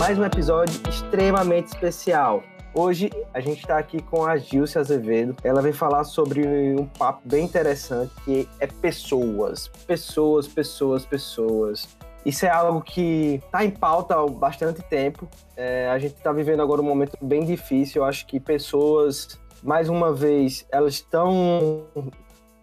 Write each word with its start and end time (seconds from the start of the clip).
Mais 0.00 0.18
um 0.18 0.24
episódio 0.24 0.80
extremamente 0.88 1.66
especial. 1.66 2.42
Hoje 2.74 3.10
a 3.34 3.40
gente 3.40 3.58
está 3.58 3.76
aqui 3.76 4.00
com 4.00 4.24
a 4.24 4.38
Gilce 4.38 4.78
Azevedo. 4.78 5.36
Ela 5.44 5.60
vem 5.60 5.74
falar 5.74 6.04
sobre 6.04 6.40
um 6.74 6.86
papo 6.86 7.20
bem 7.26 7.44
interessante 7.44 8.10
que 8.24 8.48
é 8.58 8.66
pessoas. 8.66 9.68
Pessoas, 9.86 10.48
pessoas, 10.48 11.04
pessoas. 11.04 11.86
Isso 12.24 12.46
é 12.46 12.48
algo 12.48 12.80
que 12.80 13.42
está 13.44 13.62
em 13.62 13.70
pauta 13.70 14.14
há 14.14 14.26
bastante 14.26 14.80
tempo. 14.84 15.28
É, 15.54 15.90
a 15.90 15.98
gente 15.98 16.14
está 16.14 16.32
vivendo 16.32 16.62
agora 16.62 16.80
um 16.80 16.84
momento 16.84 17.18
bem 17.20 17.44
difícil. 17.44 18.00
Eu 18.00 18.06
acho 18.06 18.26
que 18.26 18.40
pessoas, 18.40 19.38
mais 19.62 19.90
uma 19.90 20.14
vez, 20.14 20.66
elas 20.72 20.94
estão 20.94 21.84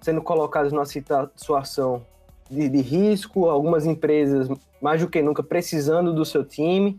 sendo 0.01 0.23
colocadas 0.23 0.73
numa 0.73 0.87
situação 0.87 2.03
de, 2.49 2.67
de 2.67 2.81
risco. 2.81 3.47
Algumas 3.47 3.85
empresas, 3.85 4.49
mais 4.81 5.01
do 5.01 5.07
que 5.07 5.21
nunca, 5.21 5.43
precisando 5.43 6.11
do 6.11 6.25
seu 6.25 6.43
time. 6.43 6.97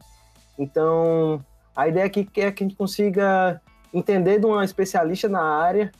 Então, 0.58 1.44
a 1.74 1.86
ideia 1.86 2.06
aqui 2.06 2.28
é 2.36 2.50
que 2.50 2.64
a 2.64 2.66
gente 2.66 2.74
consiga 2.74 3.60
entender 3.94 4.40
de 4.40 4.46
uma 4.46 4.64
especialista 4.64 5.28
na 5.28 5.42
área 5.42 5.92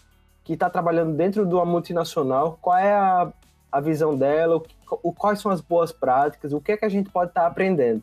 que 0.42 0.55
está 0.55 0.69
trabalhando 0.69 1.15
dentro 1.15 1.47
de 1.47 1.55
uma 1.55 1.65
multinacional, 1.65 2.59
qual 2.61 2.77
é 2.77 2.92
a, 2.92 3.33
a 3.70 3.81
visão 3.81 4.17
dela, 4.17 4.56
o, 4.56 4.67
o, 5.03 5.12
quais 5.12 5.41
são 5.41 5.50
as 5.53 5.61
boas 5.61 5.93
práticas, 5.93 6.53
o 6.53 6.60
que 6.60 6.72
é 6.72 6.77
que 6.77 6.84
a 6.84 6.88
gente 6.88 7.10
pode 7.10 7.31
estar 7.31 7.43
tá 7.43 7.47
aprendendo. 7.47 8.03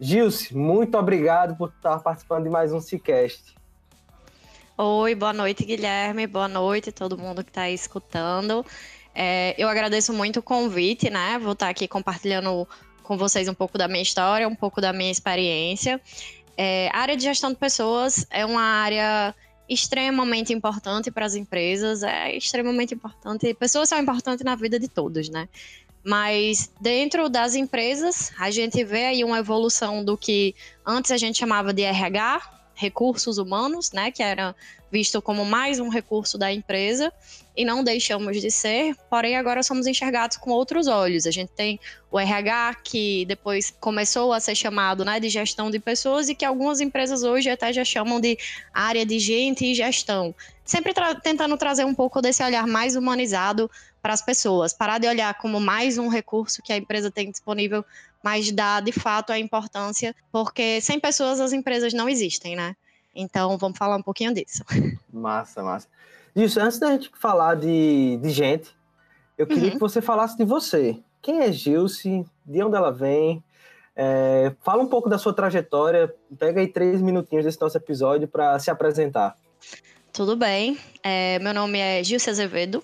Gilce, 0.00 0.56
muito 0.56 0.96
obrigado 0.96 1.56
por 1.56 1.68
estar 1.68 1.98
participando 1.98 2.44
de 2.44 2.50
mais 2.50 2.72
um 2.72 2.80
Cicast. 2.80 3.54
Oi, 4.78 5.14
boa 5.14 5.34
noite, 5.34 5.62
Guilherme. 5.62 6.26
Boa 6.26 6.48
noite 6.48 6.90
todo 6.90 7.18
mundo 7.18 7.44
que 7.44 7.50
está 7.50 7.68
escutando. 7.68 8.64
É, 9.14 9.54
eu 9.58 9.68
agradeço 9.68 10.10
muito 10.12 10.38
o 10.38 10.42
convite, 10.42 11.10
né? 11.10 11.38
Vou 11.38 11.52
estar 11.52 11.68
aqui 11.68 11.86
compartilhando 11.86 12.66
com 13.02 13.16
vocês 13.16 13.48
um 13.48 13.54
pouco 13.54 13.76
da 13.76 13.88
minha 13.88 14.02
história, 14.02 14.46
um 14.46 14.54
pouco 14.54 14.80
da 14.80 14.92
minha 14.92 15.10
experiência. 15.10 16.00
É, 16.56 16.88
a 16.92 16.98
área 16.98 17.16
de 17.16 17.22
gestão 17.22 17.50
de 17.50 17.56
pessoas 17.56 18.26
é 18.30 18.44
uma 18.44 18.62
área 18.62 19.34
extremamente 19.68 20.52
importante 20.52 21.10
para 21.10 21.24
as 21.24 21.34
empresas, 21.34 22.02
é 22.02 22.36
extremamente 22.36 22.92
importante. 22.92 23.54
Pessoas 23.54 23.88
são 23.88 23.98
importantes 23.98 24.44
na 24.44 24.56
vida 24.56 24.78
de 24.78 24.88
todos, 24.88 25.28
né? 25.28 25.48
Mas 26.02 26.70
dentro 26.80 27.28
das 27.28 27.54
empresas, 27.54 28.32
a 28.38 28.50
gente 28.50 28.82
vê 28.82 29.06
aí 29.06 29.24
uma 29.24 29.38
evolução 29.38 30.04
do 30.04 30.16
que 30.16 30.54
antes 30.84 31.10
a 31.10 31.16
gente 31.16 31.38
chamava 31.38 31.72
de 31.72 31.82
RH, 31.82 32.40
recursos 32.74 33.36
humanos, 33.36 33.92
né, 33.92 34.10
que 34.10 34.22
era 34.22 34.56
visto 34.90 35.20
como 35.20 35.44
mais 35.44 35.78
um 35.78 35.88
recurso 35.88 36.38
da 36.38 36.50
empresa, 36.52 37.12
e 37.60 37.64
não 37.64 37.84
deixamos 37.84 38.40
de 38.40 38.50
ser, 38.50 38.96
porém 39.10 39.36
agora 39.36 39.62
somos 39.62 39.86
enxergados 39.86 40.38
com 40.38 40.50
outros 40.50 40.86
olhos. 40.86 41.26
A 41.26 41.30
gente 41.30 41.50
tem 41.50 41.78
o 42.10 42.18
RH, 42.18 42.76
que 42.82 43.26
depois 43.26 43.70
começou 43.78 44.32
a 44.32 44.40
ser 44.40 44.54
chamado 44.54 45.04
né, 45.04 45.20
de 45.20 45.28
gestão 45.28 45.70
de 45.70 45.78
pessoas, 45.78 46.30
e 46.30 46.34
que 46.34 46.42
algumas 46.42 46.80
empresas 46.80 47.22
hoje 47.22 47.50
até 47.50 47.70
já 47.70 47.84
chamam 47.84 48.18
de 48.18 48.38
área 48.72 49.04
de 49.04 49.18
gente 49.18 49.66
e 49.66 49.74
gestão. 49.74 50.34
Sempre 50.64 50.94
tra 50.94 51.14
tentando 51.14 51.54
trazer 51.58 51.84
um 51.84 51.94
pouco 51.94 52.22
desse 52.22 52.42
olhar 52.42 52.66
mais 52.66 52.96
humanizado 52.96 53.70
para 54.00 54.14
as 54.14 54.22
pessoas, 54.22 54.72
parar 54.72 54.96
de 54.96 55.06
olhar 55.06 55.34
como 55.34 55.60
mais 55.60 55.98
um 55.98 56.08
recurso 56.08 56.62
que 56.62 56.72
a 56.72 56.78
empresa 56.78 57.10
tem 57.10 57.30
disponível 57.30 57.84
mas 58.22 58.52
dá 58.52 58.80
de 58.80 58.92
fato 58.92 59.32
a 59.32 59.38
importância, 59.38 60.14
porque 60.30 60.78
sem 60.82 61.00
pessoas 61.00 61.40
as 61.40 61.54
empresas 61.54 61.94
não 61.94 62.06
existem, 62.06 62.54
né? 62.54 62.76
Então 63.14 63.56
vamos 63.56 63.78
falar 63.78 63.96
um 63.96 64.02
pouquinho 64.02 64.34
disso. 64.34 64.62
Massa, 65.10 65.62
massa. 65.62 65.88
Isso, 66.34 66.60
antes 66.60 66.78
da 66.78 66.92
gente 66.92 67.10
falar 67.18 67.56
de, 67.56 68.18
de 68.22 68.30
gente, 68.30 68.70
eu 69.36 69.46
queria 69.46 69.64
uhum. 69.64 69.70
que 69.72 69.78
você 69.78 70.00
falasse 70.00 70.36
de 70.36 70.44
você. 70.44 70.98
Quem 71.22 71.40
é 71.40 71.52
Gilce? 71.52 72.24
De 72.44 72.62
onde 72.62 72.76
ela 72.76 72.90
vem? 72.90 73.42
É, 73.96 74.52
fala 74.62 74.82
um 74.82 74.86
pouco 74.86 75.08
da 75.08 75.18
sua 75.18 75.32
trajetória. 75.32 76.14
Pega 76.38 76.60
aí 76.60 76.68
três 76.68 77.02
minutinhos 77.02 77.44
desse 77.44 77.60
nosso 77.60 77.76
episódio 77.76 78.28
para 78.28 78.58
se 78.58 78.70
apresentar. 78.70 79.36
Tudo 80.12 80.36
bem. 80.36 80.78
É, 81.02 81.38
meu 81.38 81.54
nome 81.54 81.78
é 81.78 82.02
Gilce 82.02 82.30
Azevedo. 82.30 82.82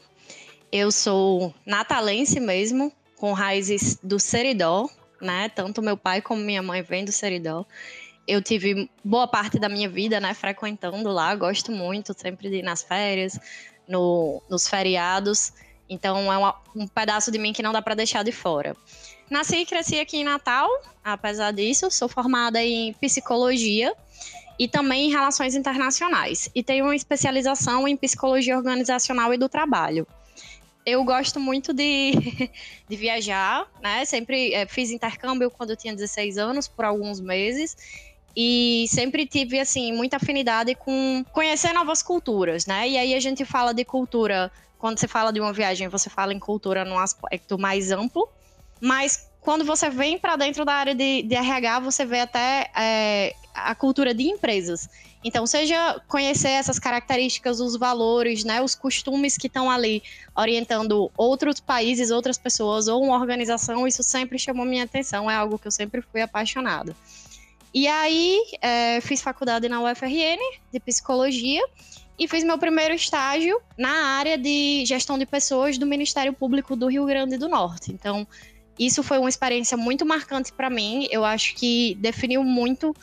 Eu 0.70 0.90
sou 0.90 1.54
natalense 1.64 2.40
mesmo, 2.40 2.92
com 3.16 3.32
raízes 3.32 3.98
do 4.02 4.18
Seridó, 4.18 4.88
né? 5.20 5.48
Tanto 5.48 5.80
meu 5.80 5.96
pai 5.96 6.20
como 6.20 6.42
minha 6.42 6.62
mãe 6.62 6.82
vêm 6.82 7.04
do 7.04 7.12
Seridó. 7.12 7.64
Eu 8.26 8.42
tive 8.42 8.90
boa 9.04 9.28
parte 9.28 9.58
da 9.58 9.68
minha 9.68 9.88
vida, 9.88 10.18
né, 10.18 10.34
frequentando 10.34 11.10
lá, 11.10 11.34
gosto 11.34 11.70
muito 11.70 12.12
sempre 12.18 12.50
de 12.50 12.56
ir 12.56 12.62
nas 12.62 12.82
férias, 12.82 13.38
no, 13.86 14.42
nos 14.50 14.68
feriados. 14.68 15.52
Então 15.88 16.32
é 16.32 16.36
uma, 16.36 16.56
um 16.74 16.88
pedaço 16.88 17.30
de 17.30 17.38
mim 17.38 17.52
que 17.52 17.62
não 17.62 17.72
dá 17.72 17.80
para 17.80 17.94
deixar 17.94 18.24
de 18.24 18.32
fora. 18.32 18.76
Nasci 19.30 19.58
e 19.58 19.66
cresci 19.66 19.98
aqui 19.98 20.18
em 20.18 20.24
Natal, 20.24 20.68
apesar 21.04 21.52
disso, 21.52 21.90
sou 21.90 22.08
formada 22.08 22.62
em 22.62 22.92
psicologia 22.94 23.92
e 24.58 24.66
também 24.66 25.06
em 25.06 25.10
relações 25.10 25.54
internacionais. 25.54 26.48
E 26.54 26.62
tenho 26.62 26.84
uma 26.84 26.96
especialização 26.96 27.86
em 27.86 27.96
psicologia 27.96 28.56
organizacional 28.56 29.32
e 29.32 29.38
do 29.38 29.48
trabalho 29.48 30.06
eu 30.86 31.02
gosto 31.02 31.40
muito 31.40 31.74
de, 31.74 32.12
de 32.88 32.96
viajar, 32.96 33.68
né? 33.82 34.04
Sempre 34.04 34.54
é, 34.54 34.66
fiz 34.66 34.92
intercâmbio 34.92 35.50
quando 35.50 35.70
eu 35.70 35.76
tinha 35.76 35.92
16 35.92 36.38
anos, 36.38 36.68
por 36.68 36.84
alguns 36.84 37.20
meses. 37.20 37.76
E 38.36 38.84
sempre 38.88 39.26
tive, 39.26 39.58
assim, 39.58 39.92
muita 39.92 40.16
afinidade 40.16 40.74
com 40.74 41.24
conhecer 41.32 41.72
novas 41.72 42.02
culturas, 42.02 42.66
né? 42.66 42.86
E 42.86 42.98
aí 42.98 43.14
a 43.14 43.20
gente 43.20 43.44
fala 43.46 43.72
de 43.72 43.82
cultura, 43.82 44.52
quando 44.78 44.98
você 44.98 45.08
fala 45.08 45.32
de 45.32 45.40
uma 45.40 45.54
viagem, 45.54 45.88
você 45.88 46.10
fala 46.10 46.34
em 46.34 46.38
cultura 46.38 46.84
num 46.84 46.98
aspecto 46.98 47.58
mais 47.58 47.90
amplo. 47.90 48.28
Mas 48.78 49.30
quando 49.40 49.64
você 49.64 49.88
vem 49.88 50.18
para 50.18 50.36
dentro 50.36 50.64
da 50.64 50.74
área 50.74 50.94
de, 50.94 51.22
de, 51.22 51.34
RH, 51.34 51.80
você 51.80 52.04
vê 52.04 52.20
até 52.20 52.70
é, 52.76 53.32
a 53.54 53.74
cultura 53.74 54.12
de 54.12 54.24
empresas. 54.24 54.88
Então, 55.24 55.46
seja 55.46 55.98
conhecer 56.06 56.50
essas 56.50 56.78
características, 56.78 57.58
os 57.58 57.76
valores, 57.76 58.44
né, 58.44 58.60
os 58.60 58.74
costumes 58.74 59.38
que 59.38 59.46
estão 59.46 59.70
ali 59.70 60.02
orientando 60.36 61.10
outros 61.16 61.58
países, 61.58 62.10
outras 62.10 62.36
pessoas 62.36 62.86
ou 62.86 63.02
uma 63.02 63.16
organização, 63.16 63.86
isso 63.86 64.02
sempre 64.02 64.38
chamou 64.38 64.66
minha 64.66 64.84
atenção, 64.84 65.30
é 65.30 65.34
algo 65.34 65.58
que 65.58 65.66
eu 65.66 65.72
sempre 65.72 66.02
fui 66.02 66.20
apaixonada. 66.20 66.94
E 67.72 67.86
aí, 67.86 68.40
é, 68.60 69.00
fiz 69.00 69.20
faculdade 69.20 69.68
na 69.68 69.80
UFRN 69.82 70.38
de 70.72 70.80
psicologia 70.80 71.62
e 72.18 72.26
fiz 72.26 72.42
meu 72.42 72.58
primeiro 72.58 72.94
estágio 72.94 73.60
na 73.76 74.16
área 74.16 74.38
de 74.38 74.84
gestão 74.86 75.18
de 75.18 75.26
pessoas 75.26 75.76
do 75.76 75.86
Ministério 75.86 76.32
Público 76.32 76.74
do 76.74 76.86
Rio 76.86 77.04
Grande 77.04 77.36
do 77.36 77.48
Norte. 77.48 77.92
Então, 77.92 78.26
isso 78.78 79.02
foi 79.02 79.18
uma 79.18 79.28
experiência 79.28 79.76
muito 79.76 80.04
marcante 80.06 80.52
para 80.52 80.70
mim. 80.70 81.06
Eu 81.10 81.24
acho 81.24 81.54
que 81.54 81.96
definiu 82.00 82.42
muito 82.42 82.94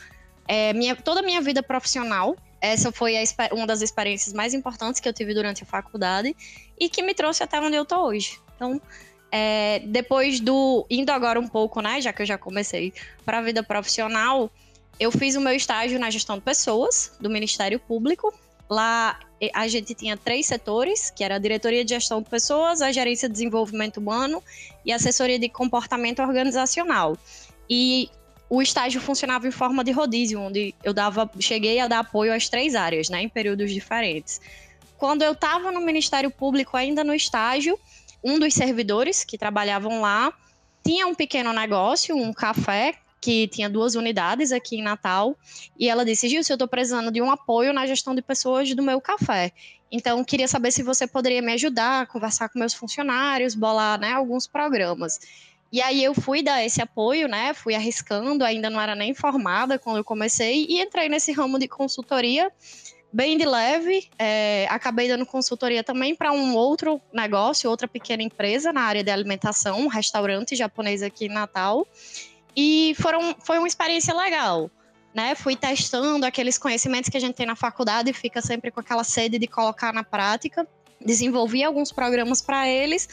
é, 0.46 0.72
minha, 0.72 0.96
toda 0.96 1.20
a 1.20 1.22
minha 1.22 1.40
vida 1.40 1.62
profissional. 1.62 2.36
Essa 2.60 2.90
foi 2.90 3.16
a, 3.16 3.22
uma 3.52 3.66
das 3.66 3.82
experiências 3.82 4.32
mais 4.32 4.54
importantes 4.54 5.00
que 5.00 5.08
eu 5.08 5.12
tive 5.12 5.34
durante 5.34 5.62
a 5.62 5.66
faculdade 5.66 6.34
e 6.78 6.88
que 6.88 7.02
me 7.02 7.14
trouxe 7.14 7.42
até 7.42 7.60
onde 7.60 7.76
eu 7.76 7.84
tô 7.84 8.06
hoje. 8.06 8.40
Então, 8.56 8.80
é, 9.36 9.80
depois 9.86 10.38
do. 10.38 10.86
Indo 10.88 11.10
agora 11.10 11.40
um 11.40 11.48
pouco, 11.48 11.80
né? 11.80 12.00
Já 12.00 12.12
que 12.12 12.22
eu 12.22 12.26
já 12.26 12.38
comecei 12.38 12.94
para 13.24 13.38
a 13.38 13.42
vida 13.42 13.64
profissional, 13.64 14.48
eu 15.00 15.10
fiz 15.10 15.34
o 15.34 15.40
meu 15.40 15.52
estágio 15.52 15.98
na 15.98 16.08
gestão 16.08 16.36
de 16.36 16.42
pessoas 16.42 17.10
do 17.20 17.28
Ministério 17.28 17.80
Público. 17.80 18.32
Lá 18.70 19.18
a 19.52 19.66
gente 19.66 19.92
tinha 19.92 20.16
três 20.16 20.46
setores, 20.46 21.10
que 21.10 21.24
era 21.24 21.34
a 21.34 21.38
diretoria 21.38 21.84
de 21.84 21.90
gestão 21.90 22.22
de 22.22 22.30
pessoas, 22.30 22.80
a 22.80 22.92
gerência 22.92 23.28
de 23.28 23.32
desenvolvimento 23.32 23.96
humano 23.96 24.40
e 24.86 24.92
a 24.92 24.96
assessoria 24.96 25.38
de 25.38 25.48
comportamento 25.48 26.22
organizacional. 26.22 27.18
E 27.68 28.08
o 28.48 28.62
estágio 28.62 29.00
funcionava 29.00 29.48
em 29.48 29.50
forma 29.50 29.82
de 29.82 29.90
rodízio, 29.90 30.40
onde 30.40 30.72
eu 30.84 30.94
dava, 30.94 31.28
cheguei 31.40 31.80
a 31.80 31.88
dar 31.88 31.98
apoio 31.98 32.32
às 32.32 32.48
três 32.48 32.76
áreas, 32.76 33.08
né, 33.08 33.20
em 33.22 33.28
períodos 33.28 33.72
diferentes. 33.72 34.40
Quando 34.96 35.22
eu 35.22 35.32
estava 35.32 35.72
no 35.72 35.80
Ministério 35.80 36.30
Público, 36.30 36.76
ainda 36.76 37.02
no 37.02 37.12
estágio, 37.12 37.76
um 38.24 38.38
dos 38.38 38.54
servidores 38.54 39.22
que 39.22 39.36
trabalhavam 39.36 40.00
lá 40.00 40.32
tinha 40.82 41.06
um 41.06 41.14
pequeno 41.14 41.52
negócio, 41.52 42.16
um 42.16 42.32
café, 42.32 42.94
que 43.20 43.48
tinha 43.48 43.70
duas 43.70 43.94
unidades 43.94 44.52
aqui 44.52 44.76
em 44.76 44.82
Natal, 44.82 45.36
e 45.78 45.88
ela 45.88 46.04
disse: 46.04 46.28
Gil, 46.28 46.38
eu 46.38 46.54
estou 46.54 46.68
precisando 46.68 47.10
de 47.10 47.22
um 47.22 47.30
apoio 47.30 47.72
na 47.72 47.86
gestão 47.86 48.14
de 48.14 48.20
pessoas 48.20 48.74
do 48.74 48.82
meu 48.82 49.00
café. 49.00 49.52
Então, 49.90 50.24
queria 50.24 50.48
saber 50.48 50.72
se 50.72 50.82
você 50.82 51.06
poderia 51.06 51.40
me 51.40 51.52
ajudar, 51.52 52.06
conversar 52.06 52.48
com 52.48 52.58
meus 52.58 52.74
funcionários, 52.74 53.54
bolar 53.54 53.98
né, 53.98 54.12
alguns 54.12 54.46
programas. 54.46 55.20
E 55.72 55.80
aí 55.80 56.04
eu 56.04 56.14
fui 56.14 56.42
dar 56.42 56.64
esse 56.64 56.82
apoio, 56.82 57.26
né? 57.26 57.54
Fui 57.54 57.74
arriscando, 57.74 58.44
ainda 58.44 58.68
não 58.68 58.80
era 58.80 58.94
nem 58.94 59.14
formada 59.14 59.78
quando 59.78 59.96
eu 59.96 60.04
comecei 60.04 60.66
e 60.68 60.80
entrei 60.80 61.08
nesse 61.08 61.32
ramo 61.32 61.58
de 61.58 61.66
consultoria 61.66 62.52
bem 63.14 63.38
de 63.38 63.46
leve. 63.46 64.08
É, 64.18 64.66
acabei 64.68 65.06
dando 65.06 65.24
consultoria 65.24 65.84
também 65.84 66.16
para 66.16 66.32
um 66.32 66.56
outro 66.56 67.00
negócio, 67.12 67.70
outra 67.70 67.86
pequena 67.86 68.24
empresa 68.24 68.72
na 68.72 68.80
área 68.80 69.04
de 69.04 69.10
alimentação, 69.10 69.80
um 69.80 69.86
restaurante 69.86 70.56
japonês 70.56 71.00
aqui 71.00 71.26
em 71.26 71.28
Natal. 71.28 71.86
E 72.56 72.94
foram, 73.00 73.36
foi 73.44 73.58
uma 73.58 73.68
experiência 73.68 74.12
legal. 74.12 74.68
Né, 75.14 75.36
fui 75.36 75.54
testando 75.54 76.26
aqueles 76.26 76.58
conhecimentos 76.58 77.08
que 77.08 77.16
a 77.16 77.20
gente 77.20 77.36
tem 77.36 77.46
na 77.46 77.54
faculdade 77.54 78.10
e 78.10 78.12
fica 78.12 78.42
sempre 78.42 78.72
com 78.72 78.80
aquela 78.80 79.04
sede 79.04 79.38
de 79.38 79.46
colocar 79.46 79.92
na 79.92 80.02
prática. 80.02 80.66
Desenvolvi 81.00 81.62
alguns 81.62 81.92
programas 81.92 82.42
para 82.42 82.68
eles 82.68 83.08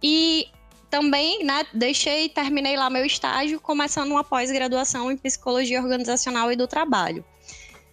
e 0.00 0.46
também, 0.88 1.42
né, 1.42 1.66
deixei, 1.74 2.28
terminei 2.28 2.76
lá 2.76 2.88
meu 2.88 3.04
estágio, 3.04 3.58
começando 3.58 4.12
uma 4.12 4.22
pós-graduação 4.22 5.10
em 5.10 5.16
psicologia 5.16 5.82
organizacional 5.82 6.52
e 6.52 6.56
do 6.56 6.68
trabalho. 6.68 7.24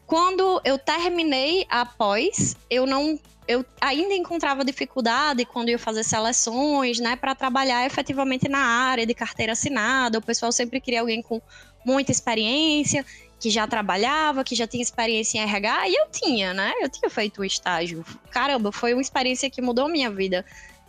Quando 0.08 0.62
eu 0.64 0.80
terminei 0.80 1.66
a 1.70 1.86
pós, 1.86 2.56
eu 2.70 2.88
não 2.88 3.20
eu 3.48 3.66
ainda 3.80 4.14
encontrava 4.14 4.66
dificuldade 4.66 5.46
quando 5.46 5.70
ia 5.70 5.80
fazer 5.80 6.04
seleções, 6.04 7.00
né, 7.00 7.16
para 7.16 7.34
trabalhar 7.34 7.86
efetivamente 7.86 8.50
na 8.50 8.60
área 8.60 9.06
de 9.06 9.14
carteira 9.14 9.54
assinada. 9.54 10.18
O 10.18 10.22
pessoal 10.22 10.52
sempre 10.52 10.82
queria 10.82 11.00
alguém 11.00 11.22
com 11.22 11.42
muita 11.86 12.12
experiência, 12.12 13.06
que 13.40 13.50
já 13.50 13.66
trabalhava, 13.66 14.44
que 14.44 14.54
já 14.54 14.68
tinha 14.68 14.84
experiência 14.84 15.38
em 15.38 15.42
RH, 15.42 15.88
e 15.88 15.96
eu 15.96 16.08
tinha, 16.12 16.54
né? 16.54 16.74
Eu 16.82 16.90
tinha 16.90 17.10
feito 17.10 17.42
o 17.42 17.46
estágio. 17.46 18.04
Caramba, 18.30 18.72
foi 18.72 18.94
uma 18.94 19.02
experiência 19.02 19.50
que 19.50 19.62
mudou 19.62 19.88
minha 19.88 20.10
vida. 20.10 20.46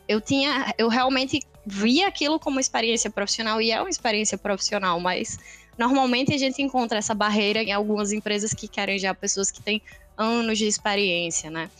Eu 0.08 0.20
tinha, 0.20 0.74
eu 0.76 0.88
realmente 0.88 1.40
vi 1.64 2.02
aquilo 2.02 2.40
como 2.40 2.58
experiência 2.58 3.10
profissional 3.10 3.60
e 3.60 3.70
é 3.70 3.80
uma 3.80 3.90
experiência 3.90 4.36
profissional, 4.36 4.98
mas 4.98 5.38
normalmente 5.78 6.34
a 6.34 6.38
gente 6.38 6.60
encontra 6.60 6.98
essa 6.98 7.14
barreira 7.14 7.62
em 7.62 7.72
algumas 7.72 8.12
empresas 8.12 8.52
que 8.52 8.66
querem 8.66 8.98
já 8.98 9.14
pessoas 9.14 9.50
que 9.50 9.62
têm 9.62 9.80
anos 10.16 10.58
de 10.58 10.66
experiência, 10.66 11.50
né? 11.50 11.70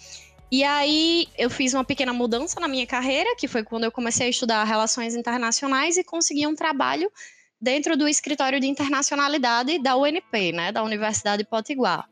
E 0.50 0.64
aí 0.64 1.28
eu 1.36 1.50
fiz 1.50 1.74
uma 1.74 1.84
pequena 1.84 2.12
mudança 2.12 2.58
na 2.58 2.68
minha 2.68 2.86
carreira, 2.86 3.36
que 3.36 3.46
foi 3.46 3.62
quando 3.62 3.84
eu 3.84 3.92
comecei 3.92 4.28
a 4.28 4.30
estudar 4.30 4.64
relações 4.64 5.14
internacionais 5.14 5.98
e 5.98 6.04
consegui 6.04 6.46
um 6.46 6.54
trabalho 6.54 7.10
dentro 7.60 7.96
do 7.96 8.08
escritório 8.08 8.58
de 8.60 8.66
internacionalidade 8.66 9.78
da 9.80 9.96
UNP, 9.96 10.52
né, 10.52 10.72
da 10.72 10.82
Universidade 10.82 11.42
de 11.42 11.48
Potiguar. 11.48 12.08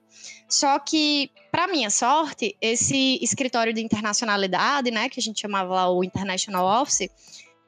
Só 0.48 0.78
que, 0.78 1.30
para 1.50 1.68
minha 1.68 1.88
sorte, 1.88 2.56
esse 2.60 3.18
escritório 3.22 3.72
de 3.72 3.80
internacionalidade, 3.80 4.90
né, 4.90 5.08
que 5.08 5.20
a 5.20 5.22
gente 5.22 5.40
chamava 5.40 5.72
lá 5.72 5.90
o 5.90 6.04
International 6.04 6.82
Office, 6.82 7.08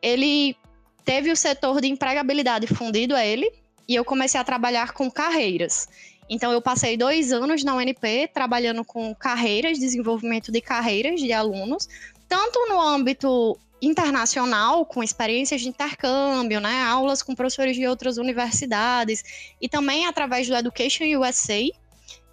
ele 0.03 0.56
teve 1.05 1.31
o 1.31 1.37
setor 1.37 1.81
de 1.81 1.88
empregabilidade 1.88 2.67
fundido 2.67 3.14
a 3.14 3.25
ele 3.25 3.50
e 3.88 3.94
eu 3.94 4.05
comecei 4.05 4.38
a 4.38 4.44
trabalhar 4.44 4.93
com 4.93 5.11
carreiras. 5.11 5.88
Então, 6.29 6.52
eu 6.52 6.61
passei 6.61 6.96
dois 6.96 7.32
anos 7.32 7.64
na 7.64 7.75
UNP 7.75 8.29
trabalhando 8.35 8.85
com 8.85 9.14
carreiras, 9.14 9.79
desenvolvimento 9.79 10.52
de 10.52 10.61
carreiras 10.61 11.20
de 11.20 11.32
alunos, 11.32 11.88
tanto 12.29 12.58
no 12.69 12.79
âmbito 12.79 13.58
internacional, 13.81 14.85
com 14.85 15.02
experiências 15.02 15.62
de 15.62 15.69
intercâmbio, 15.69 16.61
né, 16.61 16.82
aulas 16.82 17.23
com 17.23 17.35
professores 17.35 17.76
de 17.76 17.87
outras 17.87 18.19
universidades, 18.19 19.25
e 19.61 19.69
também 19.69 20.06
através 20.06 20.46
do 20.49 20.55
Education 20.55 21.05
USA, 21.19 21.62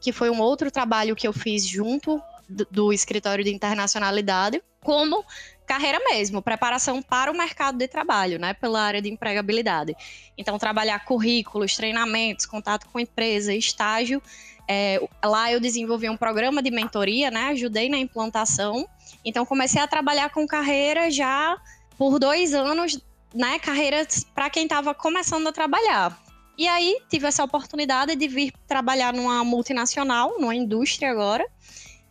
que 0.02 0.12
foi 0.12 0.30
um 0.30 0.42
outro 0.42 0.70
trabalho 0.70 1.16
que 1.16 1.28
eu 1.28 1.32
fiz 1.32 1.66
junto 1.66 2.22
do, 2.50 2.68
do 2.70 2.94
escritório 2.94 3.44
de 3.44 3.54
internacionalidade, 3.54 4.62
como 4.82 5.24
carreira 5.66 6.00
mesmo, 6.00 6.42
preparação 6.42 7.02
para 7.02 7.32
o 7.32 7.38
mercado 7.38 7.78
de 7.78 7.88
trabalho, 7.88 8.40
né, 8.40 8.54
pela 8.54 8.82
área 8.82 9.02
de 9.02 9.10
empregabilidade. 9.10 9.96
Então, 10.38 10.58
trabalhar 10.58 11.04
currículos, 11.06 11.76
treinamentos, 11.76 12.46
contato 12.46 12.88
com 12.92 13.00
empresa, 13.00 13.54
estágio. 13.54 14.22
É, 14.68 15.00
lá 15.24 15.52
eu 15.52 15.60
desenvolvi 15.60 16.10
um 16.10 16.18
programa 16.18 16.62
de 16.62 16.72
mentoria, 16.72 17.30
né, 17.30 17.48
ajudei 17.50 17.90
na 17.90 17.98
implantação. 17.98 18.88
Então, 19.24 19.46
comecei 19.46 19.82
a 19.82 19.88
trabalhar 19.88 20.30
com 20.30 20.48
carreira 20.48 21.10
já 21.12 21.58
por 21.98 22.20
dois 22.20 22.54
anos, 22.54 23.00
né, 23.34 23.60
carreiras 23.60 24.26
para 24.36 24.50
quem 24.50 24.64
estava 24.64 24.94
começando 24.94 25.48
a 25.48 25.52
trabalhar. 25.52 26.18
E 26.58 26.68
aí, 26.68 27.02
tive 27.10 27.28
essa 27.28 27.44
oportunidade 27.44 28.16
de 28.16 28.28
vir 28.28 28.54
trabalhar 28.66 29.14
numa 29.14 29.44
multinacional, 29.44 30.40
numa 30.40 30.56
indústria 30.56 31.12
agora. 31.12 31.46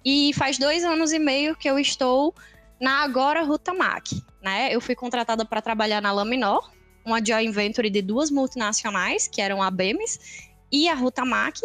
E 0.05 0.33
faz 0.35 0.59
dois 0.59 0.85
anos 0.85 1.13
e 1.13 1.19
meio 1.19 1.57
que 1.57 1.69
eu 1.69 1.79
estou 1.79 2.35
na 2.85 3.03
Agora 3.03 3.43
Rutamac. 3.43 4.23
Né? 4.43 4.69
Eu 4.71 4.79
fui 4.79 4.95
contratada 4.95 5.43
para 5.43 5.63
trabalhar 5.63 6.03
na 6.03 6.13
Laminor, 6.13 6.71
uma 7.03 7.25
joint 7.25 7.51
venture 7.51 7.89
de 7.89 8.03
duas 8.03 8.31
multinacionais, 8.31 9.27
que 9.27 9.41
eram 9.41 9.63
a 9.63 9.71
Bemis 9.71 10.51
e 10.71 10.87
a 10.87 10.95
Rutamac, 10.95 11.59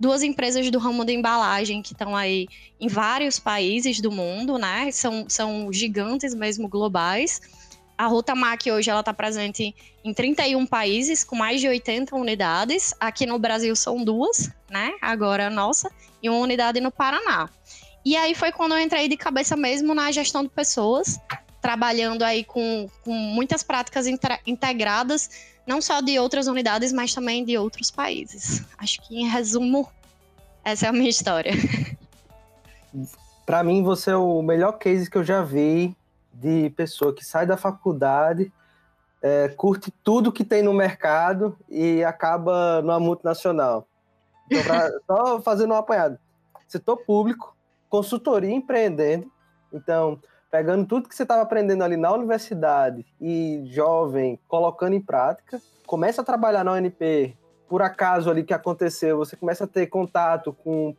duas 0.00 0.24
empresas 0.24 0.68
do 0.72 0.80
ramo 0.80 1.04
de 1.04 1.12
embalagem 1.12 1.80
que 1.80 1.92
estão 1.92 2.16
aí 2.16 2.48
em 2.80 2.88
vários 2.88 3.38
países 3.38 4.00
do 4.00 4.10
mundo, 4.10 4.58
né? 4.58 4.90
São, 4.90 5.26
são 5.28 5.72
gigantes 5.72 6.34
mesmo 6.34 6.68
globais. 6.68 7.40
A 7.96 8.08
Rutamac 8.08 8.68
hoje 8.68 8.90
ela 8.90 8.98
está 8.98 9.14
presente 9.14 9.72
em 10.04 10.12
31 10.12 10.66
países 10.66 11.22
com 11.22 11.36
mais 11.36 11.60
de 11.60 11.68
80 11.68 12.16
unidades. 12.16 12.92
Aqui 12.98 13.26
no 13.26 13.38
Brasil 13.38 13.76
são 13.76 14.02
duas, 14.02 14.50
né? 14.68 14.92
Agora 15.00 15.46
a 15.46 15.50
nossa 15.50 15.88
e 16.20 16.28
uma 16.28 16.38
unidade 16.38 16.80
no 16.80 16.90
Paraná. 16.90 17.48
E 18.04 18.16
aí 18.16 18.34
foi 18.34 18.52
quando 18.52 18.72
eu 18.72 18.80
entrei 18.80 19.08
de 19.08 19.16
cabeça 19.16 19.56
mesmo 19.56 19.94
na 19.94 20.12
gestão 20.12 20.42
de 20.42 20.50
pessoas, 20.50 21.18
trabalhando 21.60 22.22
aí 22.22 22.44
com, 22.44 22.86
com 23.02 23.12
muitas 23.12 23.62
práticas 23.62 24.06
integradas, 24.46 25.30
não 25.66 25.80
só 25.80 26.02
de 26.02 26.18
outras 26.18 26.46
unidades, 26.46 26.92
mas 26.92 27.14
também 27.14 27.42
de 27.42 27.56
outros 27.56 27.90
países. 27.90 28.62
Acho 28.76 29.00
que, 29.02 29.16
em 29.16 29.26
resumo, 29.26 29.88
essa 30.62 30.84
é 30.84 30.88
a 30.90 30.92
minha 30.92 31.08
história. 31.08 31.52
Para 33.46 33.62
mim, 33.64 33.82
você 33.82 34.10
é 34.10 34.16
o 34.16 34.42
melhor 34.42 34.72
case 34.72 35.10
que 35.10 35.16
eu 35.16 35.24
já 35.24 35.42
vi 35.42 35.96
de 36.32 36.68
pessoa 36.70 37.14
que 37.14 37.24
sai 37.24 37.46
da 37.46 37.56
faculdade, 37.56 38.52
é, 39.22 39.48
curte 39.48 39.90
tudo 40.02 40.32
que 40.32 40.44
tem 40.44 40.62
no 40.62 40.74
mercado 40.74 41.56
e 41.70 42.04
acaba 42.04 42.82
numa 42.82 43.00
multinacional. 43.00 43.88
Então, 44.46 44.62
pra, 44.64 44.90
só 45.06 45.40
fazendo 45.40 45.72
um 45.72 45.76
apanhado. 45.78 46.18
Setor 46.68 46.98
público, 46.98 47.56
consultoria 47.94 48.52
empreendendo. 48.52 49.30
Então, 49.72 50.18
pegando 50.50 50.84
tudo 50.84 51.08
que 51.08 51.14
você 51.14 51.22
estava 51.22 51.42
aprendendo 51.42 51.84
ali 51.84 51.96
na 51.96 52.12
universidade 52.12 53.06
e 53.20 53.62
jovem, 53.66 54.36
colocando 54.48 54.94
em 54.94 55.00
prática, 55.00 55.60
começa 55.86 56.20
a 56.20 56.24
trabalhar 56.24 56.64
na 56.64 56.72
UNP, 56.72 57.36
por 57.68 57.82
acaso 57.82 58.28
ali 58.28 58.42
que 58.42 58.52
aconteceu, 58.52 59.18
você 59.18 59.36
começa 59.36 59.62
a 59.62 59.66
ter 59.68 59.86
contato 59.86 60.52
com 60.52 60.96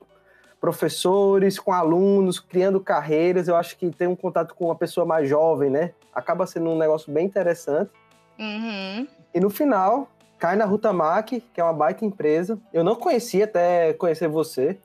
professores, 0.61 1.59
com 1.59 1.73
alunos, 1.73 2.39
criando 2.39 2.79
carreiras. 2.79 3.49
Eu 3.49 3.57
acho 3.57 3.77
que 3.77 3.91
ter 3.91 4.07
um 4.07 4.15
contato 4.15 4.55
com 4.55 4.67
uma 4.67 4.75
pessoa 4.75 5.05
mais 5.05 5.27
jovem, 5.27 5.69
né? 5.69 5.91
Acaba 6.13 6.47
sendo 6.47 6.69
um 6.69 6.77
negócio 6.77 7.11
bem 7.11 7.25
interessante. 7.25 7.91
Uhum. 8.39 9.05
E 9.33 9.39
no 9.41 9.49
final, 9.49 10.07
cai 10.39 10.55
na 10.55 10.63
Rutamac, 10.63 11.41
que 11.41 11.59
é 11.59 11.63
uma 11.63 11.73
baita 11.73 12.05
empresa. 12.05 12.57
Eu 12.71 12.85
não 12.85 12.95
conhecia 12.95 13.43
até 13.43 13.91
conhecer 13.91 14.29
você. 14.29 14.79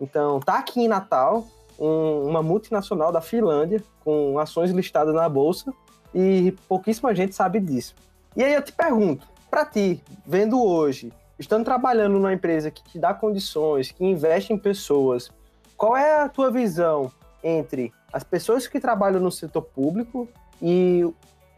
Então, 0.00 0.40
tá 0.40 0.58
aqui 0.58 0.80
em 0.80 0.88
Natal, 0.88 1.46
um, 1.78 2.28
uma 2.28 2.42
multinacional 2.42 3.10
da 3.10 3.20
Finlândia, 3.20 3.82
com 4.04 4.38
ações 4.38 4.70
listadas 4.70 5.14
na 5.14 5.28
bolsa, 5.28 5.72
e 6.14 6.54
pouquíssima 6.68 7.14
gente 7.14 7.34
sabe 7.34 7.60
disso. 7.60 7.94
E 8.36 8.44
aí 8.44 8.54
eu 8.54 8.62
te 8.62 8.72
pergunto, 8.72 9.26
para 9.50 9.64
ti, 9.64 10.02
vendo 10.26 10.62
hoje, 10.62 11.12
estando 11.38 11.64
trabalhando 11.64 12.14
numa 12.14 12.32
empresa 12.32 12.70
que 12.70 12.82
te 12.84 12.98
dá 12.98 13.14
condições, 13.14 13.90
que 13.90 14.04
investe 14.04 14.52
em 14.52 14.58
pessoas, 14.58 15.30
qual 15.76 15.96
é 15.96 16.20
a 16.20 16.28
tua 16.28 16.50
visão 16.50 17.10
entre 17.42 17.92
as 18.12 18.24
pessoas 18.24 18.66
que 18.66 18.80
trabalham 18.80 19.20
no 19.20 19.30
setor 19.30 19.62
público 19.62 20.28
e 20.60 21.04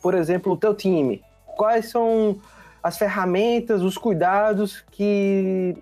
por 0.02 0.14
exemplo, 0.14 0.52
o 0.52 0.56
teu 0.56 0.74
time? 0.74 1.22
Quais 1.56 1.90
são 1.90 2.40
as 2.82 2.96
ferramentas, 2.96 3.82
os 3.82 3.98
cuidados 3.98 4.84
que 4.90 5.76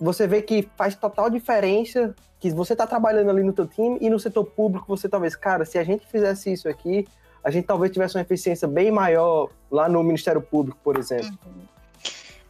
você 0.00 0.26
vê 0.26 0.42
que 0.42 0.68
faz 0.76 0.94
total 0.94 1.30
diferença 1.30 2.14
que 2.40 2.50
você 2.50 2.74
está 2.74 2.86
trabalhando 2.86 3.30
ali 3.30 3.42
no 3.42 3.52
teu 3.52 3.66
time 3.66 3.98
e 4.00 4.10
no 4.10 4.18
setor 4.18 4.44
público 4.44 4.86
você 4.86 5.08
talvez, 5.08 5.34
cara, 5.34 5.64
se 5.64 5.78
a 5.78 5.84
gente 5.84 6.06
fizesse 6.06 6.52
isso 6.52 6.68
aqui, 6.68 7.06
a 7.42 7.50
gente 7.50 7.66
talvez 7.66 7.92
tivesse 7.92 8.16
uma 8.16 8.22
eficiência 8.22 8.68
bem 8.68 8.90
maior 8.90 9.50
lá 9.70 9.88
no 9.88 10.02
Ministério 10.02 10.42
Público, 10.42 10.78
por 10.82 10.98
exemplo. 10.98 11.38
Uhum. 11.46 11.62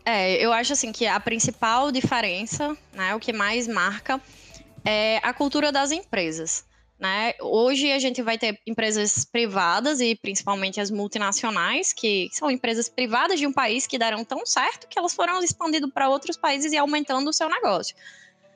É, 0.05 0.35
eu 0.35 0.53
acho 0.53 0.73
assim 0.73 0.93
que 0.93 1.07
a 1.07 1.19
principal 1.19 1.91
diferença, 1.91 2.77
né, 2.93 3.15
o 3.15 3.21
que 3.21 3.33
mais 3.33 3.67
marca 3.67 4.21
é 4.85 5.19
a 5.23 5.33
cultura 5.33 5.73
das 5.73 5.91
empresas. 5.93 6.65
Né? 6.99 7.35
Hoje 7.41 7.91
a 7.91 7.99
gente 7.99 8.23
vai 8.23 8.39
ter 8.39 8.59
empresas 8.67 9.25
privadas 9.25 10.01
e 10.01 10.15
principalmente 10.15 10.81
as 10.81 10.91
multinacionais, 10.91 11.93
que 11.93 12.29
são 12.33 12.51
empresas 12.51 12.89
privadas 12.89 13.39
de 13.39 13.47
um 13.47 13.53
país 13.53 13.87
que 13.87 13.99
deram 13.99 14.25
tão 14.25 14.47
certo 14.47 14.87
que 14.89 14.99
elas 14.99 15.15
foram 15.15 15.43
expandindo 15.43 15.91
para 15.91 16.09
outros 16.09 16.37
países 16.37 16.73
e 16.73 16.77
aumentando 16.77 17.29
o 17.29 17.33
seu 17.33 17.49
negócio. 17.49 17.97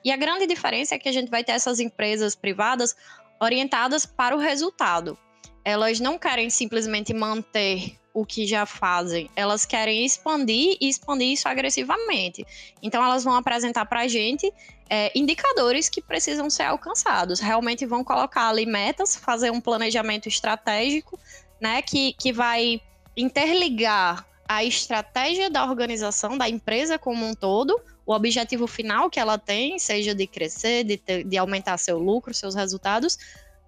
E 0.05 0.13
a 0.13 0.17
grande 0.17 0.47
diferença 0.47 0.95
é 0.95 0.99
que 0.99 1.09
a 1.09 1.13
gente 1.13 1.31
vai 1.31 1.43
ter 1.43 1.53
essas 1.53 1.81
empresas 1.81 2.37
privadas 2.37 2.95
orientadas 3.41 4.07
para 4.07 4.37
o 4.37 4.39
resultado. 4.39 5.19
Elas 5.65 6.01
não 6.01 6.19
querem 6.19 6.49
simplesmente 6.49 7.13
manter 7.13 7.99
o 8.15 8.25
que 8.25 8.47
já 8.47 8.67
fazem, 8.67 9.31
elas 9.37 9.65
querem 9.65 10.05
expandir 10.05 10.77
e 10.81 10.89
expandir 10.89 11.33
isso 11.33 11.49
agressivamente. 11.49 12.45
Então, 12.83 13.05
elas 13.05 13.23
vão 13.23 13.35
apresentar 13.35 13.85
para 13.85 14.01
a 14.01 14.09
gente 14.09 14.53
é, 14.89 15.13
indicadores 15.15 15.89
que 15.89 16.01
precisam 16.01 16.49
ser 16.49 16.65
alcançados. 16.65 17.41
Realmente 17.41 17.85
vão 17.87 18.03
colocar 18.03 18.49
ali 18.49 18.67
metas, 18.67 19.17
fazer 19.17 19.51
um 19.51 19.61
planejamento 19.61 20.29
estratégico, 20.29 21.19
né, 21.61 21.83
que, 21.83 22.15
que 22.15 22.33
vai 22.33 22.81
interligar 23.17 24.27
a 24.49 24.65
estratégia 24.65 25.51
da 25.51 25.65
organização, 25.65 26.39
da 26.39 26.49
empresa 26.49 26.99
como 26.99 27.27
um 27.27 27.35
todo, 27.35 27.79
o 28.07 28.15
objetivo 28.15 28.67
final 28.67 29.11
que 29.11 29.21
ela 29.21 29.37
tem, 29.37 29.79
seja 29.79 30.15
de 30.15 30.27
crescer, 30.27 30.85
de, 30.85 30.97
ter, 30.97 31.25
de 31.25 31.37
aumentar 31.37 31.77
seu 31.77 31.99
lucro, 31.99 32.33
seus 32.33 32.55
resultados, 32.55 33.19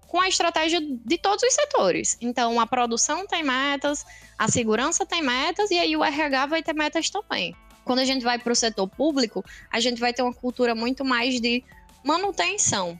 com 0.07 0.19
a 0.19 0.27
estratégia 0.27 0.81
de 0.81 1.17
todos 1.19 1.43
os 1.43 1.53
setores. 1.53 2.17
Então, 2.19 2.59
a 2.59 2.65
produção 2.65 3.27
tem 3.27 3.43
metas, 3.43 4.03
a 4.37 4.47
segurança 4.47 5.05
tem 5.05 5.21
metas 5.21 5.69
e 5.69 5.77
aí 5.77 5.95
o 5.95 6.03
RH 6.03 6.47
vai 6.47 6.63
ter 6.63 6.73
metas 6.73 7.09
também. 7.09 7.55
Quando 7.91 7.99
a 7.99 8.05
gente 8.05 8.23
vai 8.23 8.39
para 8.39 8.53
o 8.53 8.55
setor 8.55 8.87
público, 8.87 9.43
a 9.69 9.81
gente 9.81 9.99
vai 9.99 10.13
ter 10.13 10.21
uma 10.21 10.33
cultura 10.33 10.73
muito 10.73 11.03
mais 11.03 11.41
de 11.41 11.61
manutenção, 12.05 12.97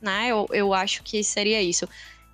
né? 0.00 0.28
Eu, 0.28 0.48
eu 0.50 0.72
acho 0.72 1.02
que 1.02 1.22
seria 1.22 1.60
isso. 1.60 1.86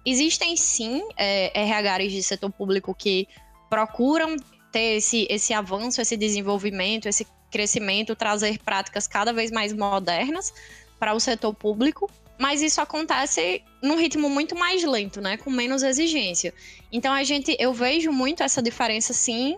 Existem 0.04 0.56
sim 0.56 1.02
é, 1.16 1.50
RHs 1.64 2.12
de 2.12 2.22
setor 2.22 2.52
público 2.52 2.94
que 2.94 3.26
procuram 3.68 4.36
ter 4.70 4.98
esse, 4.98 5.26
esse 5.28 5.52
avanço, 5.52 6.00
esse 6.00 6.16
desenvolvimento, 6.16 7.08
esse 7.08 7.26
crescimento, 7.50 8.14
trazer 8.14 8.60
práticas 8.60 9.08
cada 9.08 9.32
vez 9.32 9.50
mais 9.50 9.72
modernas 9.72 10.54
para 11.00 11.12
o 11.12 11.18
setor 11.18 11.54
público, 11.54 12.08
mas 12.38 12.62
isso 12.62 12.80
acontece 12.80 13.64
num 13.82 13.96
ritmo 13.96 14.30
muito 14.30 14.54
mais 14.54 14.84
lento, 14.84 15.20
né, 15.20 15.36
com 15.38 15.50
menos 15.50 15.82
exigência. 15.82 16.54
Então 16.92 17.12
a 17.12 17.24
gente, 17.24 17.56
eu 17.58 17.72
vejo 17.72 18.12
muito 18.12 18.44
essa 18.44 18.62
diferença, 18.62 19.12
sim. 19.12 19.56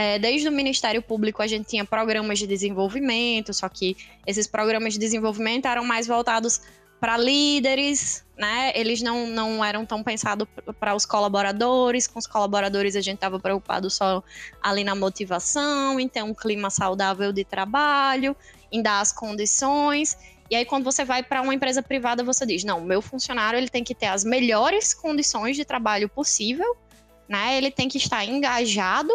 É, 0.00 0.18
desde 0.18 0.48
o 0.48 0.52
Ministério 0.52 1.02
Público 1.02 1.42
a 1.42 1.46
gente 1.46 1.68
tinha 1.68 1.84
programas 1.84 2.38
de 2.38 2.46
desenvolvimento, 2.46 3.52
só 3.52 3.68
que 3.68 3.94
esses 4.26 4.46
programas 4.46 4.94
de 4.94 4.98
desenvolvimento 4.98 5.68
eram 5.68 5.84
mais 5.84 6.06
voltados 6.06 6.62
para 6.98 7.18
líderes, 7.18 8.24
né? 8.34 8.72
Eles 8.74 9.02
não, 9.02 9.26
não 9.26 9.62
eram 9.62 9.84
tão 9.84 10.02
pensados 10.02 10.48
para 10.78 10.94
os 10.94 11.04
colaboradores. 11.04 12.06
Com 12.06 12.18
os 12.18 12.26
colaboradores 12.26 12.96
a 12.96 13.02
gente 13.02 13.16
estava 13.16 13.38
preocupado 13.38 13.90
só 13.90 14.24
ali 14.62 14.84
na 14.84 14.94
motivação, 14.94 16.00
em 16.00 16.08
ter 16.08 16.22
um 16.22 16.32
clima 16.32 16.70
saudável 16.70 17.30
de 17.30 17.44
trabalho, 17.44 18.34
em 18.72 18.80
dar 18.80 19.00
as 19.00 19.12
condições. 19.12 20.16
E 20.50 20.56
aí 20.56 20.64
quando 20.64 20.84
você 20.84 21.04
vai 21.04 21.22
para 21.22 21.42
uma 21.42 21.52
empresa 21.52 21.82
privada, 21.82 22.24
você 22.24 22.46
diz: 22.46 22.64
"Não, 22.64 22.80
meu 22.80 23.02
funcionário 23.02 23.58
ele 23.58 23.68
tem 23.68 23.84
que 23.84 23.94
ter 23.94 24.06
as 24.06 24.24
melhores 24.24 24.94
condições 24.94 25.56
de 25.56 25.64
trabalho 25.66 26.08
possível, 26.08 26.74
né? 27.28 27.58
Ele 27.58 27.70
tem 27.70 27.86
que 27.86 27.98
estar 27.98 28.24
engajado 28.24 29.12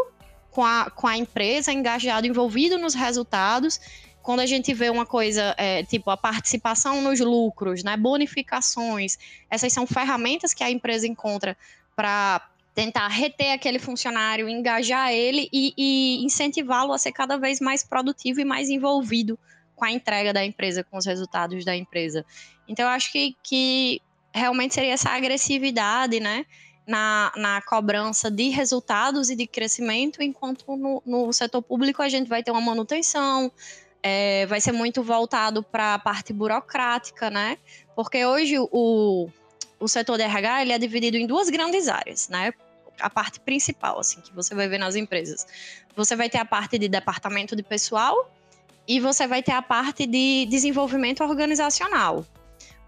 com 0.55 0.63
a, 0.63 0.89
com 0.89 1.05
a 1.05 1.17
empresa, 1.17 1.73
engajado, 1.73 2.25
envolvido 2.25 2.77
nos 2.77 2.93
resultados 2.93 3.77
quando 4.21 4.39
a 4.39 4.45
gente 4.45 4.73
vê 4.73 4.89
uma 4.89 5.05
coisa, 5.05 5.53
é, 5.57 5.83
tipo 5.83 6.09
a 6.09 6.15
participação 6.15 7.01
nos 7.01 7.19
lucros, 7.19 7.83
né, 7.83 7.97
bonificações, 7.97 9.19
essas 9.49 9.73
são 9.73 9.85
ferramentas 9.85 10.53
que 10.53 10.63
a 10.63 10.71
empresa 10.71 11.05
encontra 11.05 11.57
para 11.93 12.41
tentar 12.73 13.09
reter 13.09 13.51
aquele 13.51 13.79
funcionário, 13.79 14.47
engajar 14.47 15.11
ele 15.11 15.49
e, 15.51 15.73
e 15.77 16.25
incentivá-lo 16.25 16.93
a 16.93 16.97
ser 16.97 17.11
cada 17.11 17.37
vez 17.37 17.59
mais 17.59 17.83
produtivo 17.83 18.39
e 18.39 18.45
mais 18.45 18.69
envolvido 18.69 19.37
com 19.75 19.83
a 19.83 19.91
entrega 19.91 20.31
da 20.31 20.43
empresa, 20.43 20.85
com 20.85 20.97
os 20.97 21.05
resultados 21.05 21.65
da 21.65 21.75
empresa. 21.75 22.25
Então, 22.65 22.85
eu 22.85 22.91
acho 22.91 23.11
que, 23.11 23.35
que 23.43 24.01
realmente 24.33 24.73
seria 24.73 24.93
essa 24.93 25.09
agressividade, 25.09 26.21
né? 26.21 26.45
Na, 26.87 27.31
na 27.35 27.61
cobrança 27.63 28.29
de 28.29 28.49
resultados 28.49 29.31
e 29.31 29.35
de 29.35 29.47
crescimento, 29.47 30.21
enquanto 30.21 30.77
no, 30.77 31.01
no 31.03 31.33
setor 31.33 31.63
público 31.63 31.99
a 31.99 32.07
gente 32.07 32.27
vai 32.27 32.43
ter 32.43 32.51
uma 32.51 32.61
manutenção, 32.61 33.51
é, 34.07 34.45
vai 34.45 34.61
ser 34.61 34.71
muito 34.71 35.01
voltado 35.01 35.63
para 35.63 35.95
a 35.95 35.99
parte 35.99 36.31
burocrática, 36.31 37.31
né? 37.31 37.57
Porque 37.95 38.23
hoje 38.23 38.55
o, 38.59 39.27
o 39.79 39.87
setor 39.87 40.17
de 40.17 40.23
RH 40.23 40.61
ele 40.61 40.73
é 40.73 40.77
dividido 40.77 41.17
em 41.17 41.25
duas 41.25 41.49
grandes 41.49 41.87
áreas, 41.87 42.29
né? 42.29 42.53
A 42.99 43.09
parte 43.09 43.39
principal, 43.39 43.99
assim, 43.99 44.21
que 44.21 44.31
você 44.31 44.53
vai 44.53 44.67
ver 44.67 44.77
nas 44.77 44.95
empresas. 44.95 45.47
Você 45.95 46.15
vai 46.15 46.29
ter 46.29 46.37
a 46.37 46.45
parte 46.45 46.77
de 46.77 46.87
departamento 46.87 47.55
de 47.55 47.63
pessoal 47.63 48.31
e 48.87 48.99
você 48.99 49.25
vai 49.25 49.41
ter 49.41 49.53
a 49.53 49.61
parte 49.61 50.05
de 50.05 50.45
desenvolvimento 50.51 51.23
organizacional. 51.23 52.23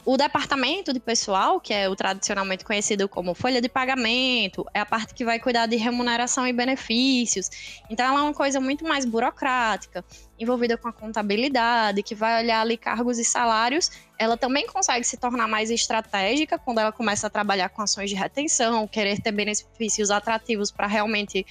O 0.10 0.16
departamento 0.16 0.94
de 0.94 1.02
pessoal, 1.02 1.60
que 1.60 1.74
é 1.74 1.90
o 1.90 1.94
tradicionalmente 1.94 2.64
conhecido 2.64 3.10
como 3.10 3.34
folha 3.34 3.60
de 3.60 3.68
pagamento, 3.68 4.66
é 4.74 4.80
a 4.80 4.86
parte 4.86 5.14
que 5.14 5.26
vai 5.26 5.38
cuidar 5.38 5.66
de 5.66 5.76
remuneração 5.76 6.48
e 6.48 6.54
benefícios. 6.54 7.82
Então, 7.90 8.06
ela 8.06 8.22
é 8.22 8.24
uma 8.24 8.34
coisa 8.34 8.58
muito 8.62 8.88
mais 8.88 9.04
burocrática, 9.04 10.06
envolvida 10.40 10.78
com 10.78 10.88
a 10.88 10.94
contabilidade, 10.94 12.02
que 12.04 12.16
vai 12.16 12.42
olhar 12.42 12.62
ali 12.62 12.78
cargos 12.78 13.20
e 13.20 13.26
salários. 13.26 13.92
Ela 14.18 14.38
também 14.38 14.66
consegue 14.66 15.04
se 15.04 15.18
tornar 15.18 15.46
mais 15.46 15.70
estratégica 15.70 16.58
quando 16.58 16.80
ela 16.80 16.94
começa 16.94 17.28
a 17.28 17.30
trabalhar 17.30 17.68
com 17.68 17.82
ações 17.82 18.10
de 18.10 18.16
retenção, 18.16 18.88
querer 18.88 19.20
ter 19.22 19.34
benefícios 19.34 20.10
atrativos 20.10 20.72
para 20.72 20.88
realmente 20.88 21.46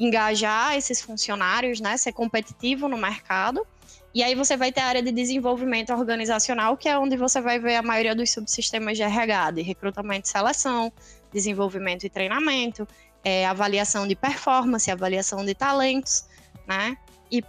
engajar 0.00 0.74
esses 0.78 1.02
funcionários, 1.02 1.78
né, 1.78 1.98
ser 1.98 2.12
competitivo 2.12 2.88
no 2.88 2.96
mercado. 2.96 3.66
E 4.14 4.22
aí 4.22 4.34
você 4.34 4.56
vai 4.56 4.72
ter 4.72 4.80
a 4.80 4.86
área 4.86 5.02
de 5.02 5.12
desenvolvimento 5.12 5.92
organizacional, 5.92 6.76
que 6.76 6.88
é 6.88 6.98
onde 6.98 7.16
você 7.16 7.40
vai 7.40 7.58
ver 7.58 7.76
a 7.76 7.82
maioria 7.82 8.14
dos 8.14 8.30
subsistemas 8.30 8.96
de 8.96 9.02
RH, 9.02 9.52
de 9.52 9.62
recrutamento 9.62 10.26
e 10.26 10.30
seleção, 10.30 10.92
desenvolvimento 11.32 12.04
e 12.04 12.10
treinamento, 12.10 12.88
é, 13.22 13.46
avaliação 13.46 14.06
de 14.06 14.16
performance, 14.16 14.90
avaliação 14.90 15.44
de 15.44 15.54
talentos, 15.54 16.26
né? 16.66 16.96
E 17.30 17.42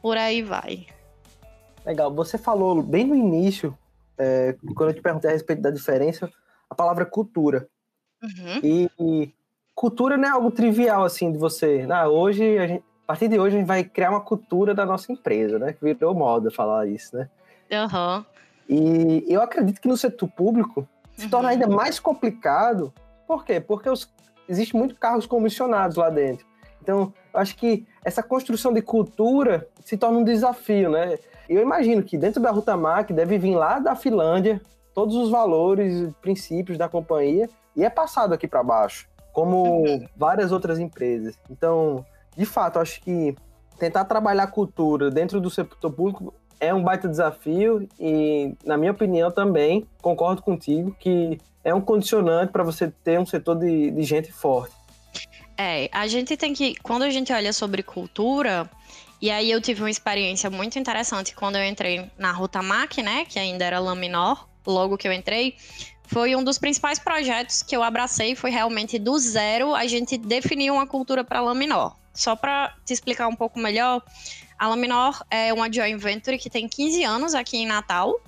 por 0.00 0.16
aí 0.16 0.42
vai. 0.42 0.86
Legal. 1.84 2.12
Você 2.14 2.38
falou 2.38 2.82
bem 2.82 3.06
no 3.06 3.14
início, 3.14 3.76
é, 4.18 4.56
quando 4.74 4.90
eu 4.90 4.94
te 4.94 5.02
perguntei 5.02 5.30
a 5.30 5.32
respeito 5.32 5.60
da 5.60 5.70
diferença, 5.70 6.30
a 6.68 6.74
palavra 6.74 7.04
cultura. 7.04 7.68
Uhum. 8.22 8.60
E, 8.62 8.90
e, 8.98 9.34
cultura 9.74 10.16
não 10.16 10.28
é 10.28 10.32
algo 10.32 10.50
trivial, 10.50 11.04
assim, 11.04 11.30
de 11.30 11.38
você. 11.38 11.86
Ah, 11.90 12.08
hoje 12.08 12.58
a 12.58 12.66
gente 12.66 12.84
a 13.06 13.14
partir 13.14 13.28
de 13.28 13.38
hoje 13.38 13.54
a 13.54 13.58
gente 13.60 13.68
vai 13.68 13.84
criar 13.84 14.10
uma 14.10 14.20
cultura 14.20 14.74
da 14.74 14.84
nossa 14.84 15.12
empresa, 15.12 15.60
né? 15.60 15.72
Que 15.72 15.84
virou 15.84 16.12
moda 16.12 16.50
falar 16.50 16.88
isso, 16.88 17.16
né? 17.16 17.28
Uhum. 17.70 18.24
E 18.68 19.24
eu 19.28 19.40
acredito 19.40 19.80
que 19.80 19.86
no 19.86 19.96
setor 19.96 20.28
público 20.28 20.88
se 21.16 21.26
uhum. 21.26 21.30
torna 21.30 21.50
ainda 21.50 21.68
mais 21.68 22.00
complicado. 22.00 22.92
Por 23.24 23.44
quê? 23.44 23.60
Porque 23.60 23.88
os, 23.88 24.12
existe 24.48 24.74
muito 24.74 24.96
cargos 24.96 25.24
comissionados 25.24 25.96
lá 25.96 26.10
dentro. 26.10 26.44
Então, 26.82 27.12
eu 27.32 27.40
acho 27.40 27.56
que 27.56 27.86
essa 28.04 28.24
construção 28.24 28.72
de 28.72 28.82
cultura 28.82 29.68
se 29.84 29.96
torna 29.96 30.18
um 30.18 30.24
desafio, 30.24 30.90
né? 30.90 31.16
Eu 31.48 31.62
imagino 31.62 32.02
que 32.02 32.18
dentro 32.18 32.42
da 32.42 32.50
Rutamac 32.50 33.12
deve 33.12 33.38
vir 33.38 33.54
lá 33.54 33.78
da 33.78 33.94
Finlândia 33.94 34.60
todos 34.92 35.14
os 35.14 35.30
valores, 35.30 36.12
princípios 36.20 36.76
da 36.76 36.88
companhia 36.88 37.48
e 37.76 37.84
é 37.84 37.90
passado 37.90 38.32
aqui 38.32 38.48
para 38.48 38.64
baixo, 38.64 39.08
como 39.32 39.84
uhum. 39.84 40.08
várias 40.16 40.50
outras 40.50 40.80
empresas. 40.80 41.38
Então, 41.48 42.04
de 42.36 42.44
fato, 42.44 42.78
acho 42.78 43.00
que 43.00 43.34
tentar 43.78 44.04
trabalhar 44.04 44.46
cultura 44.48 45.10
dentro 45.10 45.40
do 45.40 45.50
setor 45.50 45.92
público 45.92 46.34
é 46.58 46.72
um 46.72 46.82
baita 46.82 47.08
desafio 47.08 47.88
e, 47.98 48.54
na 48.64 48.76
minha 48.76 48.92
opinião, 48.92 49.30
também 49.30 49.86
concordo 50.00 50.42
contigo 50.42 50.94
que 50.98 51.38
é 51.62 51.74
um 51.74 51.80
condicionante 51.80 52.52
para 52.52 52.62
você 52.62 52.90
ter 53.02 53.18
um 53.18 53.26
setor 53.26 53.56
de, 53.56 53.90
de 53.90 54.02
gente 54.02 54.32
forte. 54.32 54.74
É, 55.58 55.88
a 55.92 56.06
gente 56.06 56.36
tem 56.36 56.52
que, 56.52 56.74
quando 56.76 57.02
a 57.02 57.10
gente 57.10 57.32
olha 57.32 57.52
sobre 57.52 57.82
cultura, 57.82 58.68
e 59.20 59.30
aí 59.30 59.50
eu 59.50 59.60
tive 59.60 59.82
uma 59.82 59.90
experiência 59.90 60.50
muito 60.50 60.78
interessante 60.78 61.34
quando 61.34 61.56
eu 61.56 61.64
entrei 61.64 62.10
na 62.18 62.30
Ruta 62.32 62.62
Mac, 62.62 62.98
né, 62.98 63.24
que 63.24 63.38
ainda 63.38 63.64
era 63.64 63.78
Laminor, 63.78 64.46
logo 64.66 64.96
que 64.96 65.08
eu 65.08 65.12
entrei, 65.12 65.54
foi 66.06 66.36
um 66.36 66.42
dos 66.42 66.58
principais 66.58 66.98
projetos 66.98 67.62
que 67.62 67.76
eu 67.76 67.82
abracei, 67.82 68.34
foi 68.34 68.50
realmente 68.50 68.98
do 68.98 69.18
zero 69.18 69.74
a 69.74 69.86
gente 69.86 70.16
definir 70.16 70.70
uma 70.70 70.86
cultura 70.86 71.24
para 71.24 71.40
a 71.40 71.42
Laminor. 71.42 71.94
Só 72.14 72.34
para 72.34 72.74
te 72.84 72.92
explicar 72.92 73.28
um 73.28 73.36
pouco 73.36 73.58
melhor, 73.58 74.02
a 74.58 74.68
Laminor 74.68 75.22
é 75.30 75.52
uma 75.52 75.70
joint 75.70 75.98
venture 75.98 76.38
que 76.38 76.48
tem 76.48 76.68
15 76.68 77.04
anos 77.04 77.34
aqui 77.34 77.58
em 77.58 77.66
Natal, 77.66 78.18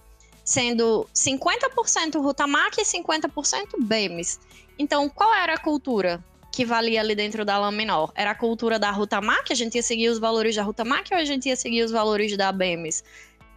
sendo 0.45 1.09
50% 1.15 2.21
Rutamac 2.21 2.81
e 2.81 2.85
50% 2.85 3.81
BEMES. 3.81 4.41
Então, 4.79 5.09
qual 5.09 5.35
era 5.35 5.55
a 5.55 5.59
cultura 5.59 6.23
que 6.53 6.65
valia 6.65 7.01
ali 7.01 7.15
dentro 7.15 7.45
da 7.45 7.59
Laminor? 7.59 8.13
Era 8.15 8.33
a 8.33 8.35
cultura 8.35 8.79
da 8.79 8.91
Rutamac, 8.91 9.53
a 9.53 9.57
gente 9.57 9.77
ia 9.77 9.83
seguir 9.83 10.09
os 10.09 10.19
valores 10.19 10.57
da 10.57 10.63
Rutamac 10.63 11.13
ou 11.13 11.19
a 11.19 11.25
gente 11.25 11.49
ia 11.49 11.57
seguir 11.57 11.83
os 11.83 11.91
valores 11.91 12.37
da 12.37 12.51
BEMES? 12.53 13.05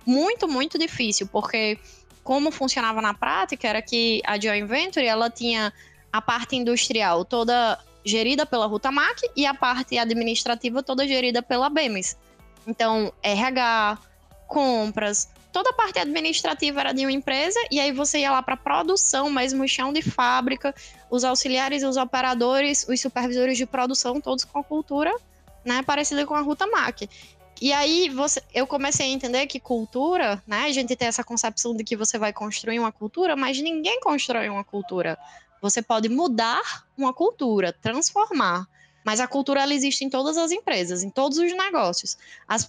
Muito, 0.06 0.48
muito 0.48 0.80
difícil, 0.80 1.28
porque 1.28 1.78
como 2.32 2.50
funcionava 2.50 3.02
na 3.02 3.14
prática 3.14 3.68
era 3.68 3.82
que 3.82 4.22
a 4.26 4.40
joint 4.40 4.66
venture 4.66 5.06
ela 5.06 5.30
tinha 5.30 5.74
a 6.14 6.22
parte 6.22 6.56
industrial 6.56 7.26
toda 7.26 7.78
gerida 8.06 8.46
pela 8.46 8.68
Rutamac 8.68 9.22
e 9.36 9.46
a 9.46 9.54
parte 9.54 9.98
administrativa 9.98 10.82
toda 10.82 11.06
gerida 11.06 11.42
pela 11.42 11.70
BEMES. 11.70 12.16
Então, 12.66 13.12
RH, 13.22 13.98
compras, 14.48 15.28
toda 15.52 15.72
a 15.72 15.74
parte 15.74 16.00
administrativa 16.00 16.80
era 16.80 16.94
de 16.94 17.06
uma 17.06 17.12
empresa 17.12 17.60
e 17.70 17.82
aí 17.82 17.92
você 17.92 18.20
ia 18.20 18.32
lá 18.32 18.42
para 18.42 18.56
produção, 18.56 19.30
mesmo 19.30 19.68
chão 19.68 19.92
de 19.92 20.02
fábrica, 20.02 20.74
os 21.10 21.26
auxiliares, 21.26 21.84
os 21.84 21.98
operadores, 21.98 22.88
os 22.88 23.02
supervisores 23.02 23.58
de 23.58 23.66
produção, 23.66 24.22
todos 24.22 24.46
com 24.46 24.58
a 24.58 24.64
cultura, 24.64 25.14
né, 25.66 25.84
parecida 25.84 26.26
com 26.26 26.34
a 26.34 26.40
Rutamac. 26.40 27.10
E 27.62 27.72
aí 27.72 28.10
você, 28.10 28.42
eu 28.56 28.66
comecei 28.66 29.06
a 29.06 29.10
entender 29.10 29.46
que 29.46 29.60
cultura, 29.60 30.42
né? 30.48 30.64
A 30.64 30.72
gente 30.72 30.96
tem 30.96 31.08
essa 31.08 31.24
concepção 31.24 31.76
de 31.76 31.84
que 31.84 31.96
você 31.96 32.18
vai 32.18 32.34
construir 32.34 32.80
uma 32.80 32.92
cultura, 32.92 33.36
mas 33.36 33.62
ninguém 33.62 34.00
constrói 34.00 34.50
uma 34.50 34.64
cultura. 34.64 35.16
Você 35.62 35.80
pode 35.80 36.10
mudar 36.10 36.88
uma 36.98 37.14
cultura, 37.14 37.72
transformar. 37.72 38.68
Mas 39.06 39.20
a 39.20 39.28
cultura 39.28 39.62
ela 39.62 39.76
existe 39.76 40.04
em 40.04 40.10
todas 40.10 40.38
as 40.38 40.52
empresas, 40.52 41.04
em 41.04 41.12
todos 41.12 41.38
os 41.38 41.56
negócios. 41.56 42.18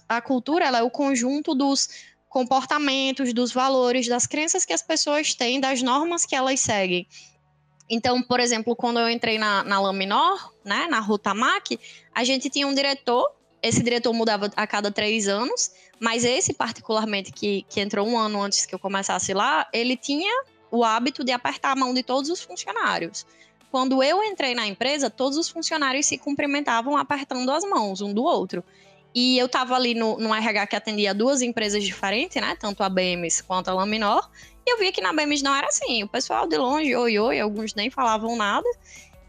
A, 0.07 0.21
cultura 0.21 0.65
ela 0.65 0.77
é 0.77 0.83
o 0.83 0.91
conjunto 0.91 1.55
dos 1.55 1.89
comportamentos, 2.29 3.33
dos 3.33 3.51
valores, 3.51 4.07
das 4.07 4.27
crenças 4.27 4.63
que 4.63 4.73
as 4.73 4.83
pessoas 4.83 5.33
têm, 5.33 5.59
das 5.59 5.81
normas 5.81 6.23
que 6.23 6.35
elas 6.35 6.59
seguem. 6.59 7.07
Então, 7.89 8.21
por 8.21 8.39
exemplo, 8.39 8.75
quando 8.75 8.99
eu 8.99 9.09
entrei 9.09 9.39
na, 9.39 9.63
na 9.63 9.79
Laminor, 9.79 10.53
né, 10.63 10.87
na 10.87 10.99
Rutamac, 10.99 11.79
a 12.13 12.23
gente 12.23 12.49
tinha 12.49 12.67
um 12.67 12.73
diretor 12.73 13.27
esse 13.63 13.81
diretor 13.81 14.11
mudava 14.13 14.51
a 14.57 14.67
cada 14.67 14.91
três 14.91 15.29
anos, 15.29 15.71
mas 15.97 16.25
esse 16.25 16.53
particularmente 16.53 17.31
que, 17.31 17.65
que 17.69 17.79
entrou 17.79 18.05
um 18.05 18.19
ano 18.19 18.41
antes 18.41 18.65
que 18.65 18.75
eu 18.75 18.79
começasse 18.79 19.33
lá, 19.33 19.65
ele 19.71 19.95
tinha 19.95 20.43
o 20.69 20.83
hábito 20.83 21.23
de 21.23 21.31
apertar 21.31 21.71
a 21.71 21.75
mão 21.75 21.93
de 21.93 22.03
todos 22.03 22.29
os 22.29 22.41
funcionários. 22.41 23.25
Quando 23.71 24.03
eu 24.03 24.21
entrei 24.21 24.53
na 24.53 24.67
empresa, 24.67 25.09
todos 25.09 25.37
os 25.37 25.49
funcionários 25.49 26.05
se 26.05 26.17
cumprimentavam 26.17 26.97
apertando 26.97 27.49
as 27.49 27.63
mãos 27.63 28.01
um 28.01 28.13
do 28.13 28.23
outro. 28.23 28.63
E 29.15 29.37
eu 29.37 29.45
estava 29.45 29.75
ali 29.75 29.93
no, 29.93 30.17
no 30.17 30.33
RH 30.33 30.67
que 30.67 30.75
atendia 30.75 31.13
duas 31.13 31.41
empresas 31.41 31.83
diferentes, 31.83 32.41
né? 32.41 32.57
Tanto 32.59 32.83
a 32.83 32.89
BEMES 32.89 33.41
quanto 33.41 33.69
a 33.69 33.73
Laminor. 33.73 34.29
E 34.65 34.73
eu 34.73 34.77
via 34.77 34.91
que 34.91 35.01
na 35.01 35.13
BEMES 35.13 35.41
não 35.41 35.55
era 35.55 35.67
assim. 35.67 36.03
O 36.03 36.07
pessoal 36.07 36.47
de 36.47 36.57
longe, 36.57 36.95
oi, 36.95 37.17
oi, 37.17 37.39
alguns 37.39 37.73
nem 37.75 37.89
falavam 37.89 38.35
nada. 38.35 38.67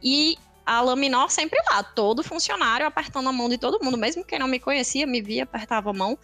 E 0.02 0.36
a 0.64 0.80
Laminor 0.80 1.30
sempre 1.30 1.58
lá, 1.70 1.82
todo 1.82 2.22
funcionário 2.22 2.86
apertando 2.86 3.28
a 3.28 3.32
mão 3.32 3.48
de 3.48 3.58
todo 3.58 3.82
mundo, 3.84 3.98
mesmo 3.98 4.24
quem 4.24 4.38
não 4.38 4.48
me 4.48 4.58
conhecia, 4.58 5.06
me 5.06 5.20
via, 5.20 5.44
apertava 5.44 5.90
a 5.90 5.92
mão. 5.92 6.18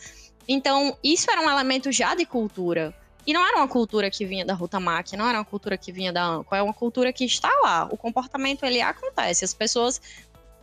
Então, 0.49 0.97
isso 1.05 1.31
era 1.31 1.41
um 1.41 1.51
elemento 1.51 1.93
já 1.93 2.15
de 2.15 2.25
cultura. 2.25 2.95
E 3.27 3.33
não 3.33 3.47
era 3.47 3.59
uma 3.59 3.69
cultura 3.69 4.11
que 4.11 4.25
vinha 4.25 4.45
da 4.45 4.55
Rutamac, 4.55 5.15
não 5.17 5.29
era 5.29 5.39
uma 5.39 5.45
cultura 5.45 5.77
que 5.77 5.93
vinha 5.93 6.13
da 6.13 6.25
Anco, 6.25 6.55
é 6.55 6.63
uma 6.63 6.73
cultura 6.73 7.13
que 7.13 7.25
está 7.25 7.51
lá. 7.63 7.89
O 7.91 7.97
comportamento 7.97 8.65
ele 8.65 8.81
acontece, 8.81 9.45
as 9.45 9.53
pessoas 9.53 10.01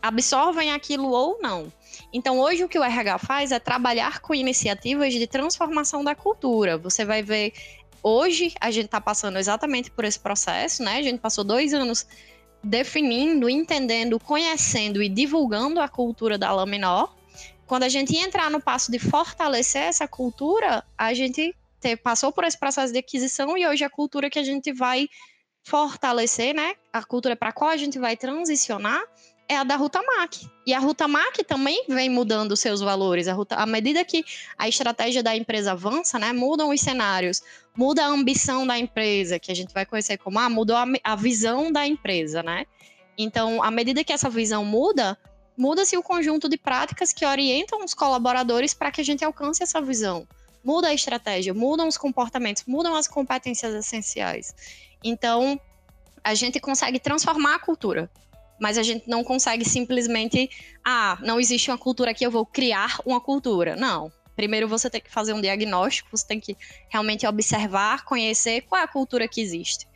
absorvem 0.02 0.72
aquilo 0.72 1.10
ou 1.10 1.38
não. 1.40 1.72
Então, 2.12 2.38
hoje 2.38 2.64
o 2.64 2.68
que 2.68 2.78
o 2.78 2.84
RH 2.84 3.18
faz 3.18 3.52
é 3.52 3.58
trabalhar 3.58 4.20
com 4.20 4.34
iniciativas 4.34 5.12
de 5.12 5.26
transformação 5.26 6.02
da 6.04 6.14
cultura. 6.14 6.76
Você 6.78 7.04
vai 7.04 7.22
ver, 7.22 7.52
hoje 8.02 8.52
a 8.60 8.70
gente 8.70 8.86
está 8.86 9.00
passando 9.00 9.38
exatamente 9.38 9.90
por 9.90 10.04
esse 10.04 10.18
processo, 10.18 10.82
né? 10.82 10.98
A 10.98 11.02
gente 11.02 11.20
passou 11.20 11.44
dois 11.44 11.72
anos 11.72 12.06
definindo, 12.62 13.48
entendendo, 13.48 14.18
conhecendo 14.18 15.02
e 15.02 15.08
divulgando 15.08 15.80
a 15.80 15.88
cultura 15.88 16.36
da 16.36 16.52
Laminor. 16.52 17.14
Quando 17.66 17.82
a 17.82 17.88
gente 17.88 18.16
entrar 18.16 18.50
no 18.50 18.60
passo 18.60 18.90
de 18.90 18.98
fortalecer 18.98 19.82
essa 19.82 20.08
cultura, 20.08 20.84
a 20.96 21.12
gente 21.12 21.54
ter, 21.80 21.96
passou 21.96 22.32
por 22.32 22.44
esse 22.44 22.58
processo 22.58 22.92
de 22.92 22.98
aquisição 22.98 23.56
e 23.56 23.66
hoje 23.66 23.84
a 23.84 23.90
cultura 23.90 24.30
que 24.30 24.38
a 24.38 24.42
gente 24.42 24.72
vai 24.72 25.08
fortalecer, 25.62 26.54
né? 26.54 26.74
A 26.92 27.04
cultura 27.04 27.36
para 27.36 27.52
qual 27.52 27.70
a 27.70 27.76
gente 27.76 27.98
vai 27.98 28.16
transicionar 28.16 29.02
é 29.48 29.56
a 29.56 29.64
da 29.64 29.76
Ruta 29.76 30.00
Mac. 30.02 30.34
E 30.66 30.74
a 30.74 30.78
Ruta 30.78 31.08
Mac 31.08 31.38
também 31.46 31.84
vem 31.88 32.10
mudando 32.10 32.54
seus 32.54 32.80
valores. 32.80 33.26
A 33.26 33.32
Ruta, 33.32 33.56
à 33.56 33.64
medida 33.64 34.04
que 34.04 34.22
a 34.58 34.68
estratégia 34.68 35.22
da 35.22 35.34
empresa 35.34 35.72
avança, 35.72 36.18
né, 36.18 36.32
mudam 36.32 36.68
os 36.68 36.80
cenários, 36.80 37.42
muda 37.74 38.04
a 38.04 38.08
ambição 38.08 38.66
da 38.66 38.78
empresa, 38.78 39.38
que 39.38 39.50
a 39.50 39.54
gente 39.54 39.72
vai 39.72 39.86
conhecer 39.86 40.18
como 40.18 40.38
ah, 40.38 40.50
mudou 40.50 40.76
a, 40.76 40.84
a 41.02 41.16
visão 41.16 41.72
da 41.72 41.86
empresa, 41.86 42.42
né? 42.42 42.66
Então, 43.16 43.62
à 43.62 43.70
medida 43.70 44.04
que 44.04 44.12
essa 44.12 44.28
visão 44.28 44.64
muda, 44.64 45.18
muda-se 45.56 45.96
o 45.96 46.02
conjunto 46.02 46.48
de 46.48 46.58
práticas 46.58 47.12
que 47.12 47.24
orientam 47.24 47.82
os 47.82 47.94
colaboradores 47.94 48.74
para 48.74 48.92
que 48.92 49.00
a 49.00 49.04
gente 49.04 49.24
alcance 49.24 49.62
essa 49.62 49.80
visão. 49.80 50.28
Muda 50.62 50.88
a 50.88 50.94
estratégia, 50.94 51.54
mudam 51.54 51.88
os 51.88 51.96
comportamentos, 51.96 52.64
mudam 52.66 52.94
as 52.94 53.08
competências 53.08 53.74
essenciais. 53.74 54.54
Então, 55.02 55.58
a 56.22 56.34
gente 56.34 56.60
consegue 56.60 57.00
transformar 57.00 57.54
a 57.54 57.58
cultura 57.58 58.10
mas 58.60 58.78
a 58.78 58.82
gente 58.82 59.08
não 59.08 59.22
consegue 59.22 59.64
simplesmente, 59.64 60.50
ah, 60.84 61.18
não 61.22 61.38
existe 61.38 61.70
uma 61.70 61.78
cultura 61.78 62.10
aqui, 62.10 62.24
eu 62.24 62.30
vou 62.30 62.44
criar 62.44 62.98
uma 63.04 63.20
cultura. 63.20 63.76
Não. 63.76 64.12
Primeiro 64.34 64.68
você 64.68 64.88
tem 64.88 65.00
que 65.00 65.10
fazer 65.10 65.32
um 65.32 65.40
diagnóstico, 65.40 66.16
você 66.16 66.26
tem 66.26 66.40
que 66.40 66.56
realmente 66.88 67.26
observar, 67.26 68.04
conhecer 68.04 68.62
qual 68.62 68.80
é 68.80 68.84
a 68.84 68.88
cultura 68.88 69.26
que 69.26 69.40
existe. 69.40 69.86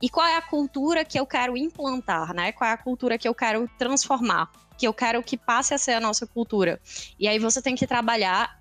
E 0.00 0.08
qual 0.08 0.26
é 0.26 0.36
a 0.36 0.42
cultura 0.42 1.04
que 1.04 1.18
eu 1.18 1.24
quero 1.24 1.56
implantar, 1.56 2.34
né? 2.34 2.50
Qual 2.50 2.68
é 2.68 2.72
a 2.72 2.76
cultura 2.76 3.16
que 3.16 3.28
eu 3.28 3.34
quero 3.34 3.70
transformar, 3.78 4.50
que 4.76 4.86
eu 4.86 4.92
quero 4.92 5.22
que 5.22 5.36
passe 5.36 5.72
a 5.72 5.78
ser 5.78 5.92
a 5.92 6.00
nossa 6.00 6.26
cultura. 6.26 6.80
E 7.18 7.28
aí 7.28 7.38
você 7.38 7.62
tem 7.62 7.76
que 7.76 7.86
trabalhar 7.86 8.58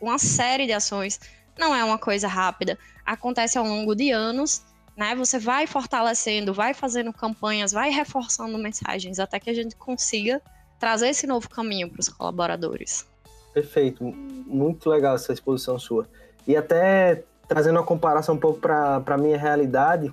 uma 0.00 0.18
série 0.18 0.66
de 0.66 0.72
ações. 0.72 1.18
Não 1.58 1.74
é 1.74 1.82
uma 1.82 1.98
coisa 1.98 2.28
rápida. 2.28 2.78
Acontece 3.04 3.58
ao 3.58 3.66
longo 3.66 3.94
de 3.94 4.12
anos 4.12 4.62
né? 4.96 5.14
Você 5.14 5.38
vai 5.38 5.66
fortalecendo, 5.66 6.54
vai 6.54 6.74
fazendo 6.74 7.12
campanhas, 7.12 7.72
vai 7.72 7.90
reforçando 7.90 8.56
mensagens 8.58 9.18
até 9.18 9.40
que 9.40 9.50
a 9.50 9.54
gente 9.54 9.76
consiga 9.76 10.40
trazer 10.78 11.08
esse 11.08 11.26
novo 11.26 11.48
caminho 11.48 11.90
para 11.90 12.00
os 12.00 12.08
colaboradores. 12.08 13.06
Perfeito, 13.52 14.04
muito 14.04 14.88
legal 14.90 15.14
essa 15.14 15.32
exposição 15.32 15.78
sua. 15.78 16.06
E 16.46 16.56
até 16.56 17.24
trazendo 17.48 17.78
uma 17.78 17.86
comparação 17.86 18.34
um 18.34 18.38
pouco 18.38 18.60
para 18.60 19.02
a 19.04 19.18
minha 19.18 19.38
realidade, 19.38 20.12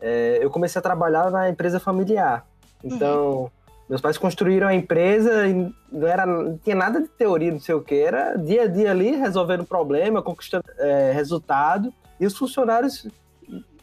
é, 0.00 0.38
eu 0.40 0.50
comecei 0.50 0.78
a 0.78 0.82
trabalhar 0.82 1.30
na 1.30 1.48
empresa 1.48 1.78
familiar. 1.78 2.46
Então, 2.82 3.42
uhum. 3.42 3.50
meus 3.88 4.00
pais 4.00 4.16
construíram 4.16 4.66
a 4.66 4.74
empresa 4.74 5.46
e 5.46 5.72
não, 5.92 6.06
era, 6.06 6.24
não 6.24 6.56
tinha 6.58 6.76
nada 6.76 7.00
de 7.00 7.08
teoria, 7.08 7.52
não 7.52 7.60
sei 7.60 7.74
o 7.74 7.82
que, 7.82 7.94
era 7.94 8.36
dia 8.36 8.62
a 8.62 8.66
dia 8.66 8.90
ali, 8.90 9.16
resolvendo 9.16 9.64
problema, 9.64 10.22
conquistando 10.22 10.64
é, 10.78 11.12
resultado. 11.12 11.92
E 12.18 12.26
os 12.26 12.36
funcionários 12.36 13.06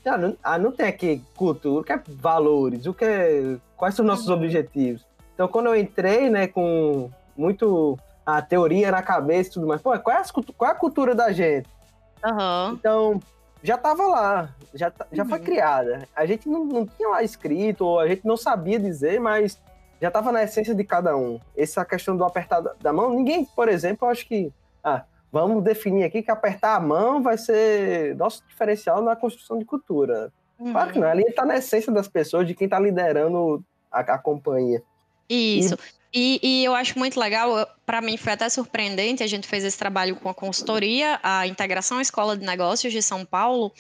ah, 0.08 0.18
não, 0.18 0.38
ah, 0.44 0.58
não 0.58 0.72
tem 0.72 0.88
aqui 0.88 1.22
cultura, 1.36 1.82
o 1.82 1.84
que 1.84 1.94
é 1.94 2.02
valores, 2.08 2.86
o 2.86 2.94
que 2.94 3.06
é, 3.06 3.58
quais 3.76 3.96
são 3.96 4.04
os 4.04 4.12
nossos 4.12 4.30
objetivos. 4.30 5.06
Então, 5.34 5.48
quando 5.48 5.68
eu 5.68 5.76
entrei, 5.76 6.30
né, 6.30 6.48
com 6.48 7.12
muito 7.36 7.98
a 8.26 8.42
teoria 8.42 8.92
na 8.92 9.02
cabeça 9.02 9.50
e 9.50 9.54
tudo 9.54 9.68
mais, 9.68 9.82
pô, 9.82 9.98
qual 10.00 10.18
é 10.18 10.20
a, 10.20 10.26
qual 10.58 10.70
é 10.70 10.74
a 10.74 10.76
cultura 10.76 11.14
da 11.14 11.32
gente? 11.32 11.70
Uhum. 12.26 12.74
Então, 12.74 13.20
já 13.62 13.76
estava 13.76 14.06
lá, 14.08 14.50
já, 14.74 14.92
já 15.12 15.24
uhum. 15.24 15.30
foi 15.30 15.40
criada. 15.40 16.08
A 16.16 16.26
gente 16.26 16.50
não, 16.50 16.66
não 16.66 16.86
tinha 16.86 17.10
lá 17.10 17.24
escrito, 17.24 17.86
ou 17.86 18.00
a 18.00 18.08
gente 18.08 18.26
não 18.26 18.38
sabia 18.38 18.80
dizer, 18.80 19.20
mas 19.20 19.60
já 20.02 20.08
estava 20.10 20.32
na 20.32 20.44
essência 20.44 20.76
de 20.76 20.84
cada 20.84 21.16
um. 21.16 21.40
Essa 21.56 21.84
questão 21.84 22.16
do 22.16 22.24
apertar 22.24 22.62
da 22.62 22.94
mão, 22.94 23.10
ninguém, 23.10 23.46
por 23.46 23.68
exemplo, 23.70 24.08
eu 24.08 24.12
acho 24.12 24.28
que. 24.28 24.52
Vamos 25.40 25.64
definir 25.64 26.04
aqui 26.04 26.24
que 26.24 26.32
apertar 26.32 26.76
a 26.76 26.80
mão 26.80 27.22
vai 27.22 27.38
ser 27.38 28.16
nosso 28.16 28.44
diferencial 28.48 29.04
na 29.04 29.16
construção 29.16 29.60
de 29.60 29.66
cultura. 29.66 30.34
Uhum. 30.58 30.72
Claro 30.72 30.92
que 30.92 30.98
não, 30.98 31.08
ali 31.08 31.22
está 31.22 31.46
na 31.46 31.58
essência 31.58 31.94
das 31.94 32.08
pessoas, 32.08 32.48
de 32.48 32.56
quem 32.56 32.66
está 32.66 32.80
liderando 32.80 33.64
a, 33.92 34.00
a, 34.00 34.18
companhia. 34.18 34.82
Isso. 35.30 35.78
E, 36.12 36.40
e, 36.42 36.66
eu 36.66 36.74
acho 36.74 36.98
muito 36.98 37.20
legal, 37.20 37.68
para 37.86 38.02
mim 38.02 38.18
foi 38.18 38.34
até 38.34 38.50
surpreendente, 38.50 39.22
a 39.22 39.28
gente 39.28 39.48
fez 39.48 39.64
esse 39.64 39.78
trabalho 39.78 40.16
com 40.16 40.28
a 40.28 40.34
consultoria, 40.34 41.20
a 41.22 41.46
Integração 41.46 42.02
Escola 42.02 42.36
de 42.36 42.44
Negócios 42.44 42.92
de 42.92 43.04
São 43.04 43.24
Paulo, 43.24 43.72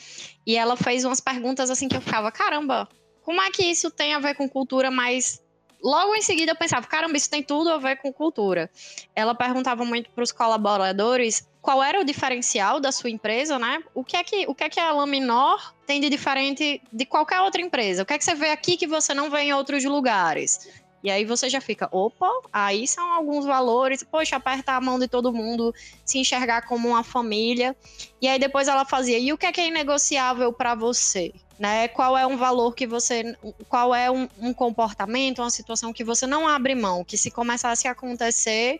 e 0.45 0.55
ela 0.55 0.77
fez 0.77 1.05
umas 1.05 1.19
perguntas 1.19 1.71
assim 1.71 1.87
que 1.87 1.97
eu 1.97 2.01
ficava, 2.01 2.31
caramba, 2.31 2.87
como 3.23 3.41
é 3.41 3.49
que 3.49 3.63
isso 3.63 3.89
tem 3.89 4.13
a 4.13 4.19
ver 4.19 4.35
com 4.35 4.47
cultura, 4.47 4.91
mas 4.91 5.41
logo 5.83 6.15
em 6.15 6.21
seguida 6.21 6.51
eu 6.51 6.55
pensava, 6.55 6.85
caramba, 6.87 7.17
isso 7.17 7.29
tem 7.29 7.43
tudo 7.43 7.69
a 7.69 7.77
ver 7.77 7.97
com 7.97 8.11
cultura. 8.11 8.69
Ela 9.15 9.35
perguntava 9.35 9.83
muito 9.85 10.09
para 10.11 10.23
os 10.23 10.31
colaboradores 10.31 11.47
qual 11.61 11.83
era 11.83 11.99
o 11.99 12.05
diferencial 12.05 12.79
da 12.79 12.91
sua 12.91 13.09
empresa, 13.09 13.59
né? 13.59 13.83
O 13.93 14.03
que 14.03 14.15
é 14.15 14.23
que, 14.23 14.45
o 14.47 14.55
que, 14.55 14.63
é 14.63 14.69
que 14.69 14.79
a 14.79 14.91
Laminor 14.91 15.73
tem 15.85 15.99
de 15.99 16.09
diferente 16.09 16.81
de 16.91 17.05
qualquer 17.05 17.41
outra 17.41 17.61
empresa? 17.61 18.03
O 18.03 18.05
que 18.05 18.13
é 18.13 18.17
que 18.17 18.23
você 18.23 18.35
vê 18.35 18.49
aqui 18.51 18.77
que 18.77 18.87
você 18.87 19.13
não 19.13 19.29
vê 19.29 19.41
em 19.41 19.53
outros 19.53 19.83
lugares? 19.83 20.69
E 21.03 21.11
aí 21.11 21.25
você 21.25 21.49
já 21.49 21.61
fica, 21.61 21.87
opa, 21.91 22.29
aí 22.51 22.87
são 22.87 23.13
alguns 23.13 23.45
valores, 23.45 24.03
poxa, 24.03 24.35
apertar 24.35 24.77
a 24.77 24.81
mão 24.81 24.97
de 24.97 25.07
todo 25.07 25.31
mundo, 25.31 25.73
se 26.03 26.17
enxergar 26.17 26.63
como 26.63 26.89
uma 26.89 27.03
família. 27.03 27.75
E 28.21 28.27
aí 28.27 28.39
depois 28.39 28.67
ela 28.67 28.83
fazia, 28.83 29.19
e 29.19 29.31
o 29.31 29.37
que 29.37 29.45
é 29.45 29.51
que 29.51 29.61
é 29.61 29.67
inegociável 29.67 30.51
para 30.51 30.73
você? 30.73 31.33
Né? 31.59 31.87
Qual 31.87 32.15
é 32.17 32.25
um 32.25 32.37
valor 32.37 32.75
que 32.75 32.85
você. 32.85 33.35
Qual 33.67 33.93
é 33.93 34.11
um, 34.11 34.29
um, 34.39 34.53
comportamento, 34.53 35.39
uma 35.39 35.49
situação 35.49 35.91
que 35.91 36.03
você 36.03 36.27
não 36.27 36.47
abre 36.47 36.75
mão, 36.75 37.03
que 37.03 37.17
se 37.17 37.31
começasse 37.31 37.87
a 37.87 37.91
acontecer, 37.91 38.79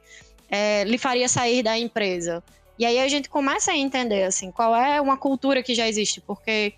é, 0.50 0.84
lhe 0.84 0.98
faria 0.98 1.28
sair 1.28 1.64
da 1.64 1.78
empresa. 1.78 2.44
E 2.78 2.86
aí 2.86 3.00
a 3.00 3.08
gente 3.08 3.30
começa 3.30 3.72
a 3.72 3.76
entender 3.76 4.24
assim, 4.24 4.52
qual 4.52 4.76
é 4.76 5.02
uma 5.02 5.18
cultura 5.18 5.64
que 5.64 5.74
já 5.74 5.88
existe, 5.88 6.22
porque 6.22 6.74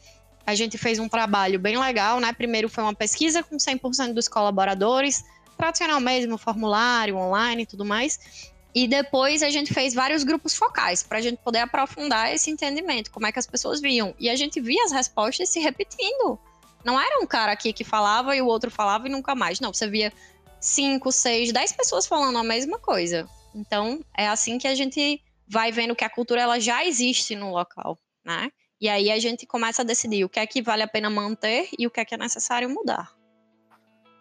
a 0.46 0.56
gente 0.56 0.78
fez 0.78 0.98
um 0.98 1.10
trabalho 1.10 1.60
bem 1.60 1.78
legal, 1.78 2.20
né? 2.20 2.32
Primeiro 2.34 2.70
foi 2.70 2.84
uma 2.84 2.96
pesquisa 2.96 3.44
com 3.44 3.58
100% 3.58 4.14
dos 4.14 4.28
colaboradores, 4.28 5.24
tradicional 5.58 6.00
mesmo, 6.00 6.38
formulário, 6.38 7.18
online 7.18 7.64
e 7.64 7.66
tudo 7.66 7.84
mais. 7.84 8.52
E 8.74 8.88
depois 8.88 9.42
a 9.42 9.50
gente 9.50 9.74
fez 9.74 9.94
vários 9.94 10.24
grupos 10.24 10.54
focais 10.54 11.02
para 11.02 11.18
a 11.18 11.22
gente 11.22 11.38
poder 11.38 11.60
aprofundar 11.60 12.34
esse 12.34 12.52
entendimento, 12.52 13.12
como 13.12 13.26
é 13.26 13.32
que 13.32 13.40
as 13.40 13.48
pessoas 13.48 13.82
viam. 13.82 14.14
E 14.20 14.30
a 14.30 14.36
gente 14.36 14.62
via 14.62 14.84
as 14.86 14.92
respostas 14.92 15.50
se 15.50 15.60
repetindo. 15.60 16.40
Não 16.84 17.00
era 17.00 17.20
um 17.22 17.26
cara 17.26 17.52
aqui 17.52 17.74
que 17.74 17.84
falava 17.84 18.36
e 18.36 18.42
o 18.42 18.46
outro 18.46 18.70
falava 18.70 19.08
e 19.08 19.12
nunca 19.12 19.34
mais. 19.34 19.60
Não, 19.60 19.74
você 19.74 19.88
via 19.88 20.14
cinco, 20.62 21.12
seis, 21.12 21.52
dez 21.52 21.72
pessoas 21.72 22.06
falando 22.06 22.38
a 22.38 22.44
mesma 22.44 22.78
coisa. 22.78 23.28
Então 23.56 24.04
é 24.16 24.28
assim 24.28 24.58
que 24.58 24.68
a 24.68 24.76
gente 24.76 25.22
vai 25.48 25.72
vendo 25.72 25.96
que 25.96 26.04
a 26.04 26.10
cultura 26.10 26.42
ela 26.42 26.60
já 26.60 26.86
existe 26.86 27.36
no 27.36 27.52
local, 27.52 27.98
né? 28.24 28.52
E 28.80 28.88
aí 28.88 29.12
a 29.12 29.20
gente 29.20 29.46
começa 29.46 29.82
a 29.82 29.86
decidir 29.86 30.24
o 30.24 30.30
que 30.30 30.40
é 30.40 30.48
que 30.48 30.62
vale 30.62 30.84
a 30.84 30.88
pena 30.88 31.10
manter 31.10 31.68
e 31.78 31.86
o 31.86 31.92
que 31.92 32.00
é 32.00 32.06
que 32.06 32.16
é 32.16 32.18
necessário 32.18 32.70
mudar. 32.70 33.19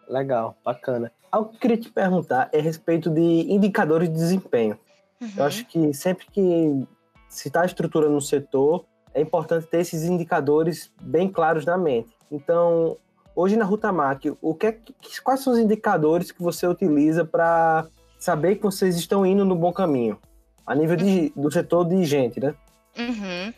Legal, 0.08 0.56
bacana. 0.64 1.12
Algo 1.30 1.50
que 1.50 1.56
eu 1.56 1.60
queria 1.60 1.76
te 1.76 1.90
perguntar 1.90 2.48
é 2.52 2.58
a 2.58 2.62
respeito 2.62 3.10
de 3.10 3.20
indicadores 3.20 4.08
de 4.08 4.14
desempenho. 4.14 4.78
Uhum. 5.20 5.30
Eu 5.36 5.44
acho 5.44 5.64
que 5.66 5.92
sempre 5.92 6.26
que 6.32 6.86
se 7.28 7.48
está 7.48 7.64
estrutura 7.64 8.08
no 8.08 8.20
setor, 8.20 8.84
é 9.12 9.20
importante 9.20 9.66
ter 9.66 9.80
esses 9.80 10.04
indicadores 10.04 10.90
bem 11.00 11.28
claros 11.28 11.64
na 11.66 11.76
mente. 11.76 12.08
Então, 12.30 12.96
hoje 13.34 13.56
na 13.56 13.64
Rutamac, 13.64 14.34
o 14.40 14.54
que, 14.54 14.66
é, 14.66 14.78
quais 15.22 15.40
são 15.40 15.52
os 15.52 15.58
indicadores 15.58 16.30
que 16.32 16.42
você 16.42 16.66
utiliza 16.66 17.24
para 17.24 17.86
saber 18.18 18.56
que 18.56 18.62
vocês 18.62 18.96
estão 18.96 19.26
indo 19.26 19.44
no 19.44 19.54
bom 19.54 19.72
caminho? 19.72 20.18
A 20.66 20.74
nível 20.74 20.96
de, 20.96 21.32
uhum. 21.36 21.42
do 21.42 21.50
setor 21.50 21.84
de 21.84 22.04
gente, 22.04 22.40
né? 22.40 22.54
Uhum. 22.98 23.52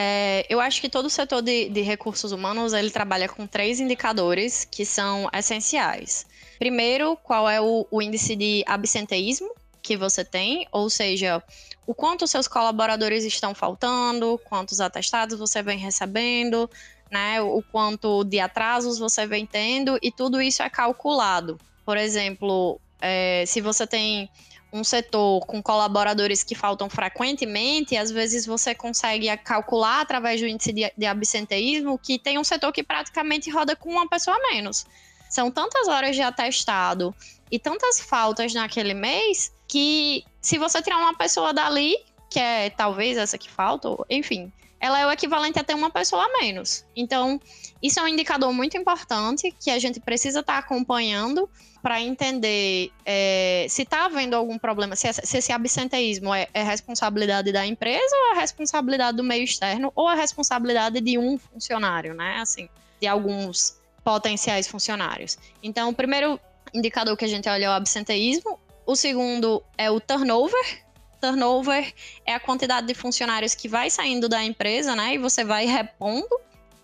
É, 0.00 0.46
eu 0.48 0.60
acho 0.60 0.80
que 0.80 0.88
todo 0.88 1.06
o 1.06 1.10
setor 1.10 1.42
de, 1.42 1.68
de, 1.70 1.80
recursos 1.80 2.30
humanos 2.30 2.72
ele 2.72 2.88
trabalha 2.88 3.28
com 3.28 3.48
três 3.48 3.80
indicadores 3.80 4.64
que 4.64 4.84
são 4.84 5.28
essenciais. 5.34 6.24
Primeiro, 6.56 7.16
qual 7.16 7.50
é 7.50 7.60
o, 7.60 7.84
o 7.90 8.00
índice 8.00 8.36
de 8.36 8.62
absenteísmo 8.64 9.52
que 9.82 9.96
você 9.96 10.24
tem, 10.24 10.68
ou 10.70 10.88
seja, 10.88 11.42
o 11.84 11.92
quanto 11.92 12.28
seus 12.28 12.46
colaboradores 12.46 13.24
estão 13.24 13.56
faltando, 13.56 14.40
quantos 14.44 14.80
atestados 14.80 15.36
você 15.36 15.64
vem 15.64 15.78
recebendo, 15.78 16.70
né, 17.10 17.40
o 17.40 17.60
quanto 17.60 18.22
de 18.22 18.38
atrasos 18.38 19.00
você 19.00 19.26
vem 19.26 19.44
tendo, 19.44 19.98
e 20.00 20.12
tudo 20.12 20.40
isso 20.40 20.62
é 20.62 20.70
calculado. 20.70 21.58
Por 21.84 21.96
exemplo, 21.96 22.80
é, 23.00 23.42
se 23.48 23.60
você 23.60 23.84
tem 23.84 24.30
um 24.72 24.84
setor 24.84 25.46
com 25.46 25.62
colaboradores 25.62 26.42
que 26.42 26.54
faltam 26.54 26.90
frequentemente, 26.90 27.96
às 27.96 28.10
vezes 28.10 28.44
você 28.44 28.74
consegue 28.74 29.34
calcular 29.38 30.00
através 30.00 30.40
do 30.40 30.46
índice 30.46 30.72
de, 30.72 30.92
de 30.96 31.06
absenteísmo 31.06 31.98
que 31.98 32.18
tem 32.18 32.38
um 32.38 32.44
setor 32.44 32.72
que 32.72 32.82
praticamente 32.82 33.50
roda 33.50 33.74
com 33.74 33.90
uma 33.90 34.08
pessoa 34.08 34.36
a 34.36 34.52
menos. 34.52 34.84
São 35.30 35.50
tantas 35.50 35.88
horas 35.88 36.14
de 36.14 36.22
atestado 36.22 37.14
e 37.50 37.58
tantas 37.58 38.00
faltas 38.00 38.52
naquele 38.52 38.94
mês 38.94 39.52
que 39.66 40.24
se 40.40 40.58
você 40.58 40.80
tirar 40.82 40.98
uma 40.98 41.14
pessoa 41.14 41.52
dali, 41.52 41.96
que 42.30 42.38
é 42.38 42.70
talvez 42.70 43.16
essa 43.16 43.38
que 43.38 43.48
falta, 43.48 43.88
enfim, 44.08 44.52
ela 44.80 45.00
é 45.00 45.06
o 45.06 45.10
equivalente 45.10 45.58
a 45.58 45.64
ter 45.64 45.74
uma 45.74 45.90
pessoa 45.90 46.24
a 46.24 46.40
menos. 46.40 46.84
Então, 46.94 47.40
isso 47.82 47.98
é 47.98 48.02
um 48.02 48.08
indicador 48.08 48.52
muito 48.52 48.76
importante 48.76 49.54
que 49.60 49.70
a 49.70 49.78
gente 49.78 50.00
precisa 50.00 50.40
estar 50.40 50.54
tá 50.54 50.58
acompanhando 50.58 51.48
para 51.82 52.00
entender 52.00 52.90
é, 53.04 53.66
se 53.68 53.82
está 53.82 54.06
havendo 54.06 54.34
algum 54.34 54.58
problema, 54.58 54.96
se, 54.96 55.12
se 55.12 55.38
esse 55.38 55.52
absenteísmo 55.52 56.34
é, 56.34 56.48
é, 56.52 56.62
responsabilidade 56.62 57.52
da 57.52 57.64
empresa 57.64 58.16
ou 58.16 58.36
é 58.36 58.40
responsabilidade 58.40 59.16
do 59.16 59.24
meio 59.24 59.44
externo 59.44 59.92
ou 59.94 60.10
é 60.10 60.14
responsabilidade 60.14 61.00
de 61.00 61.18
um 61.18 61.38
funcionário, 61.38 62.14
né? 62.14 62.38
Assim, 62.40 62.68
de 63.00 63.06
alguns 63.06 63.78
potenciais 64.04 64.66
funcionários. 64.66 65.38
Então, 65.62 65.90
o 65.90 65.94
primeiro 65.94 66.40
indicador 66.74 67.16
que 67.16 67.24
a 67.24 67.28
gente 67.28 67.48
olha 67.48 67.66
é 67.66 67.68
o 67.68 67.72
absenteísmo, 67.72 68.58
o 68.86 68.96
segundo 68.96 69.62
é 69.76 69.90
o 69.90 70.00
turnover. 70.00 70.82
Turnover 71.20 71.92
é 72.24 72.34
a 72.34 72.40
quantidade 72.40 72.86
de 72.86 72.94
funcionários 72.94 73.54
que 73.54 73.68
vai 73.68 73.90
saindo 73.90 74.28
da 74.28 74.42
empresa, 74.44 74.94
né? 74.94 75.14
E 75.14 75.18
você 75.18 75.44
vai 75.44 75.66
repondo 75.66 76.28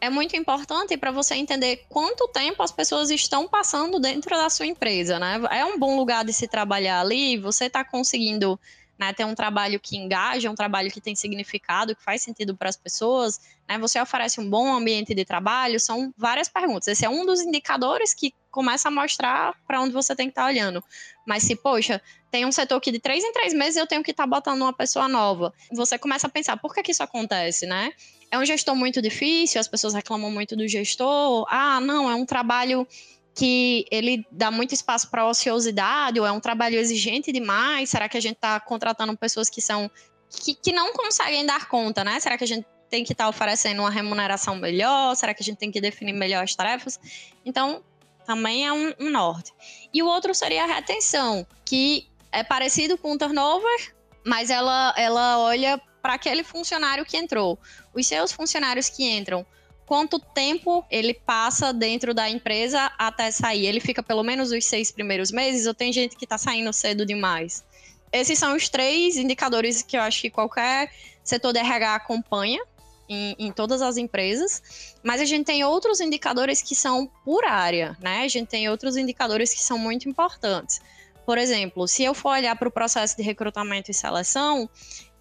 é 0.05 0.11
muito 0.11 0.37
importante 0.37 0.97
para 0.99 1.11
você 1.11 1.35
entender 1.35 1.87
quanto 1.89 2.29
tempo 2.29 2.63
as 2.63 2.71
pessoas 2.71 3.11
estão 3.11 3.49
passando 3.49 3.99
dentro 3.99 4.37
da 4.37 4.51
sua 4.51 4.67
empresa, 4.67 5.19
né? 5.19 5.41
É 5.51 5.65
um 5.65 5.79
bom 5.79 5.97
lugar 5.97 6.25
de 6.25 6.33
se 6.33 6.47
trabalhar 6.47 7.01
ali, 7.01 7.39
você 7.39 7.67
está 7.67 7.83
conseguindo 7.83 8.61
né, 8.99 9.13
ter 9.13 9.25
um 9.25 9.35
trabalho 9.35 9.81
que 9.81 9.97
engaja, 9.97 10.51
um 10.51 10.55
trabalho 10.55 10.91
que 10.91 11.01
tem 11.01 11.15
significado, 11.15 11.95
que 11.97 12.03
faz 12.03 12.23
sentido 12.23 12.57
para 12.57 12.69
as 12.69 12.77
pessoas, 12.77 13.41
né? 13.69 13.79
Você 13.79 14.01
oferece 14.01 14.41
um 14.41 14.49
bom 14.49 14.73
ambiente 14.73 15.15
de 15.15 15.25
trabalho, 15.25 15.81
são 15.81 16.13
várias 16.17 16.49
perguntas. 16.49 16.89
Esse 16.89 17.05
é 17.05 17.09
um 17.09 17.27
dos 17.27 17.41
indicadores 17.41 18.15
que 18.15 18.33
começa 18.51 18.89
a 18.89 18.91
mostrar 18.91 19.55
para 19.67 19.81
onde 19.81 19.93
você 19.93 20.15
tem 20.15 20.29
que 20.29 20.33
estar 20.33 20.43
tá 20.43 20.49
olhando. 20.49 20.83
Mas 21.27 21.43
se, 21.43 21.57
poxa, 21.57 22.01
tem 22.31 22.47
um 22.47 22.53
setor 22.53 22.81
que 22.81 22.93
de 22.93 23.01
três 23.01 23.25
em 23.25 23.33
três 23.33 23.53
meses 23.53 23.77
eu 23.77 23.87
tenho 23.87 24.03
que 24.03 24.13
estar 24.13 24.25
tá 24.25 24.29
botando 24.29 24.63
uma 24.63 24.73
pessoa 24.73 25.09
nova, 25.09 25.53
você 25.73 25.99
começa 25.99 26.27
a 26.27 26.31
pensar, 26.31 26.57
por 26.57 26.73
que, 26.73 26.83
que 26.83 26.93
isso 26.93 27.03
acontece, 27.03 27.67
né? 27.67 27.93
é 28.35 28.39
um 28.39 28.45
gestor 28.45 28.75
muito 28.75 29.01
difícil, 29.01 29.61
as 29.61 29.69
pessoas 29.69 29.95
reclamam 29.95 30.31
muito 30.31 30.57
do 30.57 30.67
gestor. 30.67 31.47
Ah, 31.49 31.81
não, 31.81 32.11
é 32.11 32.15
um 32.17 32.27
trabalho 32.27 32.87
que 33.35 33.85
ele 33.91 34.25
dá 34.31 34.51
muito 34.51 34.73
espaço 34.73 35.11
para 35.11 35.27
ociosidade, 35.27 36.21
ou 36.21 36.27
é 36.27 36.31
um 36.31 36.41
trabalho 36.41 36.79
exigente 36.79 37.33
demais? 37.33 37.91
Será 37.91 38.09
que 38.09 38.17
a 38.17 38.21
gente 38.21 38.37
está 38.37 38.61
contratando 38.61 39.17
pessoas 39.17 39.51
que 39.51 39.61
são 39.61 39.91
que, 40.31 40.55
que 40.55 40.73
não 40.73 40.93
conseguem 40.93 41.45
dar 41.45 41.69
conta, 41.69 42.05
né? 42.05 42.19
Será 42.21 42.37
que 42.37 42.45
a 42.45 42.47
gente 42.47 42.67
tem 42.89 43.05
que 43.05 43.13
estar 43.13 43.25
tá 43.25 43.31
oferecendo 43.31 43.81
uma 43.81 43.91
remuneração 43.91 44.57
melhor? 44.57 45.15
Será 45.15 45.35
que 45.35 45.43
a 45.43 45.45
gente 45.45 45.59
tem 45.59 45.71
que 45.71 45.81
definir 45.81 46.13
melhor 46.13 46.45
as 46.45 46.55
tarefas? 46.55 46.99
Então, 47.45 47.83
também 48.25 48.67
é 48.67 48.73
um, 48.73 48.93
um 49.01 49.11
norte. 49.11 49.53
E 49.93 50.03
o 50.03 50.07
outro 50.07 50.35
seria 50.35 50.65
a 50.65 50.67
retenção, 50.67 51.47
que 51.65 52.09
é 52.33 52.43
parecido 52.43 52.97
com 52.97 53.13
o 53.13 53.19
turnover, 53.19 53.95
mas 54.25 54.51
ela, 54.51 54.95
ela 54.97 55.39
olha 55.39 55.81
para 56.03 56.15
aquele 56.15 56.43
funcionário 56.43 57.05
que 57.05 57.17
entrou. 57.17 57.59
Os 57.95 58.07
seus 58.07 58.33
funcionários 58.33 58.89
que 58.89 59.05
entram, 59.05 59.47
quanto 59.87 60.19
tempo 60.19 60.85
ele 60.91 61.15
passa 61.15 61.73
dentro 61.73 62.15
da 62.15 62.29
empresa 62.29 62.91
até 62.99 63.31
sair? 63.31 63.67
Ele 63.67 63.81
fica 63.81 64.03
pelo 64.03 64.23
menos 64.23 64.51
os 64.51 64.65
seis 64.65 64.91
primeiros 64.91 65.31
meses 65.31 65.67
ou 65.67 65.75
tem 65.75 65.93
gente 65.93 66.17
que 66.17 66.25
está 66.25 66.39
saindo 66.39 66.73
cedo 66.73 67.05
demais? 67.05 67.65
Esses 68.13 68.39
são 68.39 68.57
os 68.57 68.69
três 68.69 69.17
indicadores 69.17 69.83
que 69.83 69.97
eu 69.97 70.01
acho 70.01 70.21
que 70.21 70.31
qualquer 70.31 70.91
setor 71.23 71.53
de 71.53 71.59
RH 71.59 71.95
acompanha 71.97 72.63
em, 73.09 73.35
em, 73.39 73.53
todas 73.53 73.83
as 73.83 73.97
empresas, 73.97 74.95
mas 75.03 75.21
a 75.21 75.25
gente 75.25 75.45
tem 75.45 75.65
outros 75.65 76.01
indicadores 76.01 76.63
que 76.63 76.75
são 76.75 77.11
por 77.25 77.45
área, 77.45 77.97
né? 78.01 78.23
A 78.23 78.29
gente 78.29 78.49
tem 78.49 78.69
outros 78.69 78.97
indicadores 78.97 79.53
que 79.53 79.63
são 79.63 79.77
muito 79.77 80.09
importantes. 80.09 80.81
Por 81.27 81.39
exemplo, 81.39 81.89
se 81.89 82.05
eu 82.05 82.15
for 82.15 82.31
olhar 82.31 82.55
para 82.57 82.69
o 82.69 82.71
processo 82.71 83.17
de 83.17 83.23
recrutamento 83.23 83.91
e 83.91 83.95
seleção, 83.95 84.69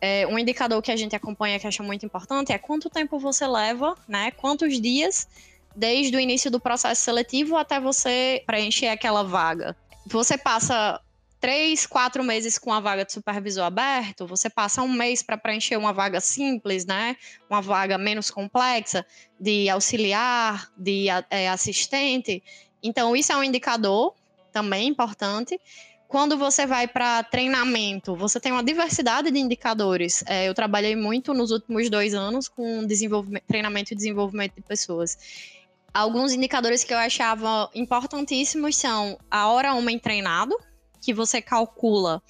é, 0.06 0.28
um 0.28 0.38
indicador 0.38 0.82
que 0.82 0.92
a 0.92 0.98
gente 0.98 1.16
acompanha 1.16 1.58
que 1.58 1.66
acha 1.66 1.82
muito 1.82 2.06
importante 2.06 2.52
é 2.52 2.58
quanto 2.58 2.90
tempo 2.90 3.18
você 3.18 3.48
leva, 3.48 3.96
né? 4.06 4.32
Quantos 4.32 4.82
dias 4.82 5.30
desde 5.74 6.14
o 6.18 6.20
início 6.20 6.52
do 6.52 6.60
processo 6.60 7.02
seletivo 7.02 7.56
até 7.56 7.80
você 7.80 8.44
preencher 8.46 8.90
aquela 8.90 9.24
vaga. 9.24 9.74
Você 10.06 10.38
passa 10.38 11.00
três, 11.40 11.86
quatro 11.86 12.22
meses 12.22 12.60
com 12.60 12.74
a 12.74 12.82
vaga 12.82 13.06
de 13.06 13.14
supervisor 13.14 13.64
aberto, 13.64 14.28
você 14.28 14.50
passa 14.50 14.82
um 14.82 14.92
mês 14.92 15.24
para 15.24 15.38
preencher 15.38 15.78
uma 15.78 15.94
vaga 15.94 16.20
simples, 16.20 16.86
né? 16.86 17.16
Uma 17.50 17.62
vaga 17.62 17.98
menos 17.98 18.30
complexa, 18.30 19.06
de 19.40 19.70
auxiliar, 19.70 20.70
de 20.78 21.08
é, 21.30 21.48
assistente. 21.48 22.44
Então, 22.84 23.16
isso 23.16 23.32
é 23.32 23.38
um 23.38 23.44
indicador 23.44 24.14
também 24.52 24.90
importante. 24.90 25.58
Quando 26.08 26.38
você 26.38 26.68
vai 26.68 26.88
para 26.88 27.24
treinamento, 27.24 28.16
você 28.16 28.40
tem 28.40 28.52
uma 28.52 28.64
diversidade 28.64 29.32
de 29.32 29.40
indicadores. 29.40 30.24
É, 30.28 30.48
eu 30.48 30.54
trabalhei 30.54 30.96
muito 30.96 31.34
nos 31.34 31.52
últimos 31.52 31.90
dois 31.90 32.14
anos 32.14 32.48
com 32.48 32.86
treinamento 33.48 33.94
e 33.94 33.96
desenvolvimento 33.96 34.56
de 34.56 34.62
pessoas. 34.62 35.18
Alguns 35.94 36.32
indicadores 36.32 36.84
que 36.84 36.94
eu 36.94 36.98
achava 36.98 37.70
importantíssimos 37.74 38.76
são 38.76 39.18
a 39.30 39.48
hora 39.48 39.74
homem 39.74 39.98
treinado, 39.98 40.56
que 41.02 41.14
você 41.14 41.42
calcula 41.42 42.22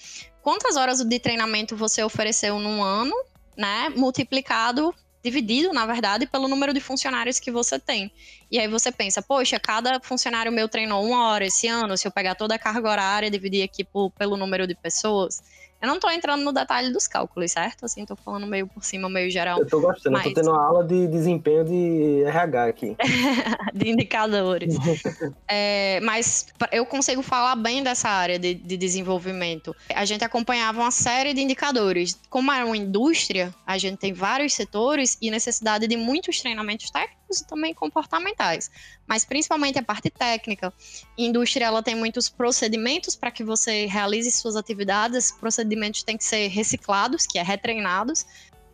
quantas 0.42 0.76
horas 0.76 1.04
de 1.04 1.20
treinamento 1.20 1.76
você 1.76 2.04
ofereceu 2.04 2.60
num 2.60 2.84
ano 2.84 3.16
né, 3.58 3.90
multiplicado 3.96 4.94
dividido, 5.24 5.72
na 5.72 5.86
verdade, 5.86 6.28
pelo 6.28 6.48
número 6.48 6.74
de 6.74 6.82
funcionários 6.82 7.40
que 7.40 7.50
você 7.50 7.80
tem. 7.80 8.12
E 8.52 8.60
aí 8.60 8.68
você 8.68 8.92
pensa, 8.92 9.22
poxa, 9.22 9.60
cada 9.60 10.00
funcionário 10.02 10.52
meu 10.52 10.68
treinou 10.68 11.04
uma 11.06 11.30
hora 11.30 11.46
esse 11.46 11.68
ano, 11.68 11.98
se 11.98 12.06
eu 12.06 12.12
pegar 12.12 12.36
toda 12.36 12.56
a 12.56 12.60
carga 12.60 12.90
horária 12.90 13.28
e 13.28 13.30
dividir 13.30 13.64
aqui 13.64 13.84
por, 13.84 14.12
pelo 14.12 14.36
número 14.36 14.68
de 14.68 14.76
pessoas, 14.76 15.42
eu 15.84 15.90
não 15.90 16.00
tô 16.00 16.10
entrando 16.10 16.42
no 16.46 16.54
detalhe 16.54 16.94
dos 16.94 17.10
cálculos, 17.10 17.52
certo? 17.52 17.84
Assim, 17.84 18.06
tô 18.06 18.16
falando 18.16 18.48
meio 18.48 18.66
por 18.68 18.82
cima, 18.86 19.10
meio 19.10 19.30
geral. 19.30 19.60
Eu 19.60 19.68
tô 19.68 19.82
gostando, 19.82 20.14
mas... 20.14 20.26
eu 20.26 20.34
tô 20.34 20.40
tendo 20.40 20.52
uma 20.52 20.66
aula 20.66 20.82
de 20.86 21.08
desempenho 21.08 21.66
de 21.66 22.24
RH 22.24 22.66
aqui. 22.66 22.96
de 23.76 23.90
indicadores. 23.90 24.78
é, 25.46 26.00
mas 26.00 26.48
eu 26.72 26.86
consigo 26.86 27.22
falar 27.22 27.58
bem 27.58 27.84
dessa 27.84 28.08
área 28.08 28.40
de, 28.40 28.54
de, 28.54 28.78
desenvolvimento. 28.78 29.76
A 29.94 30.06
gente 30.06 30.24
acompanhava 30.24 30.80
uma 30.80 30.92
série 30.92 31.34
de 31.34 31.42
indicadores. 31.42 32.18
Como 32.30 32.50
é 32.50 32.64
uma 32.64 32.78
indústria, 32.78 33.54
a 33.68 33.78
gente 33.78 33.98
tem 33.98 34.14
vários 34.14 34.54
setores 34.54 35.18
e 35.22 35.30
necessidade 35.30 35.86
de 35.86 35.98
muitos 35.98 36.40
treinamentos 36.40 36.90
técnicos 36.92 37.23
e 37.42 37.48
também 37.48 37.74
comportamentais, 37.74 38.70
mas 39.08 39.26
principalmente 39.26 39.80
a 39.80 39.84
parte 39.84 40.10
técnica. 40.10 40.74
Indústria 41.18 41.66
ela 41.66 41.84
tem 41.84 41.96
muitos 41.96 42.30
procedimentos 42.30 43.16
para 43.16 43.32
que 43.32 43.44
você 43.44 43.86
realize 43.86 44.32
suas 44.32 44.56
atividades, 44.56 45.18
esses 45.18 45.32
procedimentos 45.32 46.04
têm 46.04 46.18
que 46.18 46.26
ser 46.26 46.48
reciclados, 46.48 47.26
que 47.26 47.38
é 47.38 47.44
retreinados, 47.44 48.26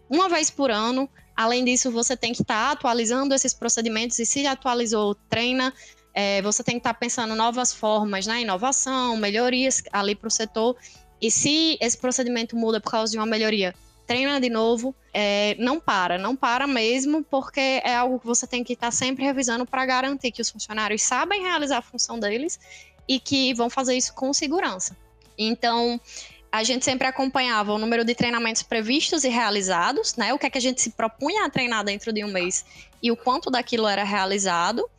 uma 0.09 0.27
vez 0.27 0.49
por 0.49 0.71
ano. 0.71 1.09
Além 1.35 1.63
disso, 1.63 1.91
você 1.91 2.17
tem 2.17 2.33
que 2.33 2.41
estar 2.41 2.67
tá 2.67 2.71
atualizando 2.71 3.33
esses 3.33 3.53
procedimentos 3.53 4.19
e 4.19 4.25
se 4.25 4.45
atualizou, 4.45 5.15
treina. 5.29 5.73
É, 6.13 6.41
você 6.41 6.63
tem 6.63 6.75
que 6.75 6.79
estar 6.79 6.93
tá 6.93 6.99
pensando 6.99 7.35
novas 7.35 7.73
formas, 7.73 8.27
né? 8.27 8.41
Inovação, 8.41 9.15
melhorias 9.15 9.81
ali 9.93 10.15
para 10.15 10.27
o 10.27 10.31
setor. 10.31 10.75
E 11.21 11.29
se 11.29 11.77
esse 11.79 11.97
procedimento 11.97 12.55
muda 12.55 12.81
por 12.81 12.91
causa 12.91 13.11
de 13.11 13.17
uma 13.17 13.25
melhoria, 13.25 13.73
treina 14.09 14.41
de 14.41 14.49
novo, 14.49 14.95
é, 15.13 15.55
não 15.59 15.79
para, 15.79 16.17
não 16.17 16.35
para 16.35 16.65
mesmo, 16.65 17.23
porque 17.23 17.79
é 17.83 17.93
algo 17.93 18.19
que 18.19 18.25
você 18.25 18.47
tem 18.47 18.63
que 18.63 18.73
estar 18.73 18.89
sempre 18.89 19.23
revisando 19.23 19.67
para 19.67 19.85
garantir 19.85 20.31
que 20.31 20.41
os 20.41 20.49
funcionários 20.49 21.03
sabem 21.03 21.43
realizar 21.43 21.77
a 21.77 21.81
função 21.83 22.19
deles 22.19 22.59
e 23.07 23.19
que 23.19 23.53
vão 23.53 23.69
fazer 23.69 23.95
isso 23.95 24.11
com 24.15 24.33
segurança. 24.33 24.97
Então, 25.37 26.01
a 26.51 26.63
gente 26.63 26.83
sempre 26.83 27.05
acompanhava 27.05 27.71
o 27.71 27.77
número 27.77 28.03
de 28.03 28.15
treinamentos 28.15 28.63
previstos 28.63 29.23
e 29.23 29.29
realizados, 29.29 30.15
né? 30.15 30.33
O 30.33 30.39
que 30.39 30.47
é 30.47 30.49
que 30.49 30.57
a 30.57 30.61
gente 30.61 30.81
se 30.81 30.89
propunha 30.89 31.45
a 31.45 31.49
treinar 31.51 31.85
dentro 31.85 32.11
de 32.11 32.25
um 32.25 32.31
mês 32.31 32.65
e 33.03 33.11
o 33.11 33.15
quanto 33.15 33.51
daquilo 33.51 33.87
era 33.87 34.03
realizado. 34.03 34.89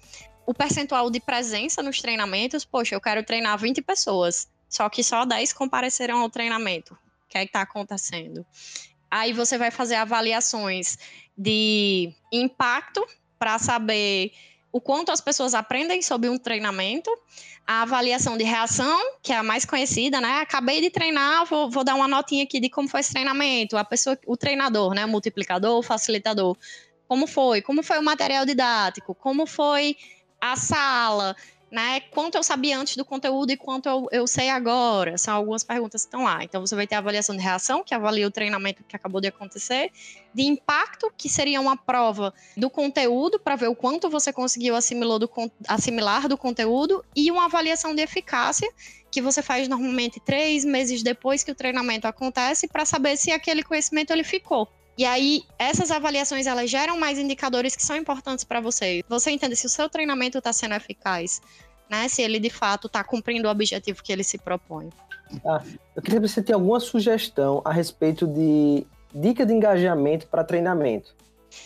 O 0.47 0.55
percentual 0.55 1.11
de 1.11 1.19
presença 1.19 1.83
nos 1.83 2.01
treinamentos, 2.01 2.65
poxa, 2.65 2.95
eu 2.95 3.01
quero 3.01 3.25
treinar 3.25 3.59
20 3.59 3.83
pessoas, 3.83 4.47
só 4.69 4.89
que 4.89 5.03
só 5.03 5.25
10 5.25 5.53
compareceram 5.53 6.21
ao 6.21 6.31
treinamento. 6.31 6.95
O 6.95 7.29
que 7.29 7.39
é 7.39 7.41
que 7.43 7.49
está 7.49 7.63
acontecendo? 7.63 8.47
Aí 9.11 9.33
você 9.33 9.59
vai 9.59 9.71
fazer 9.71 9.97
avaliações 9.97 10.99
de 11.37 12.13
impacto 12.33 13.05
para 13.39 13.59
saber 13.59 14.33
o 14.73 14.81
quanto 14.81 15.11
as 15.11 15.21
pessoas 15.21 15.55
aprendem 15.55 16.01
sobre 16.01 16.29
um 16.29 16.39
treinamento, 16.39 17.11
a 17.67 17.83
avaliação 17.83 18.37
de 18.37 18.45
reação, 18.45 18.99
que 19.23 19.33
é 19.33 19.37
a 19.37 19.43
mais 19.43 19.65
conhecida, 19.65 20.21
né? 20.21 20.41
Acabei 20.41 20.81
de 20.81 20.91
treinar, 20.91 21.45
vou, 21.47 21.71
vou 21.71 21.83
dar 21.83 21.95
uma 21.95 22.07
notinha 22.07 22.45
aqui 22.45 22.61
de 22.61 22.69
como 22.69 22.89
foi 22.89 23.01
esse 23.01 23.13
treinamento, 23.13 23.77
a 23.77 23.85
pessoa, 23.85 24.19
o 24.27 24.37
treinador, 24.37 24.95
né? 24.95 25.05
O 25.05 25.09
multiplicador, 25.09 25.79
o 25.79 25.83
facilitador. 25.83 26.57
Como 27.09 27.27
foi? 27.27 27.63
Como 27.63 27.83
foi 27.83 27.99
o 27.99 28.03
material 28.03 28.47
didático? 28.47 29.15
Como 29.15 29.47
foi 29.47 29.97
a 30.41 30.55
sala? 30.57 31.35
Né? 31.71 32.01
Quanto 32.11 32.35
eu 32.35 32.43
sabia 32.43 32.79
antes 32.79 32.97
do 32.97 33.05
conteúdo 33.05 33.53
e 33.53 33.57
quanto 33.57 33.89
eu, 33.89 34.09
eu 34.11 34.27
sei 34.27 34.49
agora. 34.49 35.17
São 35.17 35.35
algumas 35.35 35.63
perguntas 35.63 36.03
que 36.03 36.09
estão 36.09 36.25
lá. 36.25 36.43
Então, 36.43 36.67
você 36.67 36.75
vai 36.75 36.87
ter 36.87 36.97
a 36.97 36.99
avaliação 36.99 37.37
de 37.37 37.43
reação, 37.43 37.85
que 37.85 37.95
avalia 37.95 38.27
o 38.27 38.31
treinamento 38.31 38.83
que 38.83 38.97
acabou 38.97 39.21
de 39.21 39.29
acontecer, 39.29 39.93
de 40.35 40.43
impacto, 40.43 41.13
que 41.17 41.29
seria 41.29 41.61
uma 41.61 41.77
prova 41.77 42.35
do 42.57 42.69
conteúdo, 42.69 43.39
para 43.39 43.55
ver 43.55 43.69
o 43.69 43.77
quanto 43.77 44.11
você 44.11 44.33
conseguiu 44.33 44.75
do, 45.19 45.31
assimilar 45.69 46.29
do 46.29 46.37
conteúdo, 46.37 47.05
e 47.15 47.31
uma 47.31 47.45
avaliação 47.45 47.95
de 47.95 48.03
eficácia, 48.03 48.69
que 49.11 49.23
você 49.23 49.43
faz 49.43 49.69
normalmente 49.69 50.21
três 50.21 50.65
meses 50.65 51.03
depois 51.03 51.43
que 51.43 51.53
o 51.53 51.55
treinamento 51.55 52.07
acontece, 52.07 52.67
para 52.67 52.85
saber 52.85 53.17
se 53.17 53.31
aquele 53.31 53.63
conhecimento 53.63 54.13
ele 54.13 54.25
ficou. 54.25 54.69
E 55.01 55.05
aí, 55.07 55.45
essas 55.59 55.91
avaliações, 55.91 56.47
elas 56.47 56.69
geram 56.69 57.01
mais 57.01 57.19
indicadores 57.19 57.75
que 57.75 57.83
são 57.83 57.97
importantes 57.97 58.45
para 58.45 58.61
você. 58.61 59.03
Você 59.09 59.31
entende 59.31 59.57
se 59.57 59.65
o 59.65 59.69
seu 59.71 59.89
treinamento 59.89 60.37
está 60.37 60.53
sendo 60.53 60.75
eficaz, 60.75 61.41
né? 61.89 62.07
Se 62.07 62.21
ele, 62.21 62.39
de 62.39 62.51
fato, 62.51 62.87
está 62.87 63.03
cumprindo 63.03 63.49
o 63.49 63.51
objetivo 63.51 64.03
que 64.03 64.13
ele 64.13 64.23
se 64.23 64.37
propõe. 64.37 64.91
Ah, 65.43 65.63
eu 65.97 66.03
queria 66.03 66.17
saber 66.17 66.29
se 66.29 66.35
você 66.35 66.43
tem 66.43 66.53
alguma 66.53 66.79
sugestão 66.81 67.63
a 67.65 67.73
respeito 67.73 68.27
de 68.27 68.87
dica 69.15 69.47
de 69.47 69.55
engajamento 69.55 70.27
para 70.27 70.45
treinamento. 70.45 71.17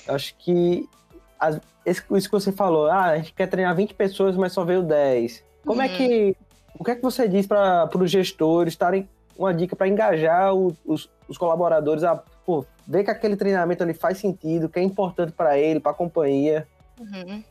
Eu 0.07 0.15
acho 0.15 0.37
que 0.37 0.89
as, 1.37 1.61
isso 1.85 2.07
que 2.07 2.31
você 2.31 2.53
falou, 2.53 2.87
ah, 2.87 3.07
a 3.07 3.17
gente 3.17 3.33
quer 3.33 3.49
treinar 3.49 3.75
20 3.75 3.95
pessoas, 3.95 4.37
mas 4.37 4.53
só 4.53 4.65
veio 4.65 4.85
10. 4.85 5.43
Como 5.67 5.83
é 5.83 5.87
uhum. 5.87 5.93
é 5.93 5.97
que. 5.97 6.37
O 6.79 6.85
que 6.85 6.93
é 6.93 6.95
que 6.95 7.03
você 7.03 7.27
diz 7.27 7.49
para 7.49 7.91
os 7.99 8.11
gestores 8.13 8.75
estarem 8.75 9.09
uma 9.37 9.53
dica 9.53 9.75
para 9.75 9.89
engajar 9.89 10.55
o, 10.55 10.77
os, 10.85 11.11
os, 11.29 11.37
colaboradores 11.37 12.05
a 12.05 12.17
pô, 12.17 12.65
ver 12.87 13.05
que 13.05 13.11
aquele 13.11 13.37
treinamento 13.37 13.83
ali 13.83 13.95
faz 13.95 14.19
sentido, 14.19 14.69
que 14.69 14.79
é 14.79 14.83
importante 14.83 15.33
para 15.33 15.59
ele, 15.59 15.81
para 15.81 15.93
a 15.93 15.95
companhia. 15.95 16.67
Uhum. 16.99 17.43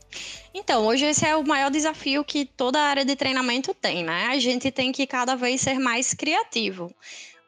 Então, 0.54 0.86
hoje 0.86 1.04
esse 1.04 1.26
é 1.26 1.36
o 1.36 1.46
maior 1.46 1.70
desafio 1.70 2.24
que 2.24 2.44
toda 2.44 2.80
área 2.80 3.04
de 3.04 3.14
treinamento 3.14 3.74
tem, 3.74 4.02
né? 4.02 4.26
A 4.30 4.38
gente 4.38 4.70
tem 4.70 4.90
que 4.92 5.06
cada 5.06 5.34
vez 5.34 5.60
ser 5.60 5.78
mais 5.78 6.14
criativo. 6.14 6.94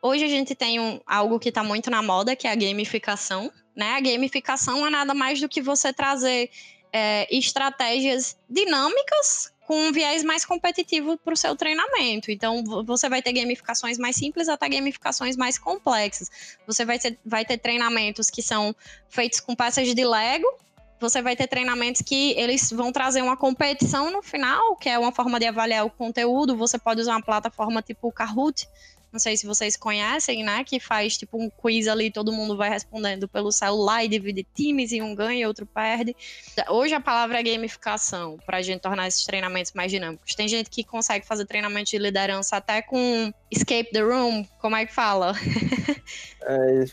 Hoje 0.03 0.25
a 0.25 0.29
gente 0.29 0.55
tem 0.55 0.79
um, 0.79 1.01
algo 1.07 1.39
que 1.39 1.49
está 1.49 1.63
muito 1.63 1.91
na 1.91 2.03
moda, 2.03 2.37
que 2.37 2.47
é 2.47 2.53
a 2.53 2.55
gamificação. 2.55 3.51
Né? 3.75 3.93
A 3.93 4.01
gamificação 4.01 4.87
é 4.87 4.91
nada 4.91 5.15
mais 5.15 5.41
do 5.41 5.49
que 5.49 5.61
você 5.61 5.93
trazer 5.93 6.51
é, 6.93 7.27
estratégias 7.35 8.37
dinâmicas 8.49 9.53
com 9.67 9.89
um 9.89 9.93
viés 9.93 10.23
mais 10.23 10.45
competitivo 10.45 11.19
para 11.19 11.35
o 11.35 11.37
seu 11.37 11.57
treinamento. 11.57 12.31
Então, 12.31 12.63
você 12.85 13.09
vai 13.09 13.21
ter 13.21 13.33
gamificações 13.33 13.99
mais 13.99 14.15
simples 14.15 14.49
até 14.49 14.69
gamificações 14.69 15.37
mais 15.37 15.59
complexas. 15.59 16.31
Você 16.67 16.85
vai 16.85 16.99
ter, 16.99 17.19
vai 17.27 17.45
ter 17.45 17.59
treinamentos 17.59 18.31
que 18.31 18.41
são 18.41 18.75
feitos 19.09 19.41
com 19.41 19.57
peças 19.57 19.93
de 19.93 20.05
Lego. 20.05 20.47
Você 21.01 21.21
vai 21.21 21.35
ter 21.35 21.49
treinamentos 21.49 22.01
que 22.01 22.33
eles 22.39 22.71
vão 22.71 22.93
trazer 22.93 23.23
uma 23.23 23.37
competição 23.37 24.11
no 24.11 24.23
final, 24.23 24.77
que 24.77 24.89
é 24.89 24.99
uma 24.99 25.13
forma 25.13 25.39
de 25.39 25.47
avaliar 25.47 25.85
o 25.85 25.91
conteúdo. 25.91 26.57
Você 26.57 26.79
pode 26.79 27.01
usar 27.01 27.13
uma 27.13 27.23
plataforma 27.23 27.83
tipo 27.83 28.07
o 28.07 28.13
Kahoot, 28.13 28.69
não 29.13 29.19
sei 29.19 29.37
se 29.37 29.47
vocês 29.47 29.77
conhecem, 29.77 30.45
né? 30.45 30.63
Que 30.65 30.79
faz 30.79 31.17
tipo 31.17 31.41
um 31.41 31.49
quiz 31.49 31.89
ali, 31.89 32.11
todo 32.11 32.33
mundo 32.33 32.57
vai 32.57 32.69
respondendo 32.69 33.29
pelo 33.29 33.51
celular 33.51 34.05
e 34.05 34.09
divide 34.09 34.47
times 34.55 34.93
e 34.93 35.01
um 35.01 35.15
ganha 35.15 35.41
e 35.41 35.47
outro 35.47 35.67
perde. 35.67 36.15
Hoje 36.69 36.95
a 36.95 37.01
palavra 37.01 37.41
é 37.41 37.43
gamificação, 37.43 38.39
para 38.45 38.59
a 38.59 38.63
gente 38.63 38.81
tornar 38.81 39.09
esses 39.09 39.25
treinamentos 39.25 39.73
mais 39.73 39.91
dinâmicos. 39.91 40.35
Tem 40.35 40.49
gente 40.49 40.71
que 40.71 40.85
consegue 40.85 41.27
fazer 41.27 41.47
treinamento 41.47 41.91
de 41.91 41.99
liderança 41.99 42.57
até 42.57 42.83
com 42.83 43.33
escape 43.51 43.91
the 43.91 44.01
room, 44.01 44.45
como 44.61 44.77
é 44.77 44.87
que 44.87 44.95
fala? 44.95 45.33
é, 46.43 46.85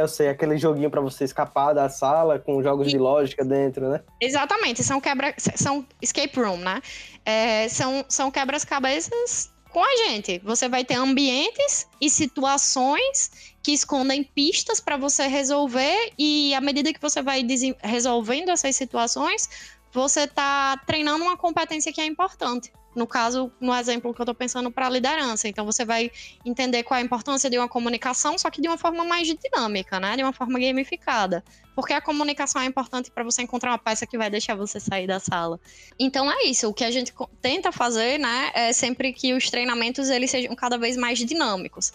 eu 0.00 0.08
sei, 0.08 0.28
aquele 0.28 0.56
joguinho 0.56 0.90
para 0.90 1.00
você 1.00 1.24
escapar 1.24 1.74
da 1.74 1.88
sala 1.88 2.38
com 2.38 2.62
jogos 2.62 2.86
e... 2.86 2.90
de 2.90 2.98
lógica 2.98 3.44
dentro, 3.44 3.90
né? 3.90 4.00
Exatamente, 4.20 4.82
são 4.82 5.00
quebra, 5.00 5.34
são 5.38 5.86
escape 6.00 6.38
room, 6.40 6.58
né? 6.58 6.80
É, 7.24 7.68
são, 7.68 8.04
são 8.08 8.30
quebras-cabeças 8.30 9.51
com 9.72 9.82
a 9.82 9.96
gente. 10.06 10.38
Você 10.44 10.68
vai 10.68 10.84
ter 10.84 10.94
ambientes 10.94 11.88
e 12.00 12.10
situações 12.10 13.54
que 13.62 13.72
escondem 13.72 14.22
pistas 14.22 14.80
para 14.80 14.96
você 14.96 15.26
resolver 15.26 16.12
e 16.18 16.54
à 16.54 16.60
medida 16.60 16.92
que 16.92 17.00
você 17.00 17.22
vai 17.22 17.46
resolvendo 17.82 18.50
essas 18.50 18.76
situações, 18.76 19.48
você 19.92 20.20
está 20.22 20.76
treinando 20.86 21.24
uma 21.24 21.36
competência 21.36 21.92
que 21.92 22.00
é 22.00 22.06
importante. 22.06 22.72
No 22.94 23.06
caso, 23.06 23.50
no 23.60 23.74
exemplo 23.74 24.12
que 24.12 24.20
eu 24.20 24.24
estou 24.24 24.34
pensando 24.34 24.70
para 24.70 24.88
liderança. 24.88 25.48
Então, 25.48 25.64
você 25.64 25.84
vai 25.84 26.10
entender 26.44 26.82
qual 26.82 26.98
é 26.98 27.02
a 27.02 27.04
importância 27.04 27.48
de 27.48 27.58
uma 27.58 27.68
comunicação, 27.68 28.36
só 28.38 28.50
que 28.50 28.60
de 28.60 28.68
uma 28.68 28.76
forma 28.76 29.04
mais 29.04 29.26
dinâmica, 29.26 29.98
né? 29.98 30.16
De 30.16 30.22
uma 30.22 30.32
forma 30.32 30.58
gamificada. 30.58 31.42
Porque 31.74 31.94
a 31.94 32.00
comunicação 32.00 32.60
é 32.60 32.66
importante 32.66 33.10
para 33.10 33.24
você 33.24 33.42
encontrar 33.42 33.70
uma 33.70 33.78
peça 33.78 34.06
que 34.06 34.18
vai 34.18 34.28
deixar 34.28 34.54
você 34.54 34.78
sair 34.78 35.06
da 35.06 35.18
sala. 35.18 35.58
Então, 35.98 36.30
é 36.30 36.44
isso. 36.44 36.68
O 36.68 36.74
que 36.74 36.84
a 36.84 36.90
gente 36.90 37.14
tenta 37.40 37.72
fazer, 37.72 38.18
né? 38.18 38.50
É 38.54 38.72
sempre 38.72 39.12
que 39.12 39.32
os 39.32 39.48
treinamentos 39.48 40.10
eles 40.10 40.30
sejam 40.30 40.54
cada 40.54 40.76
vez 40.76 40.96
mais 40.96 41.18
dinâmicos. 41.18 41.92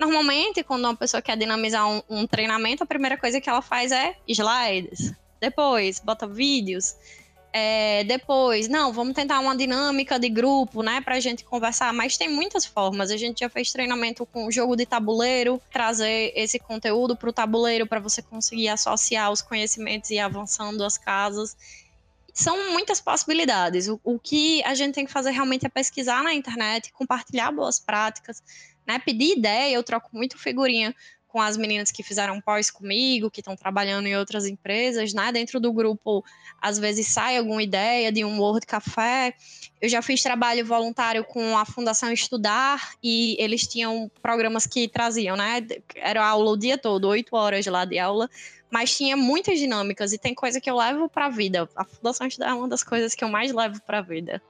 Normalmente, 0.00 0.64
quando 0.64 0.84
uma 0.84 0.96
pessoa 0.96 1.20
quer 1.20 1.36
dinamizar 1.36 1.86
um, 1.86 2.02
um 2.08 2.26
treinamento, 2.26 2.82
a 2.82 2.86
primeira 2.86 3.18
coisa 3.18 3.40
que 3.40 3.50
ela 3.50 3.60
faz 3.60 3.92
é 3.92 4.16
slides. 4.26 5.12
Depois, 5.38 6.00
bota 6.00 6.26
vídeos 6.26 6.94
é, 7.52 8.04
depois, 8.04 8.68
não, 8.68 8.92
vamos 8.92 9.14
tentar 9.14 9.40
uma 9.40 9.56
dinâmica 9.56 10.18
de 10.18 10.28
grupo, 10.28 10.82
né, 10.82 11.00
pra 11.00 11.18
gente 11.18 11.44
conversar, 11.44 11.92
mas 11.92 12.16
tem 12.16 12.28
muitas 12.28 12.64
formas. 12.64 13.10
A 13.10 13.16
gente 13.16 13.40
já 13.40 13.48
fez 13.48 13.72
treinamento 13.72 14.24
com 14.24 14.50
jogo 14.50 14.76
de 14.76 14.86
tabuleiro, 14.86 15.60
trazer 15.72 16.32
esse 16.36 16.58
conteúdo 16.58 17.16
pro 17.16 17.32
tabuleiro 17.32 17.86
para 17.86 17.98
você 17.98 18.22
conseguir 18.22 18.68
associar 18.68 19.32
os 19.32 19.42
conhecimentos 19.42 20.10
e 20.10 20.14
ir 20.14 20.20
avançando 20.20 20.84
as 20.84 20.96
casas. 20.96 21.56
São 22.32 22.70
muitas 22.72 23.00
possibilidades. 23.00 23.88
O, 23.88 24.00
o 24.04 24.18
que 24.18 24.62
a 24.62 24.74
gente 24.74 24.94
tem 24.94 25.04
que 25.04 25.12
fazer 25.12 25.32
realmente 25.32 25.66
é 25.66 25.68
pesquisar 25.68 26.22
na 26.22 26.32
internet, 26.32 26.92
compartilhar 26.92 27.50
boas 27.50 27.80
práticas, 27.80 28.40
né, 28.86 29.00
pedir 29.00 29.38
ideia. 29.38 29.74
Eu 29.74 29.82
troco 29.82 30.08
muito 30.12 30.38
figurinha 30.38 30.94
com 31.30 31.40
as 31.40 31.56
meninas 31.56 31.90
que 31.90 32.02
fizeram 32.02 32.40
pós 32.40 32.70
comigo, 32.70 33.30
que 33.30 33.40
estão 33.40 33.54
trabalhando 33.56 34.06
em 34.06 34.16
outras 34.16 34.46
empresas, 34.46 35.14
né? 35.14 35.30
Dentro 35.30 35.60
do 35.60 35.72
grupo, 35.72 36.24
às 36.60 36.78
vezes 36.78 37.06
sai 37.08 37.36
alguma 37.36 37.62
ideia 37.62 38.10
de 38.10 38.24
um 38.24 38.40
Word 38.40 38.66
Café. 38.66 39.34
Eu 39.80 39.88
já 39.88 40.02
fiz 40.02 40.22
trabalho 40.22 40.64
voluntário 40.66 41.24
com 41.24 41.56
a 41.56 41.64
Fundação 41.64 42.12
Estudar 42.12 42.92
e 43.02 43.36
eles 43.38 43.66
tinham 43.66 44.10
programas 44.20 44.66
que 44.66 44.88
traziam, 44.88 45.36
né? 45.36 45.66
Era 45.96 46.26
aula 46.26 46.50
o 46.50 46.56
dia 46.56 46.76
todo, 46.76 47.08
oito 47.08 47.36
horas 47.36 47.64
lá 47.66 47.84
de 47.84 47.98
aula, 47.98 48.28
mas 48.70 48.96
tinha 48.96 49.16
muitas 49.16 49.58
dinâmicas 49.58 50.12
e 50.12 50.18
tem 50.18 50.34
coisa 50.34 50.60
que 50.60 50.70
eu 50.70 50.76
levo 50.76 51.08
para 51.08 51.26
a 51.26 51.30
vida. 51.30 51.68
A 51.76 51.84
Fundação 51.84 52.26
Estudar 52.26 52.50
é 52.50 52.54
uma 52.54 52.68
das 52.68 52.82
coisas 52.82 53.14
que 53.14 53.22
eu 53.22 53.28
mais 53.28 53.52
levo 53.52 53.80
para 53.82 53.98
a 53.98 54.02
vida. 54.02 54.42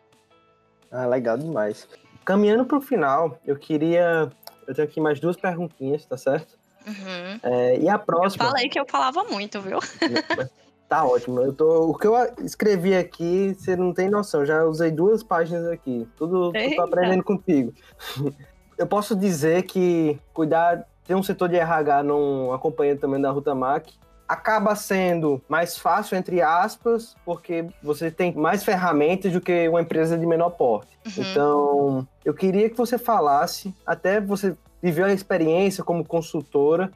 Ah, 0.91 1.07
legal 1.07 1.37
demais. 1.37 1.87
Caminhando 2.25 2.65
para 2.65 2.79
o 2.79 2.81
final, 2.81 3.39
eu 3.47 3.57
queria. 3.57 4.31
Eu 4.67 4.75
tenho 4.75 4.87
aqui 4.87 5.01
mais 5.01 5.19
duas 5.19 5.37
perguntinhas, 5.37 6.05
tá 6.05 6.17
certo? 6.17 6.60
Uhum. 6.87 7.41
É, 7.43 7.79
e 7.79 7.89
a 7.89 7.99
próxima. 7.99 8.45
Eu 8.45 8.49
falei 8.51 8.69
que 8.69 8.79
eu 8.79 8.87
falava 8.89 9.25
muito, 9.25 9.61
viu? 9.61 9.79
Tá 10.89 11.05
ótimo. 11.05 11.41
Eu 11.41 11.53
tô, 11.53 11.89
o 11.91 11.95
que 11.97 12.05
eu 12.05 12.15
escrevi 12.41 12.97
aqui, 12.97 13.55
você 13.57 13.77
não 13.77 13.95
tem 13.95 14.11
noção. 14.11 14.45
Já 14.45 14.65
usei 14.65 14.91
duas 14.91 15.23
páginas 15.23 15.69
aqui. 15.69 16.05
Tudo 16.17 16.51
eu 16.53 16.75
tô 16.75 16.83
aprendendo 16.83 17.23
contigo. 17.23 17.73
Eu 18.77 18.87
posso 18.87 19.15
dizer 19.15 19.65
que 19.65 20.19
cuidar, 20.33 20.87
ter 21.07 21.15
um 21.15 21.23
setor 21.23 21.51
de 21.51 21.57
RH 21.57 22.03
não 22.03 22.51
acompanha 22.51 22.97
também 22.97 23.21
da 23.21 23.31
Ruta 23.31 23.55
Mac 23.55 23.87
acaba 24.31 24.77
sendo 24.77 25.43
mais 25.49 25.77
fácil, 25.77 26.17
entre 26.17 26.41
aspas, 26.41 27.17
porque 27.25 27.67
você 27.83 28.13
tem 28.13 28.33
mais 28.33 28.63
ferramentas 28.63 29.33
do 29.33 29.41
que 29.41 29.69
uma 29.69 29.81
empresa 29.81 30.17
de 30.17 30.25
menor 30.25 30.51
porte. 30.51 30.97
Uhum. 31.05 31.25
Então, 31.25 32.09
eu 32.25 32.33
queria 32.33 32.71
que 32.71 32.77
você 32.77 32.97
falasse, 32.97 33.75
até 33.85 34.21
você 34.21 34.57
viveu 34.83 35.07
a 35.07 35.13
experiência 35.13 35.85
como 35.85 36.05
consultora, 36.05 36.91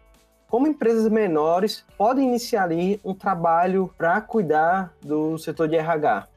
como 0.49 0.69
empresas 0.69 1.09
menores 1.11 1.85
podem 1.99 2.29
iniciar 2.29 2.69
um 3.05 3.15
trabalho 3.15 3.93
para 3.99 4.21
cuidar 4.21 4.95
do 5.03 5.37
setor 5.39 5.69
de 5.69 5.77
RH? 5.77 6.29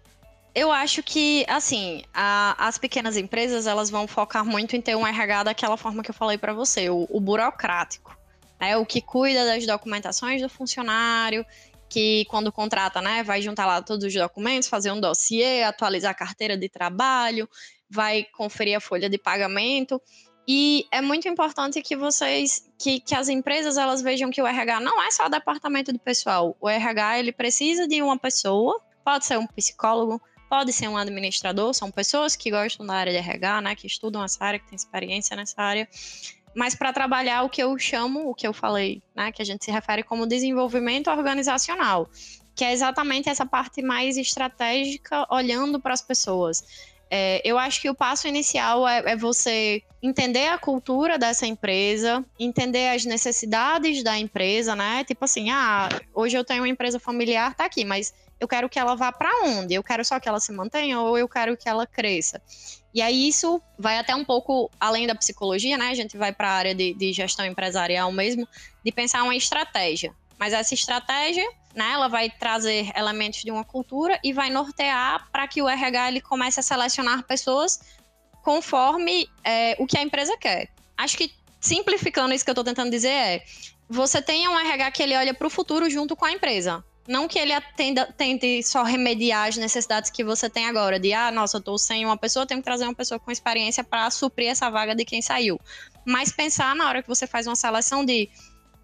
Eu 0.56 0.72
acho 0.72 1.04
que, 1.04 1.46
assim, 1.48 2.02
a, 2.12 2.68
as 2.68 2.80
pequenas 2.80 3.16
empresas 3.16 3.68
elas 3.68 3.92
vão 3.92 4.08
focar 4.08 4.44
muito 4.44 4.76
em 4.76 4.82
ter 4.82 4.96
um 4.96 5.06
RH 5.06 5.44
daquela 5.44 5.78
forma 5.78 6.02
que 6.02 6.10
eu 6.10 6.16
falei 6.16 6.36
para 6.36 6.52
você, 6.52 6.90
o, 6.90 7.08
o 7.12 7.20
burocrático. 7.20 8.18
Né, 8.60 8.76
o 8.76 8.84
que 8.84 9.00
cuida 9.00 9.46
das 9.46 9.68
documentações 9.68 10.42
do 10.42 10.50
funcionário, 10.50 11.46
que 11.88 12.26
quando 12.26 12.52
contrata, 12.52 13.00
né, 13.04 13.22
vai 13.22 13.40
juntar 13.40 13.68
lá 13.68 13.84
todos 13.84 14.04
os 14.04 14.14
documentos, 14.14 14.68
fazer 14.68 14.92
um 14.92 15.00
dossiê, 15.00 15.62
atualizar 15.62 16.10
a 16.10 16.16
carteira 16.16 16.58
de 16.58 16.68
trabalho, 16.68 17.48
vai 17.88 18.26
conferir 18.36 18.76
a 18.76 18.80
folha 18.80 19.10
de 19.10 19.18
pagamento. 19.20 20.02
E 20.48 20.88
é 20.92 21.02
muito 21.02 21.28
importante 21.28 21.82
que 21.82 21.96
vocês, 21.96 22.66
que, 22.80 23.02
que 23.02 23.14
as 23.14 23.28
empresas, 23.28 23.78
elas 23.78 24.02
vejam 24.02 24.32
que 24.32 24.42
o 24.42 24.48
RH 24.48 24.80
não 24.80 25.04
é 25.04 25.12
só 25.12 25.26
o 25.26 25.30
departamento 25.30 25.92
do 25.92 26.00
pessoal. 26.00 26.56
O 26.62 26.70
RH, 26.70 27.20
ele 27.20 27.34
precisa 27.34 27.86
de 27.86 28.02
uma 28.02 28.18
pessoa, 28.18 28.80
pode 29.04 29.26
ser 29.26 29.38
um 29.38 29.46
psicólogo, 29.46 30.22
pode 30.50 30.72
ser 30.72 30.88
um 30.88 30.96
administrador, 30.96 31.74
são 31.74 31.92
pessoas 31.92 32.38
que 32.38 32.50
gostam 32.50 32.86
da 32.86 32.94
área 32.94 33.12
de 33.12 33.20
RH, 33.20 33.62
né, 33.62 33.76
que 33.76 33.88
estudam 33.88 34.24
essa 34.24 34.44
área, 34.44 34.58
que 34.58 34.68
têm 34.68 34.78
experiência 34.78 35.36
nessa 35.36 35.62
área. 35.62 35.88
Mas 36.56 36.74
para 36.74 36.94
trabalhar 36.94 37.44
o 37.44 37.50
que 37.50 37.62
eu 37.62 37.78
chamo, 37.78 38.30
o 38.30 38.34
que 38.34 38.48
eu 38.48 38.54
falei, 38.54 39.02
né, 39.14 39.34
que 39.34 39.42
a 39.42 39.46
gente 39.46 39.66
se 39.66 39.72
refere 39.72 40.02
como 40.02 40.26
desenvolvimento 40.26 41.10
organizacional, 41.10 42.10
que 42.56 42.64
é 42.64 42.72
exatamente 42.72 43.28
essa 43.28 43.46
parte 43.46 43.82
mais 43.82 44.18
estratégica, 44.18 45.28
olhando 45.30 45.80
para 45.80 45.94
as 45.94 46.02
pessoas. 46.02 46.64
É, 47.10 47.41
eu 47.43 47.58
acho 47.58 47.82
que 47.82 47.89
o 47.89 47.96
passo 47.96 48.28
inicial 48.28 48.88
é, 48.88 49.12
é, 49.12 49.15
você 49.15 49.82
entender 50.02 50.48
a 50.48 50.58
cultura 50.58 51.17
dessa 51.17 51.48
empresa, 51.48 52.24
entender 52.39 52.89
as 52.89 53.06
necessidades 53.06 54.04
da 54.04 54.17
empresa, 54.17 54.76
né? 54.76 55.04
Tipo 55.06 55.26
assim, 55.26 55.50
ah, 55.50 55.88
hoje 56.13 56.38
eu 56.38 56.43
tenho 56.43 56.62
uma 56.62 56.70
empresa 56.70 57.00
familiar, 57.00 57.56
tá 57.56 57.65
aqui, 57.65 57.86
mas 57.86 58.13
eu 58.39 58.48
quero 58.48 58.70
que 58.70 58.78
ela 58.78 58.96
vá 58.96 59.12
para 59.12 59.30
onde? 59.46 59.74
Eu 59.74 59.84
quero 59.84 60.04
só 60.04 60.20
que 60.20 60.28
ela 60.28 60.39
se 60.39 60.52
mantenha 60.52 61.00
ou 61.00 61.17
eu 61.17 61.28
quero 61.28 61.56
que 61.56 61.67
ela 61.67 61.88
cresça? 61.88 62.41
E 62.93 63.02
aí 63.02 63.28
isso 63.28 63.62
vai 63.78 63.98
até 63.98 64.15
um 64.15 64.26
pouco 64.26 64.70
além 64.80 65.08
da 65.08 65.15
psicologia, 65.15 65.78
né? 65.78 65.89
A 65.89 65.96
gente 65.96 66.17
vai 66.17 66.34
para 66.34 66.50
a 66.50 66.54
área 66.54 66.76
de, 66.76 66.93
de 66.93 67.13
gestão 67.13 67.46
empresarial 67.46 68.12
mesmo, 68.12 68.48
de 68.84 68.91
pensar 68.91 69.24
uma 69.24 69.36
estratégia. 69.36 70.13
Mas 70.38 70.54
essa 70.54 70.74
estratégia 70.74 71.48
né? 71.78 71.92
Ela 71.94 72.08
vai 72.08 72.28
trazer 72.30 72.92
elementos 72.98 73.44
de 73.44 73.52
uma 73.52 73.63
cultura 73.63 74.20
e 74.24 74.34
vai 74.34 74.50
nortear 74.50 75.30
para 75.32 75.48
que 75.48 75.62
o 75.62 75.70
RH 75.70 76.08
ele 76.08 76.22
comece 76.22 76.60
a 76.60 76.63
selecionar 76.63 77.24
pessoas 77.24 77.80
conforme 78.44 79.30
é, 79.44 79.76
o 79.78 79.86
que 79.86 79.96
a 79.96 80.02
empresa 80.02 80.36
quer. 80.38 80.70
Acho 80.98 81.16
que 81.16 81.32
simplificando 81.62 82.34
isso 82.34 82.44
que 82.44 82.50
eu 82.50 82.54
estou 82.54 82.63
tentando 82.63 82.90
dizer 82.90 83.10
é 83.10 83.44
você 83.88 84.22
tem 84.22 84.48
um 84.48 84.60
RH 84.60 84.92
que 84.92 85.04
ele 85.04 85.16
olha 85.16 85.34
para 85.34 85.46
o 85.46 85.50
futuro 85.50 85.88
junto 85.88 86.16
com 86.16 86.26
a 86.26 86.32
empresa. 86.32 86.84
Não 87.08 87.28
que 87.28 87.38
ele 87.40 87.54
atenda, 87.54 88.06
tente 88.18 88.62
só 88.63 88.84
remediar 88.84 89.48
as 89.48 89.56
necessidades 89.56 90.10
que 90.10 90.24
você 90.24 90.50
tem 90.50 90.66
agora, 90.66 91.00
de 91.00 91.13
ah, 91.13 91.32
nossa, 91.32 91.56
eu 91.56 91.60
estou 91.60 91.78
sem 91.78 92.04
uma 92.06 92.18
pessoa, 92.18 92.46
tenho 92.46 92.60
que 92.60 92.66
trazer 92.66 92.84
uma 92.84 92.94
pessoa 92.94 93.18
com 93.18 93.32
experiência 93.32 93.82
para 93.82 94.10
suprir 94.12 94.50
essa 94.50 94.70
vaga 94.70 94.94
de 94.94 95.06
quem 95.06 95.22
saiu. 95.22 95.58
Mas 96.04 96.34
pensar 96.34 96.76
na 96.76 96.90
hora 96.90 97.02
que 97.02 97.08
você 97.08 97.26
faz 97.26 97.48
uma 97.48 97.56
seleção 97.56 98.04
de 98.04 98.30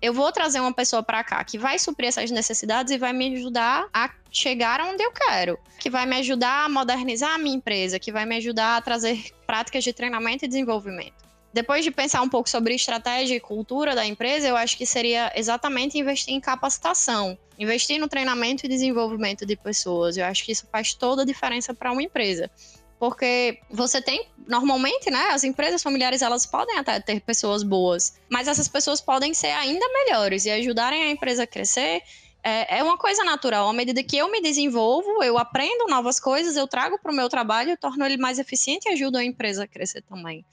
eu 0.03 0.13
vou 0.13 0.33
trazer 0.33 0.59
uma 0.59 0.73
pessoa 0.73 1.01
para 1.01 1.23
cá 1.23 1.41
que 1.45 1.57
vai 1.57 1.79
suprir 1.79 2.09
essas 2.09 2.29
necessidades 2.29 2.91
e 2.91 2.97
vai 2.97 3.13
me 3.13 3.33
ajudar 3.37 3.87
a 3.93 4.11
chegar 4.29 4.81
onde 4.81 5.01
eu 5.01 5.13
quero, 5.13 5.57
que 5.79 5.89
vai 5.89 6.05
me 6.05 6.17
ajudar 6.17 6.65
a 6.65 6.69
modernizar 6.69 7.35
a 7.35 7.37
minha 7.37 7.55
empresa, 7.55 7.97
que 7.97 8.11
vai 8.11 8.25
me 8.25 8.35
ajudar 8.35 8.75
a 8.75 8.81
trazer 8.81 9.31
práticas 9.47 9.81
de 9.81 9.93
treinamento 9.93 10.43
e 10.43 10.47
desenvolvimento. 10.49 11.23
Depois 11.53 11.85
de 11.85 11.91
pensar 11.91 12.21
um 12.21 12.27
pouco 12.27 12.49
sobre 12.49 12.75
estratégia 12.75 13.35
e 13.35 13.39
cultura 13.39 13.95
da 13.95 14.05
empresa, 14.05 14.45
eu 14.45 14.57
acho 14.57 14.77
que 14.77 14.85
seria 14.85 15.31
exatamente 15.37 15.97
investir 15.97 16.33
em 16.33 16.41
capacitação, 16.41 17.37
investir 17.57 17.97
no 17.97 18.09
treinamento 18.09 18.65
e 18.65 18.69
desenvolvimento 18.69 19.45
de 19.45 19.55
pessoas. 19.55 20.17
Eu 20.17 20.25
acho 20.25 20.43
que 20.43 20.51
isso 20.51 20.67
faz 20.69 20.93
toda 20.93 21.21
a 21.21 21.25
diferença 21.25 21.73
para 21.73 21.93
uma 21.93 22.03
empresa 22.03 22.51
porque 22.99 23.59
você 23.69 24.01
tem 24.01 24.27
normalmente, 24.47 25.09
né, 25.09 25.29
as 25.31 25.43
empresas 25.43 25.81
familiares 25.81 26.21
elas 26.21 26.45
podem 26.45 26.77
até 26.77 26.99
ter 26.99 27.21
pessoas 27.21 27.63
boas, 27.63 28.19
mas 28.29 28.47
essas 28.47 28.67
pessoas 28.67 29.01
podem 29.01 29.33
ser 29.33 29.51
ainda 29.51 29.85
melhores 29.89 30.45
e 30.45 30.51
ajudarem 30.51 31.03
a 31.03 31.09
empresa 31.09 31.43
a 31.43 31.47
crescer. 31.47 32.01
É, 32.45 32.79
é 32.79 32.83
uma 32.83 32.97
coisa 32.97 33.23
natural. 33.23 33.69
À 33.69 33.73
medida 33.73 34.03
que 34.03 34.17
eu 34.17 34.29
me 34.29 34.41
desenvolvo, 34.41 35.23
eu 35.23 35.37
aprendo 35.37 35.87
novas 35.87 36.19
coisas, 36.19 36.57
eu 36.57 36.67
trago 36.67 36.99
para 36.99 37.11
o 37.11 37.15
meu 37.15 37.29
trabalho, 37.29 37.71
eu 37.71 37.77
torno 37.77 38.05
ele 38.05 38.17
mais 38.17 38.37
eficiente 38.37 38.89
e 38.89 38.91
ajudo 38.91 39.17
a 39.17 39.23
empresa 39.23 39.63
a 39.63 39.67
crescer 39.67 40.01
também. 40.01 40.45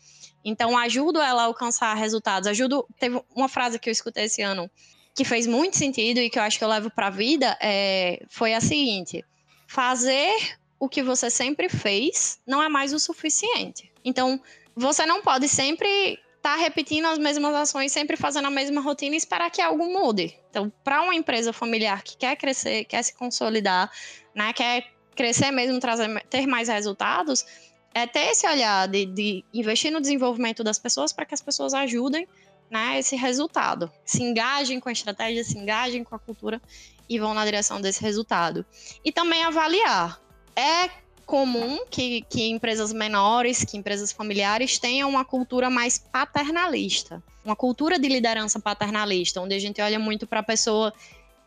Então, 0.45 0.79
ajudo 0.79 1.21
ela 1.21 1.43
a 1.43 1.45
alcançar 1.47 1.93
resultados. 1.95 2.47
Ajudo. 2.47 2.87
Teve 2.99 3.21
uma 3.35 3.49
frase 3.49 3.79
que 3.79 3.89
eu 3.89 3.93
escutei 3.93 4.25
esse 4.25 4.41
ano 4.41 4.71
que 5.15 5.25
fez 5.25 5.47
muito 5.47 5.77
sentido 5.77 6.19
e 6.19 6.31
que 6.31 6.39
eu 6.39 6.43
acho 6.43 6.59
que 6.59 6.65
eu 6.65 6.69
levo 6.69 6.91
para 6.91 7.09
a 7.09 7.11
vida 7.11 7.59
é, 7.61 8.25
foi 8.29 8.55
a 8.55 8.61
seguinte: 8.61 9.25
fazer 9.67 10.59
o 10.81 10.89
que 10.89 11.03
você 11.03 11.29
sempre 11.29 11.69
fez 11.69 12.41
não 12.47 12.63
é 12.63 12.69
mais 12.69 12.95
o 12.95 12.99
suficiente. 12.99 13.93
Então, 14.03 14.41
você 14.75 15.05
não 15.05 15.21
pode 15.21 15.47
sempre 15.47 16.19
estar 16.37 16.57
tá 16.57 16.57
repetindo 16.57 17.05
as 17.05 17.19
mesmas 17.19 17.55
ações, 17.55 17.93
sempre 17.93 18.17
fazendo 18.17 18.47
a 18.47 18.51
mesma 18.51 18.81
rotina 18.81 19.15
e 19.15 19.19
esperar 19.19 19.51
que 19.51 19.61
algo 19.61 19.85
mude. 19.93 20.35
Então, 20.49 20.73
para 20.83 21.03
uma 21.03 21.15
empresa 21.15 21.53
familiar 21.53 22.03
que 22.03 22.17
quer 22.17 22.35
crescer, 22.35 22.85
quer 22.87 23.03
se 23.03 23.15
consolidar, 23.15 23.91
né, 24.35 24.55
quer 24.55 24.91
crescer 25.15 25.51
mesmo, 25.51 25.79
trazer, 25.79 26.09
ter 26.31 26.47
mais 26.47 26.69
resultados, 26.69 27.45
é 27.93 28.07
ter 28.07 28.31
esse 28.31 28.49
olhar 28.49 28.89
de, 28.89 29.05
de 29.05 29.45
investir 29.53 29.93
no 29.93 30.01
desenvolvimento 30.01 30.65
das 30.65 30.79
pessoas 30.79 31.13
para 31.13 31.27
que 31.27 31.35
as 31.35 31.43
pessoas 31.43 31.75
ajudem 31.75 32.27
né, 32.71 32.99
esse 32.99 33.17
resultado. 33.17 33.93
Se 34.03 34.23
engajem 34.23 34.81
com 34.81 34.89
a 34.89 34.93
estratégia, 34.93 35.45
se 35.45 35.59
engajem 35.59 36.03
com 36.05 36.15
a 36.15 36.19
cultura 36.19 36.63
e 37.07 37.19
vão 37.19 37.35
na 37.35 37.45
direção 37.45 37.83
desse 37.83 38.01
resultado. 38.01 38.65
E 39.05 39.13
também 39.13 39.45
avaliar 39.45 40.23
é 40.61 40.91
comum 41.25 41.87
que, 41.89 42.23
que 42.23 42.51
empresas 42.51 42.93
menores, 42.93 43.65
que 43.65 43.77
empresas 43.77 44.13
familiares 44.13 44.79
tenham 44.79 45.09
uma 45.09 45.25
cultura 45.25 45.71
mais 45.71 45.97
paternalista, 45.97 47.23
uma 47.45 47.55
cultura 47.55 47.99
de 47.99 48.09
liderança 48.09 48.59
paternalista, 48.59 49.41
onde 49.41 49.55
a 49.55 49.59
gente 49.59 49.81
olha 49.81 49.99
muito 49.99 50.27
para 50.27 50.41
a 50.41 50.43
pessoa 50.43 50.93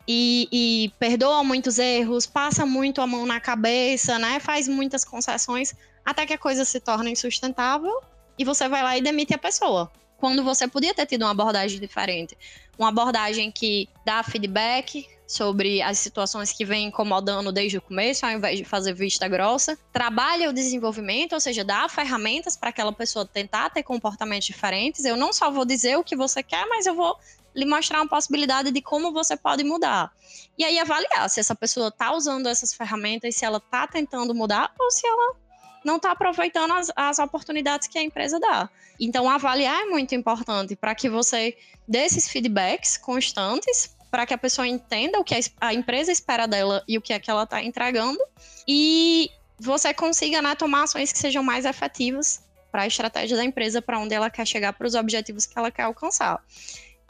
e, 0.08 0.48
e, 0.50 0.92
perdoa 0.98 1.44
muitos 1.44 1.78
erros, 1.78 2.26
passa 2.26 2.66
muito 2.66 3.00
a 3.00 3.06
mão 3.06 3.24
na 3.24 3.40
cabeça, 3.40 4.18
né? 4.18 4.40
Faz 4.40 4.68
muitas 4.68 5.04
concessões 5.04 5.74
até 6.04 6.26
que 6.26 6.32
a 6.32 6.38
coisa 6.38 6.64
se 6.64 6.80
torna 6.80 7.10
insustentável 7.10 8.02
e 8.38 8.44
você 8.44 8.68
vai 8.68 8.82
lá 8.82 8.98
e 8.98 9.02
demite 9.02 9.34
a 9.34 9.38
pessoa. 9.38 9.90
Quando 10.16 10.42
você 10.42 10.66
podia 10.66 10.94
ter 10.94 11.06
tido 11.06 11.22
uma 11.22 11.30
abordagem 11.30 11.78
diferente, 11.80 12.36
uma 12.78 12.88
abordagem 12.88 13.50
que 13.50 13.88
dá 14.04 14.22
feedback, 14.22 15.06
sobre 15.26 15.80
as 15.80 15.98
situações 15.98 16.52
que 16.52 16.64
vem 16.64 16.88
incomodando 16.88 17.50
desde 17.50 17.78
o 17.78 17.82
começo, 17.82 18.26
ao 18.26 18.32
invés 18.32 18.58
de 18.58 18.64
fazer 18.64 18.92
vista 18.92 19.26
grossa. 19.26 19.78
Trabalha 19.92 20.50
o 20.50 20.52
desenvolvimento, 20.52 21.32
ou 21.32 21.40
seja, 21.40 21.64
dá 21.64 21.88
ferramentas 21.88 22.56
para 22.56 22.70
aquela 22.70 22.92
pessoa 22.92 23.24
tentar 23.24 23.70
ter 23.70 23.82
comportamentos 23.82 24.46
diferentes. 24.46 25.04
Eu 25.04 25.16
não 25.16 25.32
só 25.32 25.50
vou 25.50 25.64
dizer 25.64 25.96
o 25.96 26.04
que 26.04 26.14
você 26.14 26.42
quer, 26.42 26.66
mas 26.66 26.86
eu 26.86 26.94
vou 26.94 27.16
lhe 27.54 27.64
mostrar 27.64 28.00
uma 28.00 28.08
possibilidade 28.08 28.70
de 28.70 28.82
como 28.82 29.12
você 29.12 29.36
pode 29.36 29.62
mudar. 29.64 30.12
E 30.58 30.64
aí 30.64 30.78
avaliar 30.78 31.30
se 31.30 31.40
essa 31.40 31.54
pessoa 31.54 31.88
está 31.88 32.14
usando 32.14 32.48
essas 32.48 32.74
ferramentas, 32.74 33.36
se 33.36 33.44
ela 33.44 33.58
está 33.58 33.86
tentando 33.86 34.34
mudar 34.34 34.72
ou 34.78 34.90
se 34.90 35.06
ela 35.06 35.36
não 35.84 35.96
está 35.96 36.12
aproveitando 36.12 36.72
as, 36.72 36.90
as 36.96 37.18
oportunidades 37.18 37.86
que 37.86 37.98
a 37.98 38.02
empresa 38.02 38.40
dá. 38.40 38.68
Então, 38.98 39.28
avaliar 39.28 39.82
é 39.82 39.84
muito 39.84 40.14
importante 40.14 40.74
para 40.74 40.94
que 40.94 41.08
você 41.08 41.56
dê 41.86 41.98
esses 41.98 42.28
feedbacks 42.28 42.96
constantes 42.96 43.93
para 44.14 44.26
que 44.26 44.32
a 44.32 44.38
pessoa 44.38 44.64
entenda 44.64 45.18
o 45.18 45.24
que 45.24 45.34
a 45.60 45.74
empresa 45.74 46.12
espera 46.12 46.46
dela 46.46 46.84
e 46.86 46.96
o 46.96 47.02
que 47.02 47.12
é 47.12 47.18
que 47.18 47.28
ela 47.28 47.42
está 47.42 47.60
entregando 47.60 48.16
e 48.64 49.28
você 49.58 49.92
consiga 49.92 50.40
né, 50.40 50.54
tomar 50.54 50.84
ações 50.84 51.10
que 51.10 51.18
sejam 51.18 51.42
mais 51.42 51.64
efetivas 51.64 52.40
para 52.70 52.82
a 52.82 52.86
estratégia 52.86 53.36
da 53.36 53.42
empresa, 53.42 53.82
para 53.82 53.98
onde 53.98 54.14
ela 54.14 54.30
quer 54.30 54.46
chegar, 54.46 54.72
para 54.72 54.86
os 54.86 54.94
objetivos 54.94 55.46
que 55.46 55.58
ela 55.58 55.68
quer 55.68 55.82
alcançar. 55.82 56.40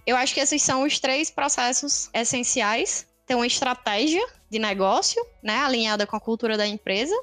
Eu 0.06 0.16
acho 0.16 0.32
que 0.32 0.40
esses 0.40 0.62
são 0.62 0.82
os 0.82 0.98
três 0.98 1.30
processos 1.30 2.08
essenciais. 2.14 3.06
Ter 3.26 3.34
uma 3.34 3.46
estratégia 3.46 4.26
de 4.48 4.58
negócio, 4.58 5.22
né, 5.42 5.58
alinhada 5.58 6.06
com 6.06 6.16
a 6.16 6.20
cultura 6.20 6.56
da 6.56 6.66
empresa, 6.66 7.14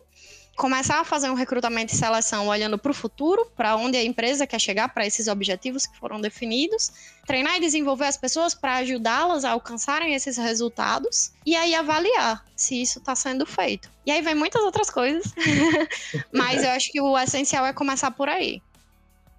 começar 0.55 0.99
a 0.99 1.03
fazer 1.03 1.29
um 1.29 1.33
recrutamento 1.33 1.93
e 1.93 1.97
seleção 1.97 2.47
olhando 2.47 2.77
para 2.77 2.91
o 2.91 2.93
futuro, 2.93 3.47
para 3.55 3.75
onde 3.75 3.97
a 3.97 4.03
empresa 4.03 4.45
quer 4.45 4.59
chegar, 4.59 4.93
para 4.93 5.05
esses 5.05 5.27
objetivos 5.27 5.85
que 5.85 5.97
foram 5.97 6.19
definidos, 6.19 6.91
treinar 7.25 7.57
e 7.57 7.59
desenvolver 7.59 8.05
as 8.05 8.17
pessoas 8.17 8.53
para 8.53 8.75
ajudá-las 8.77 9.43
a 9.43 9.51
alcançarem 9.51 10.13
esses 10.13 10.37
resultados 10.37 11.31
e 11.45 11.55
aí 11.55 11.73
avaliar 11.73 12.45
se 12.55 12.81
isso 12.81 12.99
está 12.99 13.15
sendo 13.15 13.45
feito. 13.45 13.89
E 14.05 14.11
aí 14.11 14.21
vem 14.21 14.35
muitas 14.35 14.61
outras 14.63 14.89
coisas, 14.89 15.33
mas 16.31 16.63
eu 16.63 16.69
acho 16.71 16.91
que 16.91 17.01
o 17.01 17.17
essencial 17.17 17.65
é 17.65 17.73
começar 17.73 18.11
por 18.11 18.29
aí. 18.29 18.61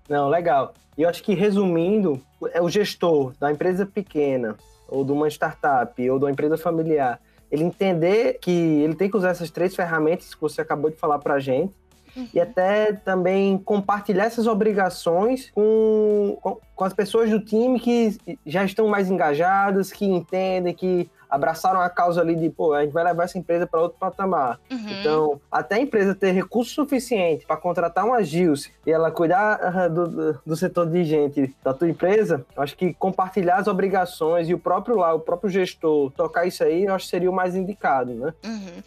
Não, 0.09 0.29
legal. 0.29 0.75
E 0.97 1.03
eu 1.03 1.09
acho 1.09 1.23
que 1.23 1.35
resumindo, 1.35 2.21
é 2.53 2.61
o 2.61 2.69
gestor 2.69 3.33
da 3.39 3.51
empresa 3.51 3.87
pequena, 3.87 4.57
ou 4.89 5.05
de 5.05 5.13
uma 5.13 5.29
startup, 5.29 6.11
ou 6.11 6.19
de 6.19 6.25
uma 6.25 6.31
empresa 6.31 6.59
familiar, 6.59 7.19
ele 7.53 7.65
entender 7.65 8.39
que 8.41 8.51
ele 8.51 8.95
tem 8.95 9.11
que 9.11 9.17
usar 9.17 9.29
essas 9.29 9.51
três 9.51 9.77
ferramentas 9.77 10.35
que 10.35 10.41
você 10.41 10.63
acabou 10.63 10.91
de 10.91 10.97
falar 10.97 11.19
para 11.19 11.35
a 11.35 11.39
gente, 11.39 11.75
uhum. 12.17 12.27
e 12.33 12.41
até 12.41 12.95
também 12.95 13.59
compartilhar 13.59 14.25
essas 14.25 14.47
obrigações 14.47 15.51
com, 15.51 16.39
com, 16.41 16.59
com, 16.75 16.85
as 16.85 16.95
pessoas 16.95 17.29
do 17.29 17.39
time 17.39 17.79
que 17.79 18.19
já 18.47 18.65
estão 18.65 18.89
mais 18.89 19.11
engajadas, 19.11 19.93
que 19.93 20.07
entendem, 20.07 20.73
que 20.73 21.11
abraçaram 21.33 21.81
a 21.81 21.89
causa 21.89 22.21
ali 22.21 22.37
de, 22.37 22.51
pô, 22.51 22.75
a 22.75 22.83
gente 22.83 22.93
vai 22.93 23.03
levar 23.03 23.25
essa 23.25 23.39
empresa 23.39 23.67
para 23.67 23.81
outro 23.81 23.97
patamar. 23.99 24.61
Uhum. 24.71 25.01
Então, 25.01 25.41
até 25.51 25.77
a 25.77 25.81
empresa 25.81 26.15
ter 26.15 26.31
recurso 26.33 26.75
suficiente 26.75 27.47
para 27.47 27.57
contratar 27.57 28.05
uma 28.05 28.23
Gilce 28.23 28.71
e 28.87 28.93
ela 28.93 29.11
cuidar 29.11 29.89
do, 29.89 30.39
do, 30.45 30.57
setor 30.57 30.91
de 30.91 31.03
gente 31.05 31.57
da 31.65 31.73
tua 31.73 31.89
empresa, 31.89 32.45
acho 32.55 32.77
que 32.77 32.93
compartilhar 32.93 33.57
as 33.57 33.67
obrigações 33.67 34.47
e 34.51 34.53
o 34.53 34.59
próprio 34.59 34.97
lá, 34.97 35.15
o 35.15 35.21
próprio 35.21 35.49
gestor 35.49 36.11
tocar 36.11 36.45
isso 36.45 36.63
aí, 36.63 36.85
eu 36.85 36.95
acho 36.95 37.07
que 37.07 37.11
seria 37.11 37.31
o 37.31 37.35
mais 37.35 37.57
indicado, 37.57 38.13
né? 38.13 38.35
Uhum. 38.45 38.83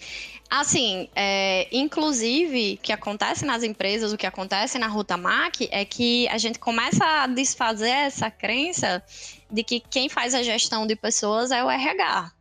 Assim, 0.48 1.10
é, 1.16 1.68
inclusive, 1.76 2.76
o 2.76 2.78
que 2.78 2.94
acontece 2.94 3.44
nas 3.44 3.64
empresas, 3.64 4.14
o 4.14 4.18
que 4.18 4.28
acontece 4.28 4.78
na 4.78 4.88
Ruta 4.88 5.18
Mac 5.18 5.56
é 5.72 5.84
que 5.84 6.28
a 6.28 6.38
gente 6.38 6.60
começa 6.60 7.04
a 7.04 7.26
desfazer 7.26 7.90
essa 7.90 8.30
crença 8.30 9.04
de 9.50 9.64
que 9.64 9.80
quem 9.80 10.08
faz 10.08 10.36
a 10.36 10.44
gestão 10.44 10.86
de 10.86 10.96
pessoas 10.96 11.50
é 11.50 11.64
o 11.64 11.70
RH. 11.70 12.35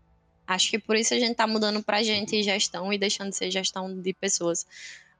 Acho 0.47 0.71
que 0.71 0.79
por 0.79 0.97
isso 0.97 1.15
a 1.15 1.19
gente 1.19 1.33
está 1.33 1.47
mudando 1.47 1.83
para 1.83 2.03
gente 2.03 2.43
gestão 2.43 2.93
e 2.93 2.99
deixando 2.99 3.31
de 3.31 3.37
ser 3.37 3.51
gestão 3.51 4.01
de 4.01 4.13
pessoas. 4.13 4.67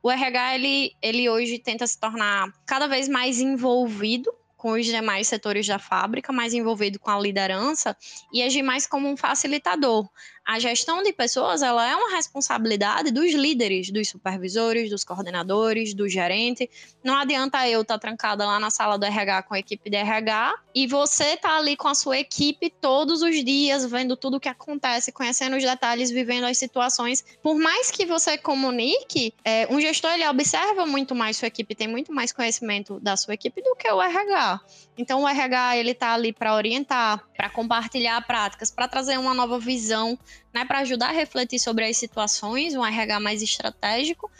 O 0.03 0.11
RH, 0.11 0.57
ele, 0.57 0.95
ele 1.01 1.29
hoje 1.31 1.59
tenta 1.59 1.87
se 1.87 1.99
tornar 1.99 2.53
cada 2.67 2.87
vez 2.87 3.09
mais 3.09 3.41
envolvido 3.41 4.31
com 4.65 4.73
os 4.73 4.87
demais 4.87 5.29
setores 5.29 5.67
da 5.67 5.79
fábrica, 5.79 6.33
mais 6.33 6.55
envolvido 6.55 6.99
com 6.99 7.11
a 7.11 7.21
liderança 7.21 7.95
e 8.33 8.43
agir 8.43 8.63
mais 8.63 8.87
como 8.87 9.09
um 9.09 9.17
facilitador. 9.17 10.09
A 10.45 10.59
gestão 10.59 11.03
de 11.03 11.11
pessoas 11.11 11.63
ela 11.63 11.91
é 11.91 11.97
uma 11.97 12.15
responsabilidade 12.15 13.11
dos 13.11 13.33
líderes, 13.33 13.91
dos 13.91 14.11
supervisores, 14.11 14.91
dos 14.91 15.03
coordenadores, 15.03 15.95
do 15.95 16.07
gerente. 16.07 16.69
Não 17.03 17.17
adianta 17.17 17.67
eu 17.67 17.81
estar 17.81 17.95
tá 17.95 17.99
trancada 17.99 18.45
lá 18.45 18.61
na 18.61 18.69
sala 18.71 18.99
do 18.99 19.07
RH 19.07 19.45
com 19.45 19.55
a 19.55 19.59
equipe 19.59 19.89
de 19.89 19.97
RH 19.97 20.55
e 20.75 20.87
você 20.87 21.35
tá 21.39 21.57
ali 21.57 21.77
com 21.77 21.89
a 21.89 21.95
sua 21.95 22.19
equipe 22.19 22.69
todos 22.69 23.23
os 23.23 23.43
dias, 23.43 23.91
vendo 23.91 24.17
tudo 24.17 24.37
o 24.37 24.41
que 24.41 24.49
acontece, 24.49 25.13
conhecendo 25.13 25.57
os 25.57 25.63
detalhes, 25.63 26.11
vivendo 26.11 26.45
as 26.45 26.59
situações. 26.59 27.25
Por 27.43 27.57
mais 27.57 27.91
que 27.91 28.05
você 28.05 28.37
comunique, 28.37 29.33
é, 29.43 29.67
um 29.71 29.81
gestor 29.81 30.13
ele 30.13 30.29
observa 30.29 30.85
muito 30.85 31.15
mais 31.15 31.39
sua 31.39 31.49
equipe, 31.49 31.75
tem 31.75 31.89
muito 31.89 32.13
mais 32.13 32.33
conhecimento 32.33 33.01
da 33.01 33.17
sua 33.17 33.33
equipe 33.33 33.63
do 33.63 33.75
que 33.77 33.91
o 33.91 34.03
RH. 34.03 34.61
Então 34.99 35.23
o 35.23 35.29
RH 35.29 35.79
ele 35.79 35.95
tá 35.95 36.13
ali 36.13 36.35
para 36.35 36.55
orientar, 36.55 37.25
para 37.35 37.49
compartilhar 37.49 38.21
práticas, 38.27 38.71
para 38.71 38.87
trazer 38.87 39.19
uma 39.19 39.33
nova 39.33 39.59
visão, 39.59 40.19
né, 40.53 40.65
para 40.65 40.81
ajudar 40.81 41.09
a 41.09 41.13
refletir 41.13 41.59
sobre 41.59 41.85
as 41.85 41.97
situações, 41.97 42.75
um 42.75 42.85
RH 42.85 43.21
mais 43.21 43.43
estratégico 43.43 44.31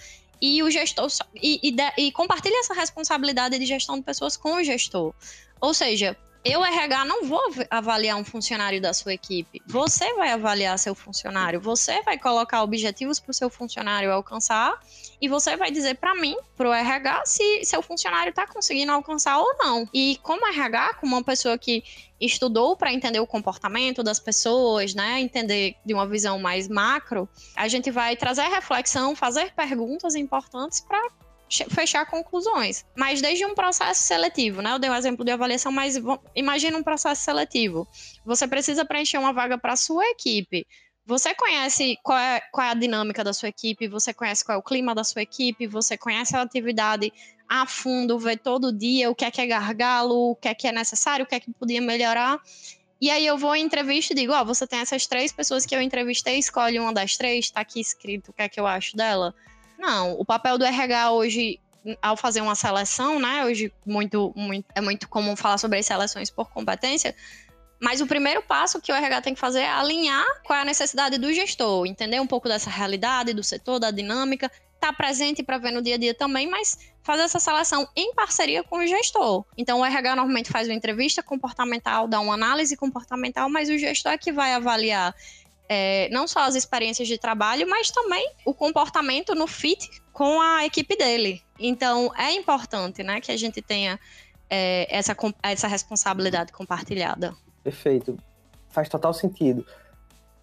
e 0.41 0.63
o 0.63 0.71
gestor 0.71 1.09
e, 1.35 1.61
e, 1.63 2.07
e 2.07 2.13
compartilha 2.13 2.61
essa 2.61 2.75
responsabilidade 2.75 3.59
de 3.59 3.67
gestão 3.67 3.97
de 3.97 4.03
pessoas 4.03 4.37
com 4.37 4.55
o 4.55 4.65
gestor. 4.65 5.15
Ou 5.61 5.73
seja, 5.73 6.17
eu, 6.45 6.63
RH, 6.63 7.07
não 7.07 7.25
vou 7.25 7.41
avaliar 7.71 8.19
um 8.19 8.25
funcionário 8.25 8.81
da 8.81 8.93
sua 8.93 9.15
equipe. 9.15 9.63
Você 9.67 10.13
vai 10.15 10.31
avaliar 10.31 10.79
seu 10.79 10.95
funcionário. 10.95 11.59
Você 11.59 12.03
vai 12.03 12.19
colocar 12.19 12.63
objetivos 12.63 13.19
para 13.19 13.31
o 13.31 13.35
seu 13.35 13.49
funcionário 13.49 14.13
alcançar 14.13 14.79
e 15.21 15.27
você 15.27 15.57
vai 15.57 15.71
dizer 15.71 15.95
para 15.97 16.15
mim, 16.15 16.37
para 16.55 16.69
o 16.69 16.73
RH, 16.73 17.23
se 17.25 17.65
seu 17.65 17.81
funcionário 17.81 18.29
está 18.29 18.47
conseguindo 18.47 18.93
alcançar 18.93 19.39
ou 19.39 19.57
não. 19.59 19.89
E 19.93 20.19
como 20.23 20.47
RH, 20.47 20.95
como 21.01 21.17
uma 21.17 21.25
pessoa 21.25 21.57
que 21.57 21.83
estudou 22.21 22.77
para 22.77 22.93
entender 22.93 23.21
o 23.21 23.27
comportamento 23.27 24.03
das 24.03 24.21
pessoas, 24.21 24.95
né, 24.95 25.21
entender 25.21 25.77
de 25.85 25.95
uma 25.95 26.07
visão 26.07 26.39
mais 26.39 26.69
macro, 26.69 27.27
a 27.57 27.69
gente 27.69 27.91
vai 27.91 28.17
trazer 28.17 28.43
reflexão, 28.43 29.17
fazer 29.17 29.53
perguntas 29.55 30.15
importantes 30.15 30.81
para 30.81 31.09
fechar 31.71 32.07
conclusões. 32.07 32.85
Mas 32.97 33.21
desde 33.21 33.45
um 33.45 33.55
processo 33.55 34.03
seletivo, 34.03 34.63
né? 34.63 34.73
Eu 34.73 34.79
dei 34.79 34.91
um 34.91 34.95
exemplo 34.95 35.25
de 35.25 35.31
avaliação, 35.31 35.71
mas 35.71 36.01
imagina 36.35 36.77
um 36.77 36.83
processo 36.83 37.23
seletivo. 37.23 37.87
Você 38.25 38.47
precisa 38.49 38.85
preencher 38.85 39.19
uma 39.19 39.33
vaga 39.33 39.59
para 39.59 39.75
a 39.75 39.77
sua 39.77 40.05
equipe. 40.07 40.67
Você 41.07 41.35
conhece 41.35 41.99
qual 42.03 42.19
é, 42.19 42.41
qual 42.51 42.67
é 42.67 42.71
a 42.71 42.75
dinâmica 42.75 43.23
da 43.23 43.35
sua 43.35 43.51
equipe, 43.51 43.87
você 43.87 44.15
conhece 44.15 44.43
qual 44.43 44.57
é 44.57 44.59
o 44.59 44.63
clima 44.63 44.95
da 44.95 45.05
sua 45.05 45.21
equipe, 45.21 45.67
você 45.67 45.99
conhece 45.99 46.35
a 46.35 46.41
atividade 46.41 47.13
a 47.47 47.67
fundo, 47.67 48.19
vê 48.19 48.39
todo 48.39 48.73
dia 48.73 49.11
o 49.11 49.15
que 49.15 49.27
é 49.27 49.31
que 49.31 49.39
é 49.39 49.47
gargalo, 49.47 50.31
o 50.31 50.37
que 50.37 50.49
é 50.49 50.55
que 50.55 50.67
é 50.67 50.73
necessário, 50.73 51.25
o 51.25 51.29
que 51.29 51.35
é 51.35 51.41
que 51.41 51.53
podia 51.53 51.83
melhorar. 51.83 52.41
E 52.99 53.11
aí 53.11 53.27
eu 53.27 53.37
vou 53.37 53.55
em 53.55 53.63
entrevista 53.63 54.15
e 54.15 54.17
digo, 54.17 54.33
ó, 54.33 54.41
oh, 54.41 54.45
você 54.47 54.67
tem 54.67 54.79
essas 54.79 55.07
três 55.07 55.31
pessoas 55.31 55.67
que 55.67 55.77
eu 55.77 55.83
entrevistei, 55.83 56.39
escolhe 56.39 56.81
uma 56.81 56.91
das 56.91 57.19
três, 57.19 57.51
tá 57.51 57.61
aqui 57.61 57.81
escrito 57.81 58.31
o 58.31 58.33
que 58.33 58.41
é 58.41 58.49
que 58.49 58.59
eu 58.59 58.67
acho 58.67 58.97
dela. 58.97 59.35
Não, 59.85 60.13
o 60.13 60.25
papel 60.25 60.57
do 60.57 60.65
RH 60.65 61.13
hoje, 61.13 61.61
ao 62.01 62.17
fazer 62.17 62.41
uma 62.41 62.55
seleção, 62.55 63.19
né? 63.19 63.45
Hoje 63.45 63.71
muito, 63.85 64.33
muito, 64.35 64.65
é 64.75 64.81
muito 64.81 65.07
comum 65.11 65.37
falar 65.37 65.59
sobre 65.59 65.79
as 65.79 65.85
seleções 65.85 66.31
por 66.31 66.51
competência. 66.51 67.15
Mas 67.79 68.01
o 68.01 68.07
primeiro 68.07 68.41
passo 68.41 68.81
que 68.81 68.91
o 68.91 68.95
RH 68.95 69.21
tem 69.21 69.35
que 69.35 69.41
fazer 69.41 69.61
é 69.61 69.69
alinhar 69.69 70.25
qual 70.43 70.59
é 70.59 70.63
a 70.63 70.65
necessidade 70.65 71.19
do 71.19 71.31
gestor, 71.35 71.85
entender 71.87 72.19
um 72.19 72.27
pouco 72.27 72.49
dessa 72.49 72.71
realidade, 72.71 73.35
do 73.35 73.43
setor, 73.43 73.79
da 73.79 73.91
dinâmica, 73.91 74.47
estar 74.75 74.89
tá 74.89 74.93
presente 74.95 75.43
para 75.43 75.59
ver 75.59 75.71
no 75.71 75.83
dia 75.83 75.97
a 75.97 75.99
dia 75.99 76.15
também, 76.15 76.49
mas 76.49 76.79
fazer 77.03 77.25
essa 77.25 77.39
seleção 77.39 77.87
em 77.95 78.15
parceria 78.15 78.65
com 78.65 78.79
o 78.79 78.87
gestor. 78.87 79.45
Então, 79.55 79.81
o 79.81 79.85
RH 79.85 80.17
normalmente 80.17 80.51
faz 80.51 80.67
uma 80.67 80.75
entrevista 80.75 81.23
comportamental, 81.23 82.09
dá 82.09 82.21
uma 82.21 82.33
análise 82.33 82.75
comportamental, 82.75 83.51
mas 83.51 83.69
o 83.69 83.77
gestor 83.77 84.13
é 84.13 84.19
que 84.19 84.33
vai 84.33 84.55
avaliar 84.55 85.15
é, 85.69 86.09
não 86.11 86.27
só 86.29 86.41
as 86.41 86.55
experiências 86.55 87.09
de 87.09 87.19
trabalho, 87.19 87.69
mas 87.69 87.91
também 87.91 88.31
o 88.45 88.53
comportamento 88.53 89.35
no 89.35 89.47
fit 89.47 89.89
com 90.13 90.41
a 90.41 90.65
equipe 90.65 90.97
dele. 90.97 91.43
Então, 91.59 92.13
é 92.17 92.33
importante 92.33 93.03
né, 93.03 93.21
que 93.21 93.33
a 93.33 93.37
gente 93.37 93.63
tenha 93.63 93.99
é, 94.51 94.87
essa, 94.95 95.17
essa 95.43 95.67
responsabilidade 95.67 96.53
compartilhada. 96.53 97.35
Perfeito. 97.63 98.17
Faz 98.69 98.89
total 98.89 99.15
sentido. 99.15 99.65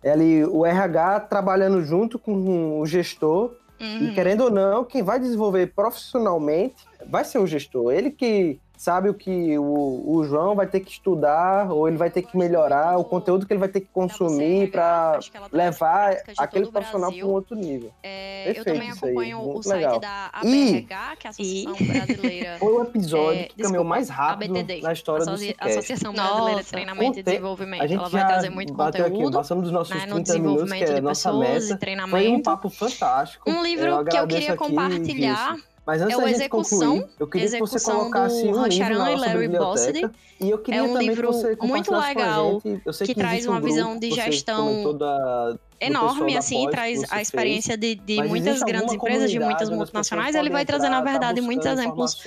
É 0.04 0.12
ali 0.12 0.44
o 0.44 0.66
RH 0.66 1.22
trabalhando 1.22 1.84
junto 1.84 2.18
com 2.18 2.80
o 2.80 2.86
gestor 2.86 3.56
uhum. 3.80 4.10
e 4.10 4.14
querendo 4.14 4.46
ou 4.46 4.52
não, 4.52 4.84
quem 4.84 5.04
vai 5.04 5.20
desenvolver 5.20 5.68
profissionalmente 5.76 6.84
vai 7.06 7.24
ser 7.24 7.38
o 7.38 7.46
gestor. 7.46 7.92
Ele 7.92 8.10
que 8.10 8.60
sabe 8.82 9.10
o 9.10 9.14
que 9.14 9.60
o, 9.60 10.04
o 10.08 10.24
João 10.24 10.56
vai 10.56 10.66
ter 10.66 10.80
que 10.80 10.90
estudar 10.90 11.72
ou 11.72 11.88
ele 11.88 11.98
vai 11.98 12.10
ter 12.10 12.24
que 12.24 12.36
melhorar 12.36 12.98
o 12.98 13.04
conteúdo 13.04 13.46
que 13.46 13.54
ele 13.54 13.60
vai 13.60 13.70
ter 13.70 13.82
que 13.82 13.90
consumir 13.94 14.72
para 14.72 15.20
levar 15.52 16.18
aquele 16.36 16.66
profissional 16.66 17.14
para 17.14 17.24
um 17.24 17.30
outro 17.30 17.56
nível. 17.56 17.94
É, 18.02 18.46
Perfeito, 18.46 18.70
eu 18.70 18.74
também 18.74 18.90
acompanho 18.90 19.38
aí, 19.38 19.46
o 19.46 19.62
site 19.62 19.78
legal. 19.78 20.00
da 20.00 20.32
ABRH, 20.34 20.50
e, 20.50 20.82
que 20.82 20.94
é 20.94 20.98
a 20.98 21.30
Associação 21.30 21.76
e... 21.80 21.84
Brasileira. 21.84 22.58
Foi 22.60 22.74
o 22.74 22.82
episódio 22.82 23.42
é, 23.42 23.44
que 23.44 23.62
caminhou 23.62 23.84
mais 23.84 24.10
rápido 24.10 24.58
ABTD, 24.58 24.82
na 24.82 24.94
história 24.94 25.26
do. 25.26 25.32
Associação 25.32 26.14
Brasileira 26.14 26.52
Nossa, 26.52 26.64
de 26.64 26.70
Treinamento 26.72 27.20
e 27.20 27.24
Desenvolvimento. 27.24 27.84
A 27.84 27.88
gente 27.88 28.00
ela 28.00 28.10
vai 28.10 28.26
trazer 28.26 28.50
muito 28.50 28.74
conteúdo. 28.74 29.22
Aqui, 29.22 29.32
passamos 29.32 29.64
dos 29.66 29.72
nossos 29.72 29.96
né, 29.96 30.08
30 30.08 30.34
minutos, 30.34 30.72
que 30.72 30.84
é 30.84 31.02
nossa 31.02 31.32
meta. 31.34 31.80
Foi 32.10 32.28
um 32.30 32.42
papo 32.42 32.68
fantástico. 32.68 33.48
Um 33.48 33.62
livro 33.62 34.04
que 34.06 34.18
eu 34.18 34.26
queria 34.26 34.58
compartilhar 34.58 35.56
mas 35.86 36.02
antes 36.02 36.18
é 36.18 36.22
da 36.22 36.28
gente 36.28 36.50
concluir, 36.50 37.08
eu 37.20 37.28
queria 37.28 37.50
que 37.50 37.60
você 37.60 37.80
colocasse 37.80 38.44
um 38.46 38.66
livro 38.66 38.98
na 38.98 39.12
nossa 39.12 39.30
biblioteca. 39.30 40.12
E 40.40 40.50
eu 40.50 40.58
queria 40.58 40.80
é 40.80 40.84
um 40.84 40.94
também 40.94 41.10
livro 41.10 41.28
que 41.28 41.34
você 41.34 41.58
muito 41.62 41.92
legal 41.92 42.62
que, 42.62 43.06
que 43.06 43.16
traz 43.16 43.46
uma 43.46 43.58
um 43.58 43.62
visão 43.62 43.98
de 43.98 44.12
gestão 44.12 44.98
da, 44.98 45.56
enorme, 45.82 46.38
assim, 46.38 46.70
traz 46.70 47.04
a 47.12 47.22
experiência 47.22 47.78
fez, 47.78 47.96
de, 47.98 48.16
de 48.16 48.24
muitas 48.24 48.62
grandes 48.62 48.94
empresas, 48.94 49.32
de 49.32 49.40
muitas 49.40 49.70
multinacionais. 49.70 50.36
Ele 50.36 50.50
vai 50.50 50.64
trazer, 50.64 50.90
na 50.90 51.02
verdade, 51.02 51.42
tá 51.42 51.46
muitos 51.46 51.66
exemplos 51.66 52.18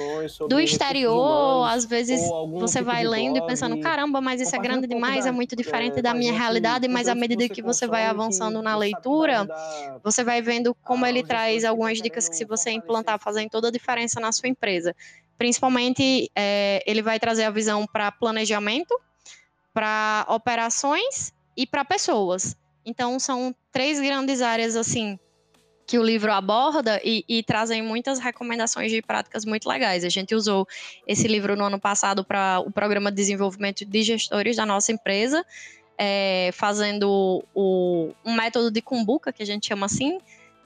do 0.48 0.59
exterior. 0.59 1.14
Humanos, 1.14 1.74
às 1.74 1.84
vezes 1.84 2.20
você 2.52 2.80
tipo 2.80 2.90
vai 2.90 3.05
lendo 3.05 3.34
blog, 3.34 3.44
e 3.44 3.46
pensando, 3.46 3.78
caramba, 3.80 4.20
mas 4.20 4.40
isso 4.40 4.55
é 4.57 4.59
grande 4.59 4.88
demais, 4.88 5.24
é 5.24 5.30
muito 5.30 5.55
diferente 5.55 6.00
é, 6.00 6.02
da 6.02 6.12
minha 6.12 6.32
realidade, 6.32 6.88
mas 6.88 7.09
à 7.09 7.14
medida 7.14 7.48
que 7.48 7.62
você 7.62 7.86
vai 7.86 8.07
avançando 8.07 8.61
na 8.61 8.76
leitura, 8.76 9.46
você 10.02 10.24
vai 10.24 10.42
vendo 10.42 10.74
como 10.82 11.07
ele 11.07 11.22
traz 11.22 11.64
algumas 11.64 12.02
dicas 12.02 12.28
que 12.28 12.36
se 12.36 12.44
você 12.44 12.70
implantar, 12.70 13.18
fazem 13.20 13.48
toda 13.48 13.68
a 13.68 13.70
diferença 13.70 14.18
na 14.18 14.32
sua 14.32 14.48
empresa. 14.48 14.94
Principalmente, 15.38 16.30
é, 16.34 16.82
ele 16.86 17.02
vai 17.02 17.18
trazer 17.18 17.44
a 17.44 17.50
visão 17.50 17.86
para 17.86 18.11
planejamento, 18.11 18.98
para 19.72 20.24
operações 20.28 21.32
e 21.57 21.66
para 21.66 21.84
pessoas. 21.84 22.57
Então, 22.85 23.18
são 23.18 23.55
três 23.72 24.01
grandes 24.01 24.43
áreas, 24.43 24.76
assim, 24.76 25.18
que 25.87 25.99
o 25.99 26.03
livro 26.03 26.32
aborda 26.32 27.01
e, 27.05 27.24
e, 27.28 27.43
trazem 27.43 27.82
muitas 27.82 28.18
recomendações 28.18 28.91
de 28.91 29.03
práticas 29.03 29.45
muito 29.45 29.68
legais. 29.68 30.05
A 30.05 30.09
gente 30.09 30.35
usou 30.35 30.66
esse 31.07 31.28
livro 31.28 31.57
no 31.57 31.64
ano 31.64 31.78
passado 31.78 32.24
para 32.24 32.61
o 32.61 32.70
programa 32.70 33.11
de 33.11 33.16
desenvolvimento 33.16 33.85
de 33.85 34.03
gestores 34.03 34.57
da 34.57 34.64
nossa 34.64 34.93
empresa, 34.93 35.45
é, 35.99 36.51
fazendo 36.53 37.45
o, 37.55 38.11
um 38.24 38.35
método 38.35 38.70
de 38.70 38.80
cumbuca, 38.80 39.32
que 39.32 39.43
a 39.43 39.47
gente 39.47 39.66
chama 39.66 39.87
assim, 39.87 40.18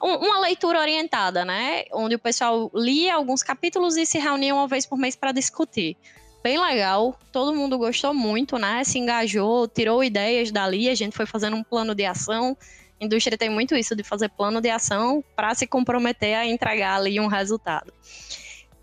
um, 0.02 0.14
uma 0.14 0.40
leitura 0.40 0.80
orientada, 0.80 1.44
né? 1.44 1.84
Onde 1.92 2.14
o 2.14 2.18
pessoal 2.18 2.70
lia 2.74 3.14
alguns 3.14 3.42
capítulos 3.42 3.96
e 3.96 4.06
se 4.06 4.18
reunia 4.18 4.54
uma 4.54 4.68
vez 4.68 4.86
por 4.86 4.98
mês 4.98 5.16
para 5.16 5.32
discutir 5.32 5.96
bem 6.42 6.60
legal, 6.60 7.18
todo 7.32 7.54
mundo 7.54 7.78
gostou 7.78 8.14
muito, 8.14 8.58
né? 8.58 8.82
Se 8.84 8.98
engajou, 8.98 9.68
tirou 9.68 10.02
ideias 10.02 10.50
dali, 10.50 10.88
a 10.88 10.94
gente 10.94 11.16
foi 11.16 11.26
fazendo 11.26 11.56
um 11.56 11.62
plano 11.62 11.94
de 11.94 12.04
ação. 12.04 12.56
A 13.00 13.04
indústria 13.04 13.38
tem 13.38 13.50
muito 13.50 13.76
isso 13.76 13.94
de 13.94 14.02
fazer 14.02 14.28
plano 14.30 14.60
de 14.60 14.70
ação 14.70 15.22
para 15.36 15.54
se 15.54 15.66
comprometer 15.66 16.36
a 16.36 16.46
entregar 16.46 16.96
ali 16.96 17.20
um 17.20 17.26
resultado. 17.26 17.92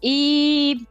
E 0.02 0.86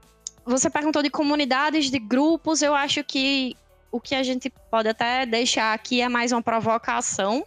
você 0.45 0.69
perguntou 0.69 1.03
de 1.03 1.11
comunidades, 1.11 1.91
de 1.91 1.99
grupos, 1.99 2.61
eu 2.61 2.75
acho 2.75 3.03
que 3.05 3.57
o 3.91 4.01
que 4.01 4.15
a 4.15 4.23
gente 4.23 4.51
pode 4.71 4.89
até 4.89 5.25
deixar 5.25 5.73
aqui 5.73 6.01
é 6.01 6.09
mais 6.09 6.33
uma 6.33 6.43
provocação 6.43 7.45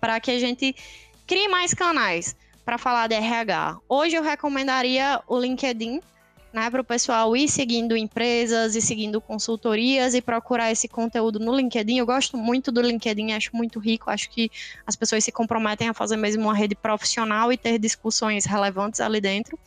para 0.00 0.20
que 0.20 0.30
a 0.30 0.38
gente 0.38 0.74
crie 1.26 1.48
mais 1.48 1.74
canais 1.74 2.36
para 2.64 2.78
falar 2.78 3.08
de 3.08 3.14
RH. 3.14 3.78
Hoje 3.88 4.14
eu 4.14 4.22
recomendaria 4.22 5.20
o 5.26 5.38
LinkedIn 5.38 6.00
né, 6.52 6.70
para 6.70 6.80
o 6.80 6.84
pessoal 6.84 7.36
ir 7.36 7.48
seguindo 7.48 7.96
empresas 7.96 8.74
e 8.74 8.80
seguindo 8.80 9.20
consultorias 9.20 10.14
e 10.14 10.22
procurar 10.22 10.70
esse 10.72 10.88
conteúdo 10.88 11.38
no 11.38 11.54
LinkedIn. 11.54 11.98
Eu 11.98 12.06
gosto 12.06 12.36
muito 12.36 12.72
do 12.72 12.80
LinkedIn, 12.80 13.32
acho 13.32 13.54
muito 13.54 13.78
rico, 13.78 14.10
acho 14.10 14.30
que 14.30 14.50
as 14.86 14.96
pessoas 14.96 15.24
se 15.24 15.32
comprometem 15.32 15.88
a 15.88 15.94
fazer 15.94 16.16
mesmo 16.16 16.44
uma 16.44 16.54
rede 16.54 16.74
profissional 16.74 17.52
e 17.52 17.56
ter 17.56 17.78
discussões 17.78 18.44
relevantes 18.44 19.00
ali 19.00 19.20
dentro. 19.20 19.58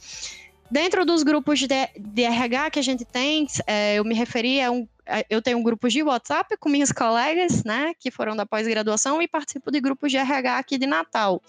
Dentro 0.69 1.05
dos 1.05 1.21
grupos 1.21 1.59
de, 1.59 1.67
de 1.99 2.23
RH 2.23 2.69
que 2.71 2.79
a 2.79 2.83
gente 2.83 3.03
tem, 3.03 3.45
é, 3.67 3.95
eu 3.95 4.05
me 4.05 4.15
referi 4.15 4.61
a 4.61 4.71
um. 4.71 4.87
Eu 5.29 5.41
tenho 5.41 5.61
grupos 5.61 5.91
de 5.91 6.01
WhatsApp 6.01 6.55
com 6.57 6.69
minhas 6.69 6.91
colegas, 6.91 7.65
né, 7.65 7.93
que 7.99 8.09
foram 8.09 8.33
da 8.33 8.45
pós-graduação, 8.45 9.21
e 9.21 9.27
participo 9.27 9.69
de 9.69 9.81
grupos 9.81 10.11
de 10.11 10.17
RH 10.17 10.57
aqui 10.57 10.77
de 10.77 10.87
Natal 10.87 11.41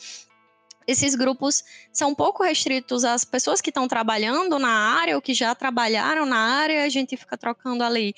esses 0.86 1.14
grupos 1.14 1.64
são 1.92 2.10
um 2.10 2.14
pouco 2.14 2.42
restritos 2.42 3.04
às 3.04 3.24
pessoas 3.24 3.60
que 3.60 3.70
estão 3.70 3.86
trabalhando 3.88 4.58
na 4.58 4.98
área 5.00 5.16
ou 5.16 5.22
que 5.22 5.34
já 5.34 5.54
trabalharam 5.54 6.26
na 6.26 6.36
área, 6.36 6.84
a 6.84 6.88
gente 6.88 7.16
fica 7.16 7.36
trocando 7.36 7.82
ali 7.84 8.14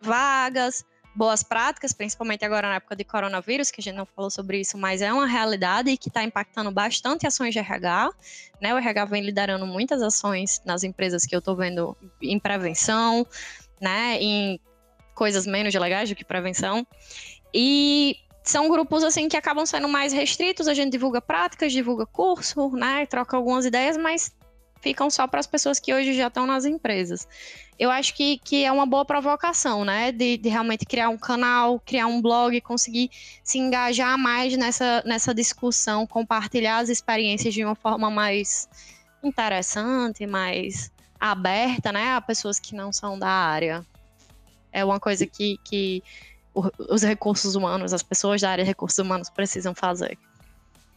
vagas, 0.00 0.84
boas 1.14 1.42
práticas, 1.42 1.92
principalmente 1.92 2.44
agora 2.44 2.68
na 2.68 2.74
época 2.76 2.96
de 2.96 3.04
coronavírus, 3.04 3.70
que 3.70 3.80
a 3.80 3.82
gente 3.82 3.96
não 3.96 4.06
falou 4.06 4.30
sobre 4.30 4.60
isso, 4.60 4.78
mas 4.78 5.02
é 5.02 5.12
uma 5.12 5.26
realidade 5.26 5.90
e 5.90 5.96
que 5.96 6.08
está 6.08 6.22
impactando 6.22 6.70
bastante 6.70 7.26
ações 7.26 7.52
de 7.52 7.58
RH. 7.58 8.10
Né? 8.60 8.74
O 8.74 8.78
RH 8.78 9.04
vem 9.06 9.22
liderando 9.22 9.66
muitas 9.66 10.02
ações 10.02 10.62
nas 10.64 10.82
empresas 10.82 11.26
que 11.26 11.34
eu 11.34 11.40
estou 11.40 11.56
vendo 11.56 11.96
em 12.22 12.38
prevenção, 12.38 13.26
né? 13.80 14.18
em 14.20 14.60
coisas 15.14 15.46
menos 15.46 15.74
legais 15.74 16.08
do 16.08 16.14
que 16.14 16.24
prevenção. 16.24 16.86
E 17.52 18.16
são 18.50 18.68
grupos 18.68 19.04
assim 19.04 19.28
que 19.28 19.36
acabam 19.36 19.64
sendo 19.64 19.88
mais 19.88 20.12
restritos, 20.12 20.66
a 20.66 20.74
gente 20.74 20.90
divulga 20.90 21.20
práticas, 21.20 21.72
divulga 21.72 22.04
curso, 22.04 22.70
né, 22.70 23.06
troca 23.06 23.36
algumas 23.36 23.64
ideias, 23.64 23.96
mas 23.96 24.34
ficam 24.80 25.08
só 25.08 25.26
para 25.26 25.40
as 25.40 25.46
pessoas 25.46 25.78
que 25.78 25.94
hoje 25.94 26.14
já 26.14 26.26
estão 26.26 26.46
nas 26.46 26.64
empresas. 26.64 27.28
Eu 27.78 27.90
acho 27.90 28.14
que, 28.14 28.38
que 28.38 28.64
é 28.64 28.72
uma 28.72 28.84
boa 28.84 29.04
provocação, 29.04 29.84
né, 29.84 30.10
de, 30.10 30.36
de 30.36 30.48
realmente 30.48 30.84
criar 30.84 31.08
um 31.08 31.16
canal, 31.16 31.78
criar 31.80 32.06
um 32.06 32.20
blog, 32.20 32.60
conseguir 32.60 33.10
se 33.44 33.58
engajar 33.58 34.18
mais 34.18 34.56
nessa, 34.56 35.02
nessa 35.06 35.32
discussão, 35.32 36.06
compartilhar 36.06 36.78
as 36.78 36.88
experiências 36.88 37.54
de 37.54 37.64
uma 37.64 37.74
forma 37.74 38.10
mais 38.10 38.68
interessante, 39.22 40.26
mais 40.26 40.90
aberta, 41.18 41.92
né, 41.92 42.14
a 42.14 42.20
pessoas 42.20 42.58
que 42.58 42.74
não 42.74 42.92
são 42.92 43.18
da 43.18 43.28
área. 43.28 43.86
É 44.72 44.84
uma 44.84 45.00
coisa 45.00 45.26
que, 45.26 45.58
que 45.64 46.02
os 46.78 47.02
recursos 47.02 47.54
humanos, 47.54 47.92
as 47.92 48.02
pessoas 48.02 48.40
da 48.40 48.50
área 48.50 48.64
de 48.64 48.68
recursos 48.68 48.98
humanos 48.98 49.28
precisam 49.30 49.74
fazer. 49.74 50.18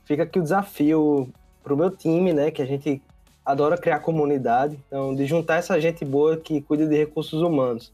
Fica 0.05 0.23
aqui 0.23 0.39
o 0.39 0.43
desafio 0.43 1.29
para 1.63 1.73
o 1.73 1.77
meu 1.77 1.89
time, 1.89 2.33
né, 2.33 2.51
que 2.51 2.61
a 2.61 2.65
gente 2.65 3.01
adora 3.45 3.77
criar 3.77 3.99
comunidade, 3.99 4.79
então 4.87 5.15
de 5.15 5.25
juntar 5.25 5.57
essa 5.57 5.79
gente 5.79 6.03
boa 6.05 6.37
que 6.37 6.61
cuida 6.61 6.85
de 6.87 6.95
recursos 6.95 7.41
humanos. 7.41 7.93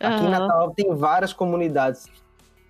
Aqui 0.00 0.22
uhum. 0.22 0.28
em 0.28 0.30
Natal 0.30 0.70
tem 0.74 0.94
várias 0.94 1.32
comunidades. 1.32 2.06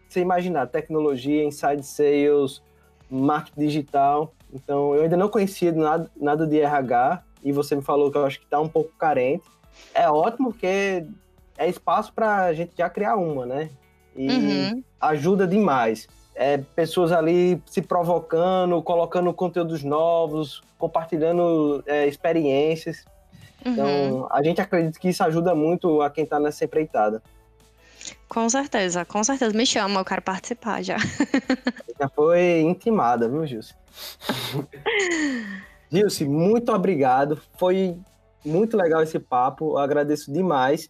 Você 0.09 0.21
imaginar, 0.21 0.67
tecnologia, 0.67 1.45
inside 1.45 1.83
sales, 1.83 2.63
marketing 3.11 3.61
digital. 3.61 4.33
Então, 4.53 4.95
eu 4.95 5.03
ainda 5.03 5.17
não 5.17 5.29
conhecia 5.29 5.71
nada, 5.73 6.11
nada 6.17 6.47
de 6.47 6.59
RH 6.59 7.23
e 7.45 7.53
você 7.53 7.77
me 7.77 7.83
falou 7.83 8.11
que 8.11 8.17
eu 8.17 8.25
acho 8.25 8.39
que 8.39 8.47
está 8.47 8.59
um 8.59 8.69
pouco 8.69 8.91
carente. 8.99 9.45
É 9.95 10.09
ótimo 10.11 10.51
porque 10.51 11.07
é 11.57 11.69
espaço 11.69 12.13
para 12.13 12.47
a 12.47 12.55
gente 12.55 12.73
já 12.77 12.89
criar 12.89 13.17
uma, 13.17 13.45
né? 13.45 13.71
E 14.17 14.29
uhum. 14.29 14.85
ajuda 15.01 15.47
demais. 15.47 16.09
É, 16.35 16.59
pessoas 16.59 17.11
ali 17.11 17.61
se 17.67 17.83
provocando, 17.83 18.81
colocando 18.83 19.33
conteúdos 19.33 19.83
novos, 19.83 20.63
compartilhando 20.79 21.83
é, 21.87 22.07
experiências. 22.07 23.05
Então, 23.65 23.87
uhum. 23.87 24.09
Então, 24.09 24.29
a 24.31 24.43
gente 24.43 24.61
acredita 24.61 24.99
que 24.99 25.09
isso 25.09 25.23
ajuda 25.25 25.55
muito 25.55 26.01
a 26.01 26.11
quem 26.11 26.25
está 26.25 26.39
nessa 26.39 26.65
empreitada. 26.65 27.23
Com 28.29 28.49
certeza, 28.49 29.05
com 29.05 29.23
certeza. 29.25 29.57
Me 29.57 29.67
chama, 29.67 30.01
eu 30.01 30.05
quero 30.05 30.23
participar 30.23 30.83
já. 30.83 30.97
Já 31.99 32.09
foi 32.09 32.61
intimada, 32.61 33.29
viu, 33.29 33.45
Gilce? 33.45 33.75
Gilce, 35.91 36.25
muito 36.25 36.73
obrigado. 36.73 37.41
Foi 37.59 37.99
muito 38.45 38.77
legal 38.77 39.03
esse 39.03 39.19
papo. 39.19 39.73
Eu 39.73 39.79
agradeço 39.79 40.33
demais. 40.33 40.89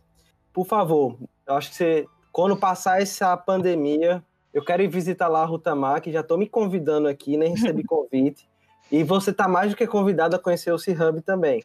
Por 0.52 0.66
favor, 0.66 1.16
eu 1.46 1.54
acho 1.54 1.70
que 1.70 1.76
você 1.76 2.06
quando 2.32 2.56
passar 2.56 3.00
essa 3.02 3.36
pandemia, 3.36 4.22
eu 4.52 4.64
quero 4.64 4.82
ir 4.82 4.88
visitar 4.88 5.28
lá 5.28 5.42
a 5.42 5.44
Rutamar, 5.44 6.00
que 6.00 6.12
já 6.12 6.20
estou 6.20 6.38
me 6.38 6.48
convidando 6.48 7.08
aqui, 7.08 7.36
nem 7.36 7.50
recebi 7.50 7.82
convite. 7.86 8.48
E 8.90 9.04
você 9.04 9.30
está 9.30 9.46
mais 9.46 9.70
do 9.70 9.76
que 9.76 9.86
convidado 9.86 10.34
a 10.34 10.38
conhecer 10.38 10.72
o 10.72 10.78
C-Hub 10.78 11.20
também. 11.22 11.62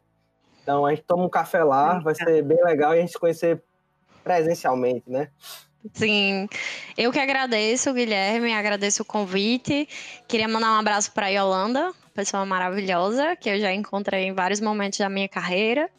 Então 0.62 0.86
a 0.86 0.92
gente 0.92 1.04
toma 1.04 1.26
um 1.26 1.30
café 1.30 1.64
lá, 1.64 2.00
vai 2.00 2.16
ser 2.16 2.42
bem 2.44 2.64
legal 2.64 2.94
e 2.94 2.98
a 2.98 3.02
gente 3.02 3.12
se 3.12 3.20
conhecer 3.20 3.62
presencialmente, 4.24 5.10
né? 5.10 5.30
Sim, 5.94 6.48
eu 6.98 7.12
que 7.12 7.20
agradeço, 7.20 7.94
Guilherme, 7.94 8.54
agradeço 8.54 9.04
o 9.04 9.06
convite. 9.06 9.88
Queria 10.28 10.48
mandar 10.48 10.72
um 10.72 10.80
abraço 10.80 11.12
para 11.12 11.26
a 11.26 11.30
Yolanda, 11.30 11.92
pessoa 12.14 12.46
maravilhosa, 12.46 13.36
que 13.36 13.50
eu 13.50 13.60
já 13.60 13.74
encontrei 13.74 14.26
em 14.26 14.34
vários 14.34 14.62
momentos 14.62 15.00
da 15.00 15.10
minha 15.10 15.28
carreira. 15.28 15.90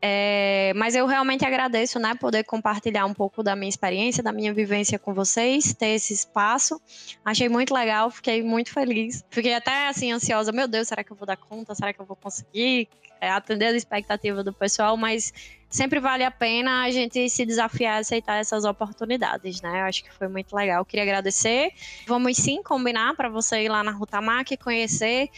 É, 0.00 0.72
mas 0.76 0.94
eu 0.94 1.06
realmente 1.06 1.44
agradeço, 1.44 1.98
né, 1.98 2.14
poder 2.14 2.44
compartilhar 2.44 3.04
um 3.04 3.14
pouco 3.14 3.42
da 3.42 3.56
minha 3.56 3.68
experiência, 3.68 4.22
da 4.22 4.32
minha 4.32 4.52
vivência 4.54 4.98
com 4.98 5.12
vocês, 5.12 5.74
ter 5.74 5.88
esse 5.88 6.12
espaço. 6.12 6.80
Achei 7.24 7.48
muito 7.48 7.74
legal, 7.74 8.10
fiquei 8.10 8.42
muito 8.42 8.72
feliz. 8.72 9.24
Fiquei 9.28 9.54
até 9.54 9.88
assim 9.88 10.12
ansiosa, 10.12 10.52
meu 10.52 10.68
Deus, 10.68 10.88
será 10.88 11.02
que 11.02 11.10
eu 11.10 11.16
vou 11.16 11.26
dar 11.26 11.36
conta? 11.36 11.74
Será 11.74 11.92
que 11.92 12.00
eu 12.00 12.06
vou 12.06 12.16
conseguir 12.16 12.88
é, 13.20 13.28
atender 13.28 13.66
as 13.66 13.74
expectativas 13.74 14.44
do 14.44 14.52
pessoal? 14.52 14.96
Mas 14.96 15.32
sempre 15.68 16.00
vale 16.00 16.24
a 16.24 16.30
pena 16.30 16.82
a 16.82 16.90
gente 16.90 17.28
se 17.28 17.44
desafiar 17.44 17.96
a 17.96 17.98
aceitar 17.98 18.36
essas 18.36 18.64
oportunidades, 18.64 19.60
né? 19.60 19.80
Eu 19.80 19.84
acho 19.84 20.04
que 20.04 20.12
foi 20.12 20.28
muito 20.28 20.54
legal. 20.54 20.84
Queria 20.84 21.02
agradecer. 21.02 21.72
Vamos 22.06 22.36
sim 22.36 22.62
combinar 22.62 23.14
para 23.14 23.28
você 23.28 23.64
ir 23.64 23.68
lá 23.68 23.82
na 23.82 23.90
Rutamac 23.90 24.56
conhecer 24.58 25.28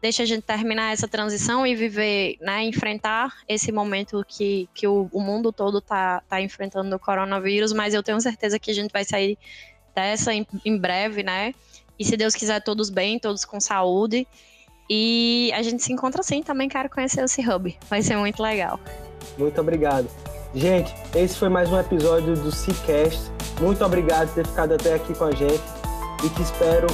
deixa 0.00 0.22
a 0.22 0.26
gente 0.26 0.42
terminar 0.42 0.92
essa 0.92 1.08
transição 1.08 1.66
e 1.66 1.74
viver, 1.74 2.36
né, 2.40 2.64
enfrentar 2.64 3.34
esse 3.48 3.72
momento 3.72 4.24
que, 4.26 4.68
que 4.74 4.86
o, 4.86 5.08
o 5.12 5.20
mundo 5.20 5.52
todo 5.52 5.78
está 5.78 6.22
tá 6.28 6.40
enfrentando 6.40 6.94
o 6.94 6.98
coronavírus, 6.98 7.72
mas 7.72 7.94
eu 7.94 8.02
tenho 8.02 8.20
certeza 8.20 8.58
que 8.58 8.70
a 8.70 8.74
gente 8.74 8.92
vai 8.92 9.04
sair 9.04 9.38
dessa 9.94 10.32
em, 10.32 10.46
em 10.64 10.78
breve, 10.78 11.22
né? 11.22 11.52
E 11.98 12.04
se 12.04 12.16
Deus 12.16 12.34
quiser, 12.34 12.62
todos 12.62 12.90
bem, 12.90 13.18
todos 13.18 13.44
com 13.44 13.60
saúde. 13.60 14.26
E 14.88 15.50
a 15.54 15.62
gente 15.62 15.82
se 15.82 15.92
encontra 15.92 16.20
assim, 16.20 16.42
também 16.42 16.68
quero 16.68 16.88
conhecer 16.88 17.22
esse 17.22 17.46
hub. 17.46 17.76
Vai 17.90 18.00
ser 18.00 18.16
muito 18.16 18.42
legal. 18.42 18.78
Muito 19.36 19.60
obrigado. 19.60 20.08
Gente, 20.54 20.94
esse 21.14 21.36
foi 21.36 21.48
mais 21.48 21.70
um 21.70 21.78
episódio 21.78 22.34
do 22.34 22.50
Seacast. 22.50 23.30
Muito 23.60 23.84
obrigado 23.84 24.28
por 24.28 24.36
ter 24.36 24.46
ficado 24.46 24.72
até 24.72 24.94
aqui 24.94 25.14
com 25.14 25.24
a 25.24 25.32
gente 25.32 25.62
e 26.24 26.28
te 26.30 26.42
espero 26.42 26.86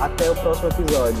Até 0.00 0.30
o 0.30 0.36
próximo 0.36 0.68
episódio. 0.68 1.20